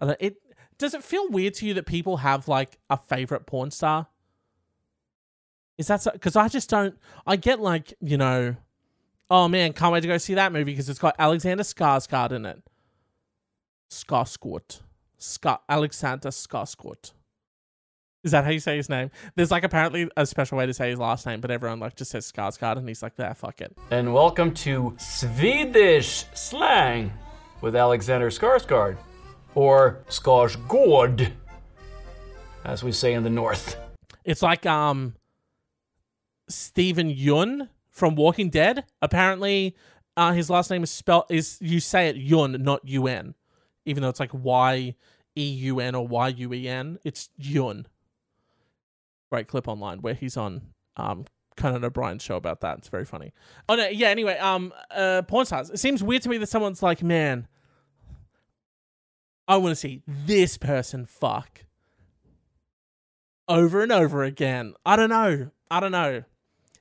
Uh, 0.00 0.14
it 0.18 0.36
Does 0.78 0.94
it 0.94 1.04
feel 1.04 1.28
weird 1.28 1.54
to 1.54 1.66
you 1.66 1.74
that 1.74 1.86
people 1.86 2.18
have 2.18 2.48
like 2.48 2.78
a 2.88 2.96
favorite 2.96 3.46
porn 3.46 3.70
star? 3.70 4.08
Is 5.76 5.88
that 5.88 6.02
so 6.02 6.10
because 6.12 6.36
I 6.36 6.48
just 6.48 6.70
don't? 6.70 6.96
I 7.26 7.36
get 7.36 7.60
like 7.60 7.94
you 8.00 8.16
know, 8.16 8.56
oh 9.30 9.48
man, 9.48 9.72
can't 9.72 9.92
wait 9.92 10.02
to 10.02 10.08
go 10.08 10.18
see 10.18 10.34
that 10.34 10.52
movie 10.52 10.72
because 10.72 10.88
it's 10.88 10.98
got 10.98 11.16
Alexander 11.18 11.64
Skarsgård 11.64 12.32
in 12.32 12.46
it. 12.46 12.62
Skarsgård, 13.90 14.80
Scar 15.18 15.60
Alexander 15.68 16.28
Skarsgård. 16.30 17.12
Is 18.22 18.30
that 18.30 18.44
how 18.44 18.50
you 18.50 18.60
say 18.60 18.76
his 18.76 18.88
name? 18.88 19.10
There's 19.34 19.50
like 19.50 19.64
apparently 19.64 20.08
a 20.16 20.24
special 20.24 20.56
way 20.56 20.64
to 20.64 20.72
say 20.72 20.88
his 20.90 20.98
last 20.98 21.26
name, 21.26 21.40
but 21.40 21.50
everyone 21.50 21.78
like 21.80 21.94
just 21.94 22.10
says 22.10 22.30
Skarsgård, 22.30 22.78
and 22.78 22.88
he's 22.88 23.02
like, 23.02 23.16
"There, 23.16 23.34
fuck 23.34 23.60
it." 23.60 23.76
And 23.90 24.14
welcome 24.14 24.54
to 24.54 24.94
Swedish 24.98 26.24
slang 26.34 27.12
with 27.60 27.74
Alexander 27.76 28.30
Skarsgård, 28.30 28.96
or 29.54 29.98
Skarsgård, 30.08 31.32
as 32.64 32.82
we 32.82 32.92
say 32.92 33.12
in 33.12 33.24
the 33.24 33.30
north. 33.30 33.76
It's 34.24 34.40
like 34.40 34.64
um 34.66 35.14
Steven 36.48 37.10
Yeun 37.12 37.68
from 37.90 38.14
Walking 38.14 38.50
Dead. 38.50 38.84
Apparently, 39.00 39.76
uh, 40.16 40.32
his 40.32 40.50
last 40.50 40.70
name 40.70 40.82
is 40.82 40.90
spelled 40.90 41.24
is 41.30 41.58
you 41.60 41.80
say 41.80 42.08
it 42.08 42.16
Yun, 42.16 42.62
not 42.62 42.86
U 42.88 43.06
N, 43.06 43.34
even 43.84 44.02
though 44.02 44.08
it's 44.08 44.20
like 44.20 44.30
Y 44.32 44.94
E 45.36 45.42
U 45.42 45.80
N 45.80 45.94
or 45.94 46.06
Y 46.06 46.28
U 46.28 46.52
E 46.52 46.68
N. 46.68 46.98
It's 47.04 47.30
Yun. 47.36 47.86
Great 49.30 49.48
clip 49.48 49.66
online 49.68 50.00
where 50.00 50.14
he's 50.14 50.36
on 50.36 50.62
um 50.96 51.24
Conan 51.56 51.84
O'Brien's 51.84 52.22
show 52.22 52.36
about 52.36 52.60
that. 52.62 52.78
It's 52.78 52.88
very 52.88 53.04
funny. 53.04 53.32
Oh 53.68 53.76
no, 53.76 53.88
yeah. 53.88 54.08
Anyway, 54.08 54.36
um, 54.38 54.72
uh, 54.90 55.22
porn 55.22 55.46
stars. 55.46 55.70
It 55.70 55.78
seems 55.78 56.02
weird 56.02 56.22
to 56.22 56.28
me 56.28 56.36
that 56.38 56.48
someone's 56.48 56.82
like, 56.82 57.02
man, 57.02 57.46
I 59.46 59.56
want 59.58 59.70
to 59.70 59.76
see 59.76 60.02
this 60.06 60.58
person 60.58 61.06
fuck 61.06 61.64
over 63.48 63.82
and 63.82 63.92
over 63.92 64.24
again. 64.24 64.74
I 64.84 64.96
don't 64.96 65.10
know. 65.10 65.50
I 65.70 65.80
don't 65.80 65.92
know. 65.92 66.24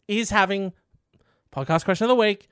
Is 0.07 0.29
having 0.29 0.73
podcast 1.51 1.85
question 1.85 2.05
of 2.05 2.09
the 2.09 2.15
week? 2.15 2.47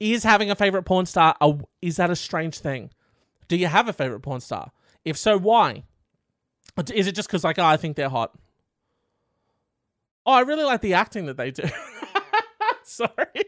Is 0.00 0.22
having 0.22 0.50
a 0.50 0.54
favorite 0.54 0.84
porn 0.84 1.06
star? 1.06 1.34
A, 1.40 1.58
is 1.82 1.96
that 1.96 2.10
a 2.10 2.16
strange 2.16 2.58
thing? 2.58 2.90
Do 3.48 3.56
you 3.56 3.66
have 3.66 3.88
a 3.88 3.92
favorite 3.92 4.20
porn 4.20 4.40
star? 4.40 4.70
If 5.04 5.16
so, 5.16 5.38
why? 5.38 5.84
Is 6.94 7.06
it 7.06 7.14
just 7.14 7.28
because 7.28 7.44
like 7.44 7.58
oh, 7.58 7.64
I 7.64 7.76
think 7.76 7.96
they're 7.96 8.08
hot? 8.08 8.32
Oh, 10.24 10.32
I 10.32 10.40
really 10.40 10.64
like 10.64 10.82
the 10.82 10.94
acting 10.94 11.26
that 11.26 11.36
they 11.36 11.50
do. 11.50 11.64
Sorry. 12.84 13.44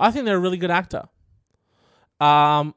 I 0.00 0.10
think 0.10 0.24
they're 0.24 0.36
a 0.36 0.40
really 0.40 0.56
good 0.56 0.70
actor. 0.70 1.04
Um, 2.18 2.74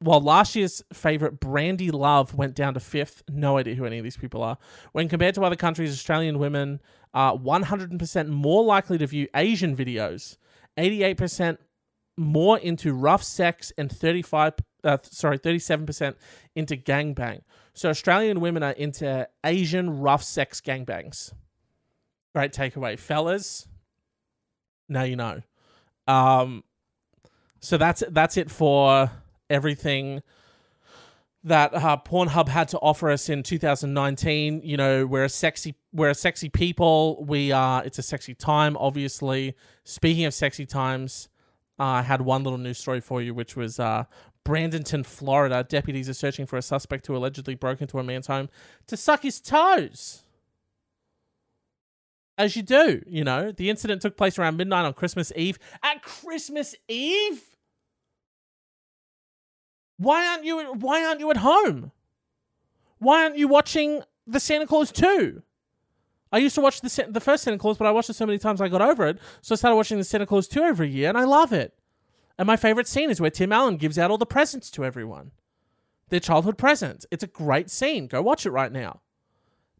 while 0.00 0.20
last 0.20 0.54
year's 0.54 0.82
favorite 0.92 1.40
Brandy 1.40 1.90
Love 1.90 2.34
went 2.34 2.54
down 2.54 2.74
to 2.74 2.80
fifth, 2.80 3.22
no 3.28 3.58
idea 3.58 3.74
who 3.74 3.84
any 3.84 3.98
of 3.98 4.04
these 4.04 4.16
people 4.16 4.42
are. 4.42 4.58
When 4.92 5.08
compared 5.08 5.34
to 5.34 5.44
other 5.44 5.56
countries, 5.56 5.92
Australian 5.92 6.38
women 6.38 6.80
are 7.14 7.36
100% 7.36 8.28
more 8.28 8.64
likely 8.64 8.98
to 8.98 9.06
view 9.06 9.28
Asian 9.34 9.76
videos, 9.76 10.36
88% 10.76 11.58
more 12.16 12.58
into 12.58 12.92
rough 12.92 13.22
sex, 13.22 13.72
and 13.76 13.90
35 13.90 14.54
uh, 14.84 14.98
sorry 15.02 15.38
37% 15.38 16.14
into 16.54 16.76
gangbang. 16.76 17.40
So 17.74 17.90
Australian 17.90 18.40
women 18.40 18.62
are 18.62 18.72
into 18.72 19.28
Asian 19.44 20.00
rough 20.00 20.22
sex 20.22 20.60
gangbangs. 20.60 21.32
Great 22.34 22.52
takeaway, 22.52 22.98
fellas. 22.98 23.66
Now 24.88 25.02
you 25.02 25.16
know. 25.16 25.42
Um, 26.06 26.64
so 27.60 27.76
that's 27.76 28.02
that's 28.10 28.36
it 28.36 28.50
for 28.50 29.10
everything 29.50 30.22
that 31.44 31.72
uh, 31.74 31.96
Pornhub 32.04 32.48
had 32.48 32.68
to 32.68 32.78
offer 32.78 33.10
us 33.10 33.28
in 33.28 33.42
2019. 33.42 34.62
You 34.64 34.76
know, 34.76 35.06
we're 35.06 35.24
a 35.24 35.28
sexy, 35.28 35.74
we're 35.92 36.10
a 36.10 36.14
sexy 36.14 36.48
people. 36.48 37.24
We 37.24 37.52
are. 37.52 37.84
It's 37.84 37.98
a 37.98 38.02
sexy 38.02 38.34
time, 38.34 38.76
obviously. 38.76 39.54
Speaking 39.84 40.24
of 40.24 40.34
sexy 40.34 40.66
times, 40.66 41.28
uh, 41.78 41.84
I 41.84 42.02
had 42.02 42.20
one 42.22 42.42
little 42.42 42.58
news 42.58 42.78
story 42.78 43.00
for 43.00 43.22
you, 43.22 43.34
which 43.34 43.56
was 43.56 43.78
uh, 43.78 44.04
Bradenton, 44.44 45.06
Florida. 45.06 45.64
Deputies 45.68 46.08
are 46.08 46.14
searching 46.14 46.46
for 46.46 46.56
a 46.56 46.62
suspect 46.62 47.06
who 47.06 47.16
allegedly 47.16 47.54
broke 47.54 47.80
into 47.80 47.98
a 47.98 48.02
man's 48.02 48.26
home 48.26 48.48
to 48.86 48.96
suck 48.96 49.22
his 49.22 49.40
toes 49.40 50.24
as 52.36 52.56
you 52.56 52.62
do. 52.62 53.02
You 53.06 53.24
know, 53.24 53.52
the 53.52 53.70
incident 53.70 54.02
took 54.02 54.16
place 54.16 54.38
around 54.38 54.56
midnight 54.56 54.86
on 54.86 54.94
Christmas 54.94 55.32
Eve. 55.36 55.58
At 55.82 56.02
Christmas 56.02 56.74
Eve? 56.88 57.42
Why 59.98 60.26
aren't 60.26 60.44
you 60.44 60.58
why 60.74 61.04
aren't 61.04 61.20
you 61.20 61.30
at 61.30 61.38
home? 61.38 61.92
Why 62.98 63.24
aren't 63.24 63.36
you 63.36 63.48
watching 63.48 64.02
the 64.26 64.40
Santa 64.40 64.66
Claus 64.66 64.90
2? 64.92 65.42
I 66.30 66.38
used 66.38 66.54
to 66.54 66.60
watch 66.60 66.80
the 66.80 67.06
the 67.10 67.20
first 67.20 67.44
Santa 67.44 67.58
Claus, 67.58 67.76
but 67.76 67.86
I 67.86 67.90
watched 67.90 68.10
it 68.10 68.14
so 68.14 68.26
many 68.26 68.38
times 68.38 68.60
I 68.60 68.68
got 68.68 68.82
over 68.82 69.06
it. 69.06 69.18
So 69.40 69.54
I 69.54 69.56
started 69.56 69.76
watching 69.76 69.98
the 69.98 70.04
Santa 70.04 70.26
Claus 70.26 70.48
2 70.48 70.62
every 70.62 70.88
year 70.88 71.08
and 71.08 71.18
I 71.18 71.24
love 71.24 71.52
it. 71.52 71.74
And 72.38 72.46
my 72.46 72.56
favorite 72.56 72.86
scene 72.86 73.10
is 73.10 73.20
where 73.20 73.30
Tim 73.30 73.52
Allen 73.52 73.76
gives 73.76 73.98
out 73.98 74.10
all 74.10 74.18
the 74.18 74.26
presents 74.26 74.70
to 74.72 74.84
everyone. 74.84 75.32
Their 76.08 76.20
childhood 76.20 76.56
presents. 76.56 77.04
It's 77.10 77.24
a 77.24 77.28
great 77.28 77.68
scene. 77.68 78.06
Go 78.06 78.22
watch 78.22 78.46
it 78.46 78.50
right 78.50 78.72
now. 78.72 79.00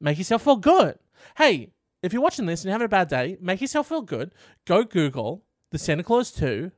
Make 0.00 0.18
yourself 0.18 0.42
feel 0.42 0.56
good. 0.56 0.98
Hey, 1.36 1.70
if 2.02 2.12
you're 2.12 2.22
watching 2.22 2.46
this 2.46 2.60
and 2.60 2.66
you're 2.66 2.74
having 2.74 2.86
a 2.86 2.88
bad 2.88 3.08
day, 3.08 3.36
make 3.40 3.60
yourself 3.60 3.88
feel 3.88 4.02
good. 4.02 4.32
Go 4.66 4.84
Google 4.84 5.44
the 5.70 5.78
Santa 5.78 6.02
Claus 6.02 6.32
2 6.32 6.72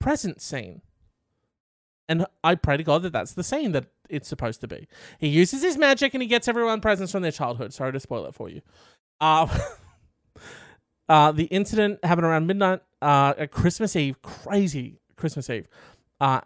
present 0.00 0.40
scene. 0.40 0.82
And 2.08 2.26
I 2.42 2.54
pray 2.54 2.76
to 2.76 2.82
God 2.82 3.02
that 3.02 3.12
that's 3.12 3.34
the 3.34 3.44
scene 3.44 3.72
that 3.72 3.86
it's 4.08 4.28
supposed 4.28 4.60
to 4.62 4.68
be. 4.68 4.88
He 5.18 5.28
uses 5.28 5.62
his 5.62 5.76
magic 5.76 6.14
and 6.14 6.22
he 6.22 6.28
gets 6.28 6.48
everyone 6.48 6.80
presents 6.80 7.12
from 7.12 7.22
their 7.22 7.32
childhood. 7.32 7.74
Sorry 7.74 7.92
to 7.92 8.00
spoil 8.00 8.24
it 8.26 8.34
for 8.34 8.48
you. 8.48 8.62
Uh, 9.20 9.46
uh, 11.08 11.32
the 11.32 11.44
incident 11.44 12.02
happened 12.04 12.26
around 12.26 12.46
midnight 12.46 12.80
uh, 13.02 13.34
at 13.36 13.50
Christmas 13.50 13.94
Eve. 13.94 14.22
Crazy 14.22 15.00
Christmas 15.16 15.50
Eve. 15.50 15.68
Uh, 16.20 16.40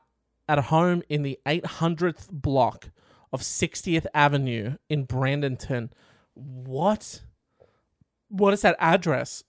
at 0.48 0.58
a 0.58 0.62
home 0.62 1.02
in 1.08 1.22
the 1.22 1.38
800th 1.46 2.28
block 2.30 2.90
of 3.32 3.40
60th 3.40 4.06
Avenue 4.12 4.76
in 4.88 5.06
Bradenton, 5.06 5.90
what? 6.34 7.22
What 8.28 8.52
is 8.52 8.62
that 8.62 8.76
address? 8.78 9.44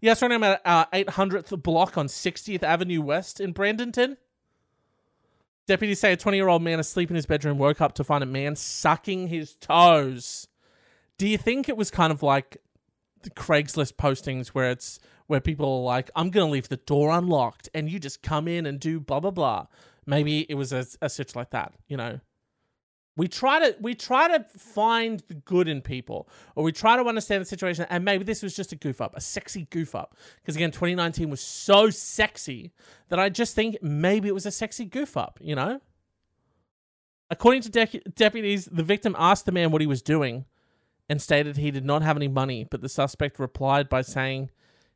Yes, 0.00 0.22
right 0.22 0.28
now 0.28 0.34
I'm 0.34 0.44
at 0.44 0.60
uh, 0.64 0.84
800th 0.86 1.62
block 1.62 1.96
on 1.96 2.06
60th 2.06 2.62
Avenue 2.62 3.00
West 3.00 3.40
in 3.40 3.54
Bradenton. 3.54 4.16
Deputies 5.68 6.00
say 6.00 6.14
a 6.14 6.16
20 6.16 6.38
year 6.38 6.48
old 6.48 6.62
man 6.62 6.80
asleep 6.80 7.10
in 7.10 7.14
his 7.14 7.26
bedroom 7.26 7.58
woke 7.58 7.82
up 7.82 7.92
to 7.92 8.02
find 8.02 8.24
a 8.24 8.26
man 8.26 8.56
sucking 8.56 9.28
his 9.28 9.54
toes. 9.56 10.48
Do 11.18 11.28
you 11.28 11.36
think 11.36 11.68
it 11.68 11.76
was 11.76 11.90
kind 11.90 12.10
of 12.10 12.22
like 12.22 12.56
the 13.22 13.28
Craigslist 13.28 13.96
postings 13.96 14.48
where 14.48 14.70
it's 14.70 14.98
where 15.26 15.40
people 15.40 15.70
are 15.80 15.82
like, 15.82 16.10
I'm 16.16 16.30
going 16.30 16.46
to 16.46 16.50
leave 16.50 16.70
the 16.70 16.78
door 16.78 17.10
unlocked 17.10 17.68
and 17.74 17.90
you 17.90 17.98
just 17.98 18.22
come 18.22 18.48
in 18.48 18.64
and 18.64 18.80
do 18.80 18.98
blah, 18.98 19.20
blah, 19.20 19.30
blah? 19.30 19.66
Maybe 20.06 20.46
it 20.48 20.54
was 20.54 20.72
a, 20.72 20.86
a 21.02 21.10
such 21.10 21.36
like 21.36 21.50
that, 21.50 21.74
you 21.86 21.98
know? 21.98 22.20
We 23.18 23.26
try 23.26 23.58
to 23.58 23.76
we 23.80 23.96
try 23.96 24.28
to 24.28 24.44
find 24.56 25.24
the 25.26 25.34
good 25.34 25.66
in 25.66 25.82
people, 25.82 26.28
or 26.54 26.62
we 26.62 26.70
try 26.70 26.96
to 26.96 27.02
understand 27.02 27.40
the 27.40 27.46
situation. 27.46 27.84
And 27.90 28.04
maybe 28.04 28.22
this 28.22 28.44
was 28.44 28.54
just 28.54 28.70
a 28.70 28.76
goof 28.76 29.00
up, 29.00 29.16
a 29.16 29.20
sexy 29.20 29.66
goof 29.70 29.96
up. 29.96 30.16
Because 30.36 30.54
again, 30.54 30.70
2019 30.70 31.28
was 31.28 31.40
so 31.40 31.90
sexy 31.90 32.72
that 33.08 33.18
I 33.18 33.28
just 33.28 33.56
think 33.56 33.76
maybe 33.82 34.28
it 34.28 34.34
was 34.34 34.46
a 34.46 34.52
sexy 34.52 34.84
goof 34.84 35.16
up. 35.16 35.40
You 35.42 35.56
know. 35.56 35.80
According 37.28 37.62
to 37.62 37.70
de- 37.70 38.02
deputies, 38.14 38.66
the 38.66 38.84
victim 38.84 39.16
asked 39.18 39.46
the 39.46 39.52
man 39.52 39.72
what 39.72 39.80
he 39.80 39.86
was 39.88 40.00
doing, 40.00 40.44
and 41.08 41.20
stated 41.20 41.56
he 41.56 41.72
did 41.72 41.84
not 41.84 42.02
have 42.02 42.16
any 42.16 42.28
money. 42.28 42.68
But 42.70 42.82
the 42.82 42.88
suspect 42.88 43.40
replied 43.40 43.88
by 43.88 44.02
saying 44.02 44.50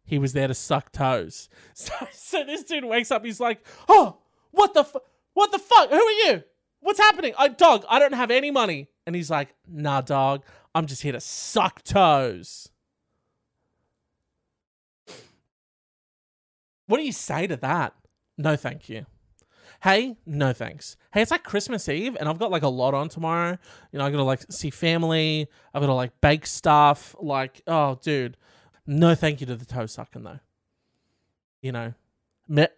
he 0.05 0.17
was 0.17 0.33
there 0.33 0.47
to 0.47 0.55
suck 0.55 0.93
toes. 0.93 1.49
So, 1.75 1.93
so 2.13 2.45
this 2.45 2.63
dude 2.63 2.85
wakes 2.85 3.11
up. 3.11 3.25
He's 3.25 3.41
like, 3.41 3.67
"Oh, 3.89 4.19
what 4.53 4.75
the 4.75 4.85
fu- 4.85 5.01
what 5.35 5.51
the 5.51 5.59
fuck? 5.59 5.91
Who 5.91 5.97
are 5.97 6.13
you?" 6.29 6.45
What's 6.83 6.99
happening? 6.99 7.33
I 7.39 7.49
dog, 7.49 7.85
I 7.89 7.99
don't 7.99 8.13
have 8.13 8.31
any 8.31 8.51
money. 8.51 8.89
And 9.07 9.17
he's 9.17 9.31
like, 9.31 9.55
nah, 9.67 10.01
dog, 10.01 10.45
I'm 10.75 10.87
just 10.87 11.03
here 11.03 11.13
to 11.13 11.21
suck 11.21 11.83
toes. 11.83 12.69
What 16.87 16.99
do 16.99 17.05
you 17.05 17.13
say 17.13 17.47
to 17.47 17.57
that? 17.57 17.95
No, 18.37 18.57
thank 18.57 18.89
you. 18.89 19.07
Hey, 19.83 20.17
no 20.27 20.53
thanks. 20.53 20.97
Hey, 21.13 21.23
it's 21.23 21.31
like 21.31 21.43
Christmas 21.43 21.89
Eve, 21.89 22.17
and 22.19 22.29
I've 22.29 22.39
got 22.39 22.51
like 22.51 22.63
a 22.63 22.69
lot 22.69 22.95
on 22.95 23.09
tomorrow. 23.09 23.59
You 23.93 23.99
know, 23.99 24.05
I 24.05 24.11
gotta 24.11 24.23
like 24.23 24.43
see 24.51 24.71
family. 24.71 25.49
I've 25.73 25.81
gotta 25.81 25.95
like 25.95 26.21
bake 26.21 26.47
stuff. 26.47 27.17
Like, 27.21 27.63
oh, 27.67 27.99
dude, 28.03 28.37
no 28.87 29.15
thank 29.15 29.41
you 29.41 29.47
to 29.47 29.57
the 29.57 29.65
toe 29.65 29.87
sucking 29.87 30.23
though. 30.23 30.41
You 31.63 31.73
know, 31.73 31.95
me- 32.49 32.69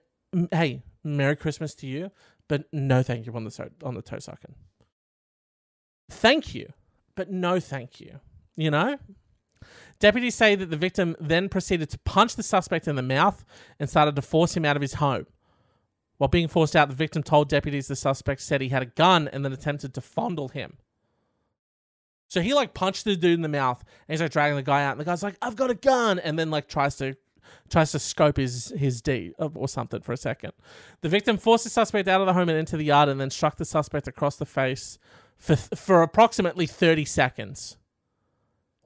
hey, 0.51 0.83
Merry 1.03 1.37
Christmas 1.37 1.75
to 1.77 1.87
you 1.87 2.11
but 2.49 2.65
no 2.73 3.03
thank 3.03 3.27
you 3.27 3.33
on 3.35 3.45
the 3.45 3.71
on 3.83 3.95
the 3.95 4.03
toe 4.03 4.19
sucking. 4.19 4.55
Thank 6.11 6.55
you, 6.55 6.73
but 7.15 7.31
no 7.31 7.61
thank 7.61 8.01
you. 8.01 8.21
You 8.57 8.71
know? 8.71 8.99
Deputies 9.99 10.35
say 10.35 10.55
that 10.55 10.71
the 10.71 10.77
victim 10.77 11.17
then 11.19 11.49
proceeded 11.49 11.89
to 11.91 11.99
punch 12.01 12.37
the 12.37 12.43
suspect 12.43 12.87
in 12.87 12.97
the 12.97 13.03
mouth 13.03 13.45
and 13.81 13.89
started 13.89 14.17
to 14.17 14.23
force 14.23 14.57
him 14.57 14.65
out 14.65 14.77
of 14.77 14.83
his 14.83 14.95
home. 14.95 15.27
While 16.19 16.29
being 16.29 16.49
forced 16.49 16.77
out, 16.77 16.89
the 16.89 16.95
victim 16.95 17.23
told 17.23 17.49
deputies 17.49 17.89
the 17.89 17.97
suspect 17.97 18.41
said 18.41 18.61
he 18.61 18.69
had 18.69 18.83
a 18.83 18.87
gun 18.87 19.29
and 19.29 19.45
then 19.45 19.53
attempted 19.53 19.95
to 19.95 20.01
fondle 20.01 20.49
him. 20.49 20.79
So 22.29 22.41
he 22.41 22.55
like 22.55 22.75
punched 22.75 23.05
the 23.05 23.17
dude 23.17 23.35
in 23.35 23.43
the 23.43 23.49
mouth 23.49 23.85
and 24.09 24.15
he's 24.15 24.21
like 24.21 24.33
dragging 24.33 24.57
the 24.57 24.63
guy 24.63 24.85
out 24.85 24.93
and 24.93 25.01
the 25.01 25.05
guy's 25.05 25.23
like, 25.23 25.37
I've 25.41 25.57
got 25.57 25.71
a 25.71 25.75
gun 25.75 26.19
and 26.19 26.39
then 26.39 26.51
like 26.51 26.69
tries 26.69 26.97
to 26.97 27.17
tries 27.69 27.93
to 27.93 27.99
scope 27.99 28.37
his 28.37 28.73
his 28.77 29.01
D 29.01 29.33
uh, 29.39 29.49
or 29.55 29.69
something 29.69 30.01
for 30.01 30.13
a 30.13 30.17
second. 30.17 30.53
The 31.01 31.09
victim 31.09 31.37
forced 31.37 31.65
the 31.65 31.71
suspect 31.71 32.09
out 32.09 32.21
of 32.21 32.27
the 32.27 32.33
home 32.33 32.49
and 32.49 32.59
into 32.59 32.77
the 32.77 32.85
yard 32.85 33.09
and 33.09 33.21
then 33.21 33.31
struck 33.31 33.57
the 33.57 33.65
suspect 33.65 34.09
across 34.09 34.37
the 34.37 34.47
face 34.47 34.99
for 35.37 35.57
for 35.57 36.03
approximately 36.03 36.67
30 36.67 37.05
seconds. 37.05 37.77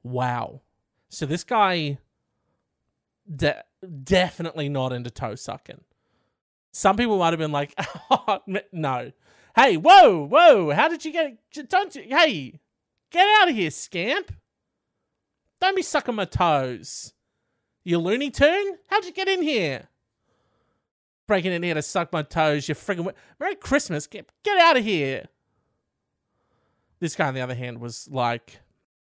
Wow. 0.03 0.63
So 1.09 1.27
this 1.27 1.45
guy 1.45 1.99
de- 3.35 3.65
definitely 4.05 4.69
not 4.69 4.93
into 4.93 5.11
toe 5.11 5.35
sucking. 5.35 5.83
Some 6.73 6.97
people 6.97 7.19
might 7.19 7.33
have 7.33 7.39
been 7.39 7.53
like, 7.53 7.75
oh, 8.11 8.41
no. 8.73 9.13
Hey, 9.57 9.77
whoa, 9.77 10.27
whoa, 10.27 10.71
how 10.71 10.89
did 10.89 11.05
you 11.05 11.13
get 11.13 11.39
don't 11.69 11.95
you 11.95 12.05
hey, 12.09 12.61
get 13.11 13.27
out 13.41 13.49
of 13.49 13.57
here, 13.57 13.71
scamp. 13.71 14.33
Don't 15.61 15.75
be 15.75 15.83
sucking 15.83 16.15
my 16.15 16.25
toes. 16.25 17.13
You 17.89 17.99
Looney 17.99 18.31
Tune? 18.31 18.77
How'd 18.89 19.07
you 19.07 19.13
get 19.13 19.29
in 19.29 19.41
here? 19.41 19.89
Breaking 21.27 21.53
in 21.53 21.63
here 21.63 21.73
to 21.73 21.81
suck 21.81 22.13
my 22.13 22.21
toes, 22.21 22.69
you 22.69 22.75
friggin' 22.75 23.11
Merry 23.41 23.55
Christmas, 23.55 24.07
get 24.07 24.29
get 24.43 24.59
out 24.59 24.77
of 24.77 24.85
here. 24.85 25.29
This 27.01 27.17
guy 27.17 27.29
on 27.29 27.33
the 27.33 27.41
other 27.41 27.55
hand 27.55 27.81
was 27.81 28.07
like, 28.11 28.61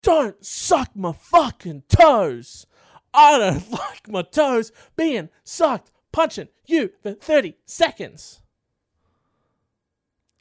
Don't 0.03 0.45
suck 0.45 0.95
my 0.95 1.11
fucking 1.11 1.85
toes. 1.89 2.67
I 3.15 3.39
don't 3.39 3.71
like 3.71 4.07
my 4.09 4.21
toes 4.21 4.71
being 4.95 5.29
sucked, 5.43 5.89
punching 6.11 6.49
you 6.67 6.91
for 7.01 7.13
30 7.13 7.55
seconds. 7.65 8.43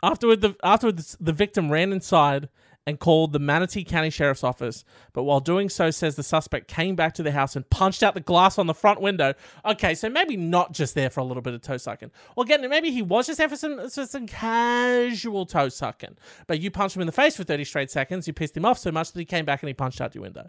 Afterward, 0.02 0.42
the, 0.42 0.56
afterward, 0.62 0.98
the 0.98 1.32
victim 1.32 1.72
ran 1.72 1.90
inside 1.90 2.50
and 2.86 3.00
called 3.00 3.32
the 3.32 3.38
Manatee 3.38 3.82
County 3.82 4.10
Sheriff's 4.10 4.44
Office, 4.44 4.84
but 5.12 5.24
while 5.24 5.40
doing 5.40 5.68
so, 5.68 5.90
says 5.90 6.14
the 6.14 6.22
suspect 6.22 6.68
came 6.68 6.94
back 6.94 7.14
to 7.14 7.22
the 7.22 7.32
house 7.32 7.56
and 7.56 7.68
punched 7.68 8.02
out 8.02 8.14
the 8.14 8.20
glass 8.20 8.58
on 8.58 8.68
the 8.68 8.74
front 8.74 9.00
window. 9.00 9.34
Okay, 9.64 9.94
so 9.94 10.08
maybe 10.08 10.36
not 10.36 10.72
just 10.72 10.94
there 10.94 11.10
for 11.10 11.20
a 11.20 11.24
little 11.24 11.42
bit 11.42 11.54
of 11.54 11.62
toe 11.62 11.76
sucking. 11.76 12.12
Well, 12.36 12.44
again, 12.44 12.68
maybe 12.70 12.92
he 12.92 13.02
was 13.02 13.26
just 13.26 13.38
there 13.38 13.48
for 13.48 13.56
some, 13.56 13.90
for 13.90 14.06
some 14.06 14.26
casual 14.26 15.46
toe 15.46 15.68
sucking, 15.68 16.16
but 16.46 16.60
you 16.60 16.70
punched 16.70 16.94
him 16.94 17.02
in 17.02 17.06
the 17.06 17.12
face 17.12 17.36
for 17.36 17.42
30 17.42 17.64
straight 17.64 17.90
seconds, 17.90 18.28
you 18.28 18.32
pissed 18.32 18.56
him 18.56 18.64
off 18.64 18.78
so 18.78 18.92
much 18.92 19.10
that 19.12 19.18
he 19.18 19.24
came 19.24 19.44
back 19.44 19.62
and 19.62 19.68
he 19.68 19.74
punched 19.74 20.00
out 20.00 20.14
your 20.14 20.22
window. 20.22 20.48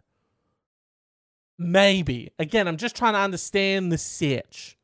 Maybe. 1.58 2.32
Again, 2.38 2.68
I'm 2.68 2.78
just 2.78 2.96
trying 2.96 3.14
to 3.14 3.20
understand 3.20 3.92
the 3.92 3.98
sitch. 3.98 4.78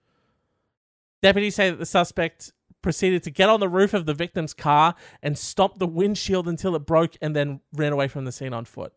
Deputies 1.22 1.56
say 1.56 1.70
that 1.70 1.78
the 1.78 1.86
suspect 1.86 2.52
proceeded 2.84 3.24
to 3.24 3.32
get 3.32 3.50
on 3.50 3.60
the 3.60 3.70
roof 3.70 3.96
of 3.96 4.06
the 4.06 4.14
victim's 4.14 4.54
car 4.54 4.94
and 5.24 5.38
stomp 5.38 5.80
the 5.80 5.88
windshield 5.88 6.48
until 6.48 6.76
it 6.76 6.86
broke 6.86 7.16
and 7.22 7.36
then 7.36 7.62
ran 7.74 7.92
away 7.92 8.08
from 8.08 8.26
the 8.26 8.32
scene 8.32 8.54
on 8.54 8.66
foot. 8.66 8.94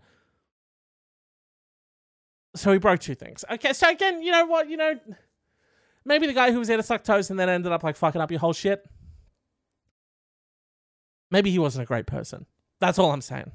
So 2.55 2.73
he 2.73 2.79
broke 2.79 3.01
two 3.01 3.15
things. 3.15 3.45
Okay, 3.51 3.73
so 3.73 3.89
again, 3.89 4.23
you 4.23 4.33
know 4.33 4.47
what? 4.47 4.69
You 4.69 4.77
know, 4.77 4.95
maybe 6.05 6.27
the 6.27 6.33
guy 6.33 6.53
who 6.53 6.59
was 6.59 6.69
there 6.69 6.77
to 6.77 6.83
suck 6.83 7.05
toes 7.05 7.31
and 7.31 7.39
then 7.39 7.49
ended 7.49 7.73
up 7.73 7.83
like 7.83 7.97
fucking 7.97 8.21
up 8.21 8.31
your 8.31 8.41
whole 8.41 8.53
shit. 8.53 8.85
Maybe 11.31 11.51
he 11.51 11.59
wasn't 11.59 11.83
a 11.83 11.87
great 11.87 12.07
person. 12.07 12.47
That's 12.81 12.99
all 12.99 13.13
I'm 13.13 13.21
saying. 13.21 13.53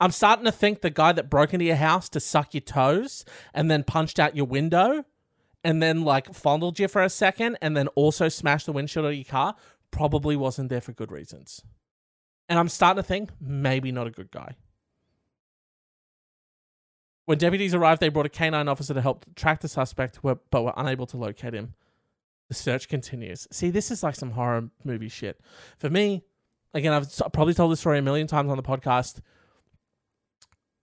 I'm 0.00 0.10
starting 0.10 0.44
to 0.46 0.52
think 0.52 0.80
the 0.80 0.90
guy 0.90 1.12
that 1.12 1.30
broke 1.30 1.52
into 1.52 1.64
your 1.64 1.76
house 1.76 2.08
to 2.10 2.20
suck 2.20 2.54
your 2.54 2.60
toes 2.60 3.24
and 3.54 3.70
then 3.70 3.84
punched 3.84 4.18
out 4.18 4.36
your 4.36 4.46
window 4.46 5.04
and 5.62 5.82
then 5.82 6.02
like 6.02 6.34
fondled 6.34 6.78
you 6.78 6.88
for 6.88 7.02
a 7.02 7.10
second 7.10 7.58
and 7.60 7.76
then 7.76 7.88
also 7.88 8.28
smashed 8.28 8.66
the 8.66 8.72
windshield 8.72 9.06
of 9.06 9.14
your 9.14 9.24
car 9.24 9.54
probably 9.90 10.36
wasn't 10.36 10.68
there 10.70 10.80
for 10.80 10.92
good 10.92 11.10
reasons. 11.10 11.62
And 12.48 12.58
I'm 12.58 12.68
starting 12.68 13.02
to 13.02 13.06
think 13.06 13.30
maybe 13.40 13.92
not 13.92 14.06
a 14.06 14.10
good 14.10 14.30
guy. 14.30 14.56
When 17.26 17.38
deputies 17.38 17.74
arrived, 17.74 18.00
they 18.00 18.08
brought 18.08 18.26
a 18.26 18.30
canine 18.30 18.66
officer 18.66 18.92
to 18.94 19.00
help 19.00 19.24
track 19.36 19.60
the 19.60 19.68
suspect, 19.68 20.18
but 20.22 20.52
were 20.52 20.72
unable 20.76 21.06
to 21.06 21.16
locate 21.16 21.54
him. 21.54 21.74
The 22.48 22.54
search 22.54 22.88
continues. 22.88 23.46
See, 23.52 23.70
this 23.70 23.92
is 23.92 24.02
like 24.02 24.16
some 24.16 24.32
horror 24.32 24.70
movie 24.84 25.08
shit. 25.08 25.40
For 25.78 25.88
me, 25.88 26.24
again, 26.74 26.92
I've 26.92 27.08
probably 27.32 27.54
told 27.54 27.70
this 27.70 27.80
story 27.80 27.98
a 27.98 28.02
million 28.02 28.26
times 28.26 28.50
on 28.50 28.56
the 28.56 28.64
podcast. 28.64 29.20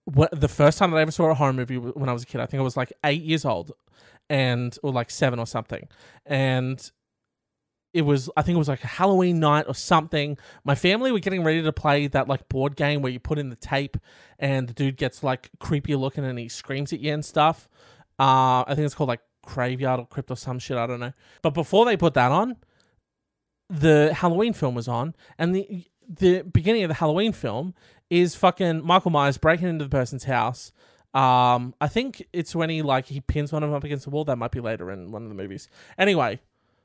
The 0.06 0.48
first 0.48 0.78
time 0.78 0.90
that 0.92 0.96
I 0.96 1.02
ever 1.02 1.10
saw 1.10 1.30
a 1.30 1.34
horror 1.34 1.52
movie 1.52 1.76
when 1.76 2.08
I 2.08 2.14
was 2.14 2.22
a 2.22 2.26
kid, 2.26 2.40
I 2.40 2.46
think 2.46 2.60
I 2.60 2.64
was 2.64 2.78
like 2.78 2.94
eight 3.04 3.22
years 3.22 3.44
old 3.44 3.72
and 4.30 4.76
or 4.82 4.92
like 4.92 5.10
seven 5.10 5.38
or 5.38 5.46
something, 5.46 5.88
and 6.26 6.90
it 7.94 8.02
was 8.02 8.28
I 8.36 8.42
think 8.42 8.56
it 8.56 8.58
was 8.58 8.68
like 8.68 8.84
a 8.84 8.88
Halloween 8.88 9.40
night 9.40 9.66
or 9.66 9.74
something. 9.74 10.38
My 10.64 10.74
family 10.74 11.10
were 11.10 11.18
getting 11.20 11.42
ready 11.42 11.62
to 11.62 11.72
play 11.72 12.06
that 12.08 12.28
like 12.28 12.48
board 12.48 12.76
game 12.76 13.02
where 13.02 13.12
you 13.12 13.18
put 13.18 13.38
in 13.38 13.48
the 13.50 13.56
tape 13.56 13.96
and 14.38 14.68
the 14.68 14.74
dude 14.74 14.96
gets 14.96 15.22
like 15.22 15.50
creepy 15.58 15.96
looking 15.96 16.24
and 16.24 16.38
he 16.38 16.48
screams 16.48 16.92
at 16.92 17.00
you 17.00 17.12
and 17.12 17.24
stuff. 17.24 17.68
Uh, 18.18 18.64
I 18.66 18.74
think 18.74 18.84
it's 18.84 18.94
called 18.94 19.08
like 19.08 19.22
Graveyard 19.44 20.00
or 20.00 20.06
Crypt 20.06 20.30
or 20.30 20.36
some 20.36 20.58
shit. 20.58 20.76
I 20.76 20.86
don't 20.86 21.00
know. 21.00 21.12
But 21.42 21.54
before 21.54 21.86
they 21.86 21.96
put 21.96 22.14
that 22.14 22.30
on, 22.30 22.56
the 23.70 24.12
Halloween 24.14 24.52
film 24.52 24.74
was 24.74 24.88
on, 24.88 25.14
and 25.38 25.54
the 25.54 25.84
the 26.08 26.42
beginning 26.42 26.84
of 26.84 26.88
the 26.88 26.94
Halloween 26.94 27.32
film 27.32 27.74
is 28.10 28.34
fucking 28.34 28.84
Michael 28.84 29.10
Myers 29.10 29.38
breaking 29.38 29.68
into 29.68 29.84
the 29.84 29.90
person's 29.90 30.24
house 30.24 30.72
um, 31.14 31.74
I 31.80 31.88
think 31.88 32.26
it's 32.32 32.54
when 32.54 32.70
he 32.70 32.82
like 32.82 33.06
he 33.06 33.20
pins 33.20 33.52
one 33.52 33.62
of 33.62 33.70
them 33.70 33.76
up 33.76 33.84
against 33.84 34.04
the 34.04 34.10
wall. 34.10 34.24
That 34.24 34.36
might 34.36 34.50
be 34.50 34.60
later 34.60 34.90
in 34.90 35.10
one 35.10 35.22
of 35.22 35.28
the 35.28 35.34
movies. 35.34 35.68
Anyway, 35.96 36.40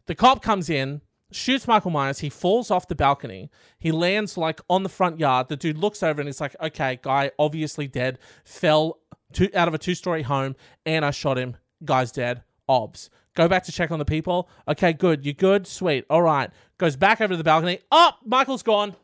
the 0.06 0.16
cop 0.16 0.42
comes 0.42 0.70
in, 0.70 1.02
shoots 1.32 1.68
Michael 1.68 1.92
Myers. 1.92 2.20
He 2.20 2.30
falls 2.30 2.72
off 2.72 2.88
the 2.88 2.96
balcony. 2.96 3.52
He 3.80 3.92
lands 3.92 4.38
like 4.38 4.62
on 4.70 4.84
the 4.84 4.90
front 4.90 5.20
yard. 5.20 5.50
The 5.50 5.58
dude 5.58 5.78
looks 5.78 6.02
over 6.02 6.22
and 6.22 6.28
he's 6.28 6.42
like, 6.42 6.56
"Okay, 6.62 7.00
guy 7.02 7.32
obviously 7.38 7.88
dead. 7.88 8.18
Fell 8.46 9.00
to, 9.34 9.54
out 9.54 9.68
of 9.68 9.74
a 9.74 9.78
two-story 9.78 10.22
home, 10.24 10.56
and 10.86 11.04
I 11.04 11.12
shot 11.12 11.38
him. 11.38 11.58
Guy's 11.84 12.12
dead. 12.12 12.44
Obs." 12.70 13.10
Go 13.36 13.48
back 13.48 13.64
to 13.64 13.72
check 13.72 13.90
on 13.92 13.98
the 13.98 14.06
people. 14.06 14.48
Okay, 14.68 14.94
good. 14.94 15.26
You 15.26 15.34
good? 15.34 15.66
Sweet. 15.66 16.06
All 16.10 16.22
right. 16.22 16.52
Goes 16.78 16.96
back 16.96 17.20
over 17.20 17.34
to 17.34 17.38
the 17.38 17.44
balcony. 17.44 17.80
Oh, 17.92 18.12
Michael's 18.24 18.62
gone. 18.62 18.96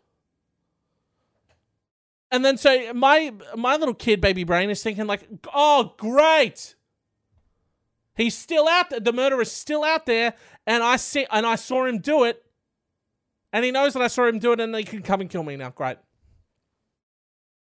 And 2.32 2.46
then 2.46 2.58
so 2.58 2.94
my 2.94 3.34
my 3.56 3.76
little 3.76 3.96
kid 3.96 4.22
baby 4.22 4.44
brain 4.44 4.70
is 4.70 4.84
thinking 4.84 5.08
like, 5.08 5.28
oh 5.54 5.94
great. 5.98 6.76
He's 8.16 8.38
still 8.38 8.68
out 8.68 8.90
there. 8.90 9.00
The 9.00 9.14
murderer's 9.14 9.52
still 9.52 9.84
out 9.84 10.06
there, 10.06 10.34
and 10.68 10.84
I 10.84 10.98
see 10.98 11.26
and 11.32 11.46
I 11.46 11.56
saw 11.56 11.86
him 11.86 12.00
do 12.00 12.26
it. 12.26 12.44
And 13.52 13.66
he 13.66 13.72
knows 13.72 13.94
that 13.94 14.02
I 14.02 14.08
saw 14.08 14.26
him 14.26 14.40
do 14.40 14.52
it, 14.52 14.60
and 14.60 14.76
he 14.76 14.84
can 14.84 15.02
come 15.02 15.22
and 15.22 15.30
kill 15.30 15.44
me 15.44 15.56
now. 15.56 15.70
Great. 15.72 15.98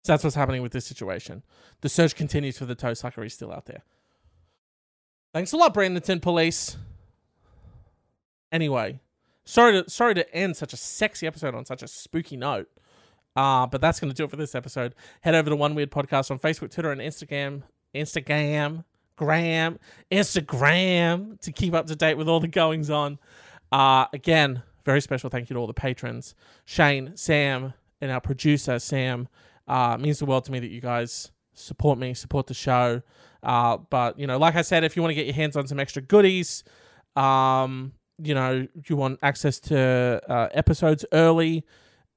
So 0.03 0.13
that's 0.13 0.23
what's 0.23 0.35
happening 0.35 0.61
with 0.61 0.71
this 0.71 0.85
situation. 0.85 1.43
The 1.81 1.89
search 1.89 2.15
continues 2.15 2.57
for 2.57 2.65
the 2.65 2.75
toe 2.75 2.93
sucker. 2.93 3.23
He's 3.23 3.33
still 3.33 3.51
out 3.51 3.65
there. 3.65 3.83
Thanks 5.33 5.51
a 5.51 5.57
lot, 5.57 5.73
Brandonton 5.73 6.21
Police. 6.21 6.77
Anyway, 8.51 8.99
sorry 9.45 9.83
to 9.83 9.89
sorry 9.89 10.15
to 10.15 10.33
end 10.33 10.57
such 10.57 10.73
a 10.73 10.77
sexy 10.77 11.27
episode 11.27 11.53
on 11.53 11.65
such 11.65 11.83
a 11.83 11.87
spooky 11.87 12.37
note. 12.37 12.69
Uh, 13.37 13.67
but 13.67 13.79
that's 13.81 13.99
going 13.99 14.09
to 14.09 14.15
do 14.15 14.23
it 14.23 14.31
for 14.31 14.35
this 14.35 14.55
episode. 14.55 14.95
Head 15.21 15.35
over 15.35 15.51
to 15.51 15.55
One 15.55 15.75
Weird 15.75 15.91
Podcast 15.91 16.31
on 16.31 16.39
Facebook, 16.39 16.71
Twitter, 16.71 16.91
and 16.91 16.99
Instagram. 16.99 17.61
Instagram, 17.95 18.83
Gram, 19.15 19.77
Instagram 20.11 21.39
to 21.41 21.51
keep 21.51 21.75
up 21.75 21.85
to 21.85 21.95
date 21.95 22.15
with 22.15 22.27
all 22.27 22.39
the 22.39 22.47
goings 22.47 22.89
on. 22.89 23.19
Uh, 23.71 24.05
again, 24.11 24.63
very 24.85 25.01
special 25.01 25.29
thank 25.29 25.49
you 25.49 25.53
to 25.53 25.59
all 25.59 25.67
the 25.67 25.73
patrons 25.73 26.33
Shane, 26.65 27.15
Sam, 27.15 27.73
and 28.01 28.11
our 28.11 28.21
producer, 28.21 28.79
Sam. 28.79 29.27
Uh, 29.67 29.97
means 29.99 30.17
the 30.17 30.25
world 30.25 30.45
to 30.45 30.51
me 30.51 30.59
that 30.59 30.71
you 30.71 30.81
guys 30.81 31.31
support 31.53 31.99
me, 31.99 32.15
support 32.15 32.47
the 32.47 32.53
show. 32.55 33.03
Uh, 33.43 33.77
but, 33.77 34.17
you 34.17 34.25
know, 34.25 34.37
like 34.37 34.55
I 34.55 34.63
said, 34.63 34.83
if 34.83 34.95
you 34.95 35.03
want 35.03 35.11
to 35.11 35.15
get 35.15 35.27
your 35.27 35.35
hands 35.35 35.55
on 35.55 35.67
some 35.67 35.79
extra 35.79 36.01
goodies, 36.01 36.63
um, 37.15 37.93
you 38.17 38.33
know, 38.33 38.67
you 38.87 38.95
want 38.95 39.19
access 39.21 39.59
to 39.59 40.21
uh, 40.27 40.47
episodes 40.53 41.05
early, 41.11 41.65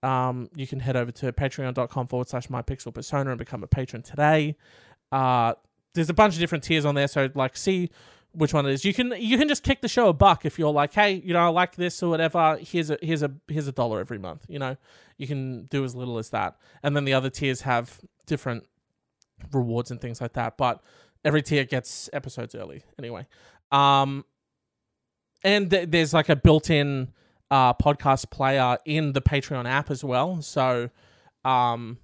um, 0.02 0.48
you 0.54 0.66
can 0.66 0.80
head 0.80 0.96
over 0.96 1.10
to 1.12 1.32
patreon.com 1.32 2.06
forward 2.06 2.28
slash 2.28 2.48
my 2.50 2.62
pixel 2.62 2.92
persona 2.92 3.30
and 3.30 3.38
become 3.38 3.62
a 3.62 3.66
patron 3.66 4.02
today. 4.02 4.56
Uh, 5.12 5.54
there's 5.94 6.10
a 6.10 6.14
bunch 6.14 6.34
of 6.34 6.40
different 6.40 6.64
tiers 6.64 6.84
on 6.84 6.94
there, 6.94 7.08
so 7.08 7.28
like 7.34 7.56
see 7.56 7.90
which 8.32 8.54
one 8.54 8.64
it 8.66 8.72
is. 8.72 8.84
You 8.84 8.94
can 8.94 9.12
you 9.18 9.36
can 9.36 9.48
just 9.48 9.62
kick 9.62 9.80
the 9.80 9.88
show 9.88 10.08
a 10.08 10.12
buck 10.12 10.46
if 10.46 10.58
you're 10.58 10.72
like, 10.72 10.92
hey, 10.92 11.14
you 11.24 11.32
know, 11.32 11.40
I 11.40 11.48
like 11.48 11.76
this 11.76 12.02
or 12.02 12.10
whatever. 12.10 12.58
Here's 12.60 12.90
a 12.90 12.98
here's 13.02 13.22
a 13.22 13.32
here's 13.48 13.66
a 13.66 13.72
dollar 13.72 14.00
every 14.00 14.18
month. 14.18 14.46
You 14.48 14.58
know, 14.58 14.76
you 15.16 15.26
can 15.26 15.64
do 15.64 15.84
as 15.84 15.94
little 15.94 16.18
as 16.18 16.30
that, 16.30 16.56
and 16.82 16.94
then 16.94 17.04
the 17.04 17.14
other 17.14 17.30
tiers 17.30 17.62
have 17.62 18.00
different 18.26 18.66
rewards 19.52 19.90
and 19.90 20.00
things 20.00 20.20
like 20.20 20.34
that. 20.34 20.56
But 20.56 20.82
every 21.24 21.42
tier 21.42 21.64
gets 21.64 22.08
episodes 22.12 22.54
early 22.54 22.82
anyway. 22.98 23.26
Um, 23.72 24.24
and 25.42 25.70
th- 25.70 25.90
there's 25.90 26.12
like 26.12 26.28
a 26.28 26.36
built-in 26.36 27.12
uh, 27.50 27.74
podcast 27.74 28.30
player 28.30 28.78
in 28.84 29.12
the 29.12 29.20
Patreon 29.20 29.68
app 29.68 29.90
as 29.90 30.04
well. 30.04 30.40
So, 30.42 30.90
um, 31.44 31.98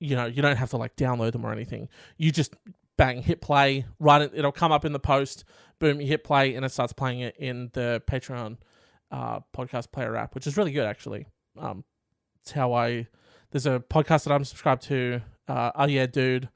you 0.00 0.16
know, 0.16 0.26
you 0.26 0.42
don't 0.42 0.56
have 0.56 0.70
to 0.70 0.76
like 0.76 0.96
download 0.96 1.32
them 1.32 1.44
or 1.44 1.52
anything. 1.52 1.88
You 2.16 2.30
just 2.30 2.54
bang, 2.96 3.22
hit 3.22 3.40
play, 3.40 3.86
right? 3.98 4.22
It, 4.22 4.32
it'll 4.34 4.52
come 4.52 4.72
up 4.72 4.84
in 4.84 4.92
the 4.92 5.00
post. 5.00 5.44
Boom, 5.78 6.00
you 6.00 6.06
hit 6.06 6.24
play, 6.24 6.54
and 6.54 6.64
it 6.64 6.70
starts 6.70 6.92
playing 6.92 7.20
it 7.20 7.36
in 7.36 7.70
the 7.72 8.02
Patreon 8.06 8.58
uh, 9.10 9.40
podcast 9.56 9.92
player 9.92 10.16
app, 10.16 10.34
which 10.34 10.46
is 10.46 10.56
really 10.56 10.72
good 10.72 10.86
actually. 10.86 11.26
Um, 11.58 11.84
it's 12.40 12.52
how 12.52 12.72
I 12.72 13.06
there's 13.50 13.66
a 13.66 13.82
podcast 13.88 14.24
that 14.24 14.32
I'm 14.32 14.44
subscribed 14.44 14.82
to. 14.84 15.20
Uh, 15.46 15.70
oh 15.76 15.86
yeah, 15.86 16.06
dude, 16.06 16.48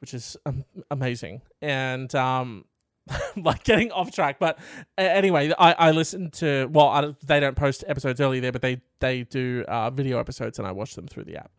which 0.00 0.14
is 0.14 0.36
um, 0.46 0.64
amazing, 0.90 1.42
and 1.60 2.14
um, 2.14 2.64
like 3.36 3.64
getting 3.64 3.92
off 3.92 4.12
track. 4.12 4.38
But 4.38 4.58
anyway, 4.96 5.52
I 5.58 5.72
I 5.72 5.90
listen 5.90 6.30
to 6.32 6.68
well, 6.70 6.88
I, 6.88 7.14
they 7.24 7.40
don't 7.40 7.56
post 7.56 7.84
episodes 7.86 8.20
early 8.20 8.40
there, 8.40 8.52
but 8.52 8.62
they 8.62 8.80
they 9.00 9.24
do 9.24 9.64
uh, 9.68 9.90
video 9.90 10.18
episodes, 10.18 10.58
and 10.58 10.66
I 10.66 10.72
watch 10.72 10.94
them 10.94 11.06
through 11.06 11.24
the 11.24 11.36
app. 11.36 11.50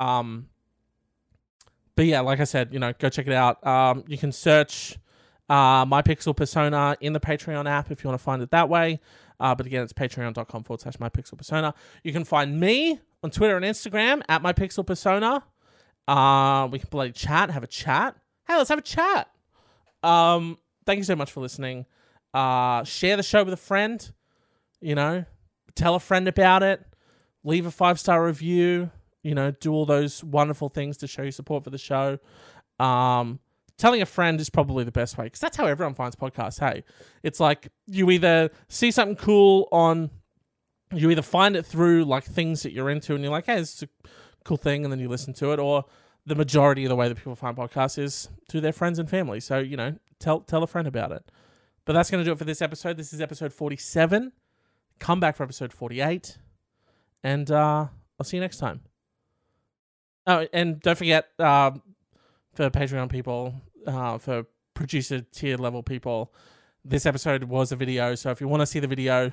Um, 0.00 0.48
but 1.96 2.06
yeah, 2.06 2.20
like 2.20 2.40
I 2.40 2.44
said, 2.44 2.72
you 2.72 2.78
know, 2.78 2.92
go 2.98 3.08
check 3.08 3.26
it 3.26 3.32
out. 3.32 3.64
Um, 3.66 4.04
you 4.06 4.18
can 4.18 4.32
search 4.32 4.96
uh, 5.48 5.84
my 5.86 6.02
pixel 6.02 6.36
persona 6.36 6.96
in 7.00 7.12
the 7.12 7.20
Patreon 7.20 7.68
app 7.68 7.90
if 7.90 8.04
you 8.04 8.08
want 8.08 8.20
to 8.20 8.24
find 8.24 8.42
it 8.42 8.50
that 8.50 8.68
way. 8.68 9.00
Uh, 9.40 9.54
but 9.54 9.66
again, 9.66 9.82
it's 9.82 9.92
patreon.com 9.92 10.64
forward 10.64 10.80
slash 10.80 10.98
my 10.98 11.08
pixel 11.08 11.36
persona. 11.38 11.74
You 12.02 12.12
can 12.12 12.24
find 12.24 12.58
me 12.58 13.00
on 13.22 13.30
Twitter 13.30 13.56
and 13.56 13.64
Instagram 13.64 14.22
at 14.28 14.42
my 14.42 14.52
pixel 14.52 14.86
persona. 14.86 15.44
Uh, 16.06 16.68
we 16.70 16.78
can 16.78 16.88
bloody 16.90 17.12
chat, 17.12 17.50
have 17.50 17.62
a 17.62 17.68
chat. 17.68 18.16
Hey, 18.46 18.56
let's 18.56 18.70
have 18.70 18.78
a 18.78 18.82
chat. 18.82 19.28
Um, 20.02 20.58
thank 20.88 20.96
you 20.96 21.04
so 21.04 21.14
much 21.16 21.30
for 21.30 21.40
listening. 21.40 21.84
Uh, 22.32 22.82
share 22.82 23.18
the 23.18 23.22
show 23.22 23.44
with 23.44 23.52
a 23.52 23.58
friend. 23.58 24.10
You 24.80 24.94
know, 24.94 25.26
tell 25.74 25.94
a 25.94 26.00
friend 26.00 26.26
about 26.26 26.62
it. 26.62 26.82
Leave 27.44 27.66
a 27.66 27.70
five 27.70 28.00
star 28.00 28.24
review. 28.24 28.90
You 29.22 29.34
know, 29.34 29.50
do 29.50 29.70
all 29.70 29.84
those 29.84 30.24
wonderful 30.24 30.70
things 30.70 30.96
to 30.98 31.06
show 31.06 31.22
your 31.22 31.32
support 31.32 31.64
for 31.64 31.70
the 31.70 31.78
show. 31.78 32.18
Um, 32.80 33.38
telling 33.76 34.00
a 34.00 34.06
friend 34.06 34.40
is 34.40 34.48
probably 34.48 34.82
the 34.82 34.92
best 34.92 35.18
way 35.18 35.26
because 35.26 35.40
that's 35.40 35.58
how 35.58 35.66
everyone 35.66 35.92
finds 35.92 36.16
podcasts. 36.16 36.58
Hey, 36.58 36.84
it's 37.22 37.38
like 37.38 37.68
you 37.86 38.10
either 38.10 38.50
see 38.68 38.90
something 38.90 39.16
cool 39.16 39.68
on, 39.70 40.08
you 40.94 41.10
either 41.10 41.20
find 41.20 41.54
it 41.54 41.66
through 41.66 42.06
like 42.06 42.24
things 42.24 42.62
that 42.62 42.72
you're 42.72 42.88
into 42.88 43.14
and 43.14 43.22
you're 43.22 43.32
like, 43.32 43.44
hey, 43.44 43.56
this 43.56 43.74
is 43.74 43.82
a 43.82 43.88
cool 44.44 44.56
thing, 44.56 44.84
and 44.84 44.92
then 44.92 45.00
you 45.00 45.08
listen 45.08 45.34
to 45.34 45.52
it, 45.52 45.58
or 45.58 45.84
the 46.24 46.34
majority 46.34 46.86
of 46.86 46.88
the 46.88 46.96
way 46.96 47.08
that 47.08 47.16
people 47.16 47.36
find 47.36 47.56
podcasts 47.58 47.98
is 47.98 48.30
to 48.48 48.62
their 48.62 48.72
friends 48.72 48.98
and 48.98 49.10
family. 49.10 49.40
So 49.40 49.58
you 49.58 49.76
know, 49.76 49.94
tell 50.18 50.40
tell 50.40 50.62
a 50.62 50.66
friend 50.66 50.88
about 50.88 51.12
it. 51.12 51.30
But 51.84 51.94
that's 51.94 52.10
going 52.10 52.22
to 52.22 52.24
do 52.28 52.32
it 52.32 52.38
for 52.38 52.44
this 52.44 52.60
episode. 52.60 52.96
This 52.96 53.12
is 53.12 53.20
episode 53.20 53.52
47. 53.52 54.32
Come 54.98 55.20
back 55.20 55.36
for 55.36 55.42
episode 55.42 55.72
48. 55.72 56.36
And 57.24 57.50
uh, 57.50 57.86
I'll 58.18 58.24
see 58.24 58.36
you 58.36 58.42
next 58.42 58.58
time. 58.58 58.82
Oh, 60.26 60.46
and 60.52 60.80
don't 60.80 60.98
forget 60.98 61.28
um, 61.38 61.82
for 62.52 62.68
Patreon 62.68 63.08
people, 63.08 63.54
uh, 63.86 64.18
for 64.18 64.44
producer 64.74 65.22
tier 65.32 65.56
level 65.56 65.82
people, 65.82 66.34
this 66.84 67.06
episode 67.06 67.44
was 67.44 67.72
a 67.72 67.76
video. 67.76 68.14
So 68.14 68.30
if 68.30 68.40
you 68.40 68.48
want 68.48 68.60
to 68.60 68.66
see 68.66 68.80
the 68.80 68.86
video, 68.86 69.32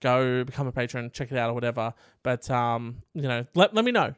go 0.00 0.44
become 0.44 0.66
a 0.66 0.72
patron, 0.72 1.10
check 1.12 1.30
it 1.30 1.36
out 1.36 1.50
or 1.50 1.52
whatever. 1.54 1.92
But 2.22 2.50
um, 2.50 3.02
you 3.12 3.28
know, 3.28 3.44
let 3.54 3.74
let 3.74 3.84
me 3.84 3.92
know. 3.92 4.14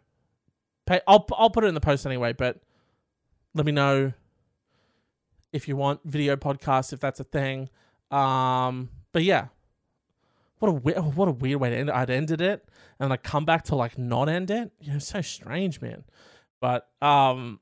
I'll 1.08 1.26
I'll 1.32 1.50
put 1.50 1.64
it 1.64 1.66
in 1.68 1.74
the 1.74 1.80
post 1.80 2.06
anyway. 2.06 2.32
But 2.32 2.60
let 3.54 3.66
me 3.66 3.72
know 3.72 4.12
if 5.56 5.66
you 5.66 5.76
want 5.76 6.00
video 6.04 6.36
podcasts 6.36 6.92
if 6.92 7.00
that's 7.00 7.20
a 7.20 7.24
thing. 7.24 7.68
Um, 8.10 8.90
but 9.12 9.24
yeah, 9.24 9.48
what 10.58 10.68
a 10.68 10.72
weird, 10.72 11.16
what 11.16 11.28
a 11.28 11.32
weird 11.32 11.60
way 11.60 11.70
to 11.70 11.76
end. 11.76 11.88
it. 11.88 11.94
I'd 11.94 12.10
ended 12.10 12.40
it 12.40 12.68
and 12.98 13.12
I 13.12 13.16
come 13.16 13.44
back 13.44 13.64
to 13.64 13.74
like 13.74 13.98
not 13.98 14.28
end 14.28 14.50
it. 14.50 14.70
You 14.80 14.94
know, 14.94 14.98
so 14.98 15.20
strange, 15.20 15.80
man. 15.80 16.04
But 16.60 16.88
um, 17.02 17.60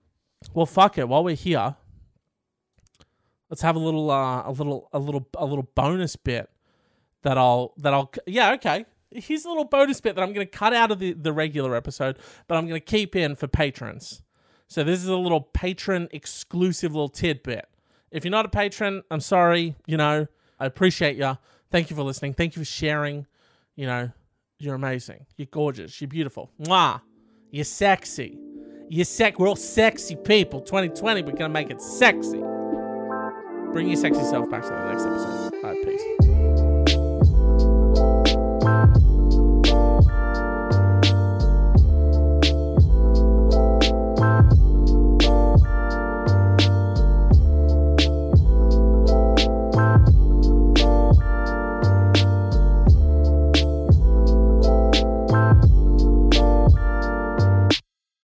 well, 0.52 0.66
fuck 0.66 0.98
it. 0.98 1.08
While 1.08 1.24
we're 1.24 1.34
here, 1.34 1.76
let's 3.50 3.62
have 3.62 3.76
a 3.76 3.80
little 3.80 4.10
uh, 4.10 4.42
a 4.42 4.52
little 4.52 4.88
a 4.92 4.98
little 4.98 5.28
a 5.36 5.44
little 5.44 5.68
bonus 5.74 6.16
bit 6.16 6.50
that 7.22 7.38
I'll 7.38 7.72
that 7.78 7.94
I'll 7.94 8.12
yeah 8.26 8.52
okay. 8.54 8.84
Here's 9.10 9.44
a 9.44 9.48
little 9.48 9.64
bonus 9.64 10.00
bit 10.00 10.16
that 10.16 10.22
I'm 10.22 10.32
going 10.32 10.44
to 10.44 10.50
cut 10.50 10.74
out 10.74 10.90
of 10.90 10.98
the, 10.98 11.12
the 11.12 11.32
regular 11.32 11.76
episode, 11.76 12.18
but 12.48 12.56
I'm 12.56 12.66
going 12.66 12.80
to 12.80 12.84
keep 12.84 13.14
in 13.14 13.36
for 13.36 13.46
patrons. 13.46 14.22
So 14.66 14.82
this 14.82 15.00
is 15.00 15.06
a 15.06 15.16
little 15.16 15.40
patron 15.40 16.08
exclusive 16.10 16.92
little 16.92 17.08
tidbit. 17.08 17.68
If 18.14 18.24
you're 18.24 18.30
not 18.30 18.46
a 18.46 18.48
patron, 18.48 19.02
I'm 19.10 19.20
sorry. 19.20 19.74
You 19.86 19.96
know, 19.96 20.28
I 20.60 20.66
appreciate 20.66 21.16
you. 21.16 21.36
Thank 21.70 21.90
you 21.90 21.96
for 21.96 22.04
listening. 22.04 22.32
Thank 22.34 22.54
you 22.54 22.62
for 22.62 22.66
sharing. 22.66 23.26
You 23.74 23.86
know, 23.86 24.10
you're 24.60 24.76
amazing. 24.76 25.26
You're 25.36 25.48
gorgeous. 25.50 26.00
You're 26.00 26.08
beautiful. 26.08 26.48
Mwah. 26.62 27.00
You're 27.50 27.64
sexy. 27.64 28.38
You're 28.88 29.04
sec. 29.04 29.40
We're 29.40 29.48
all 29.48 29.56
sexy 29.56 30.14
people. 30.14 30.60
2020, 30.60 31.22
we're 31.22 31.32
gonna 31.32 31.48
make 31.48 31.70
it 31.70 31.82
sexy. 31.82 32.38
Bring 33.72 33.88
your 33.88 33.96
sexy 33.96 34.22
self 34.22 34.48
back 34.48 34.62
to 34.62 34.68
the 34.68 34.92
next 34.92 35.04
episode. 35.04 35.54
All 35.64 35.72
right, 35.72 35.84
peace. 35.84 36.33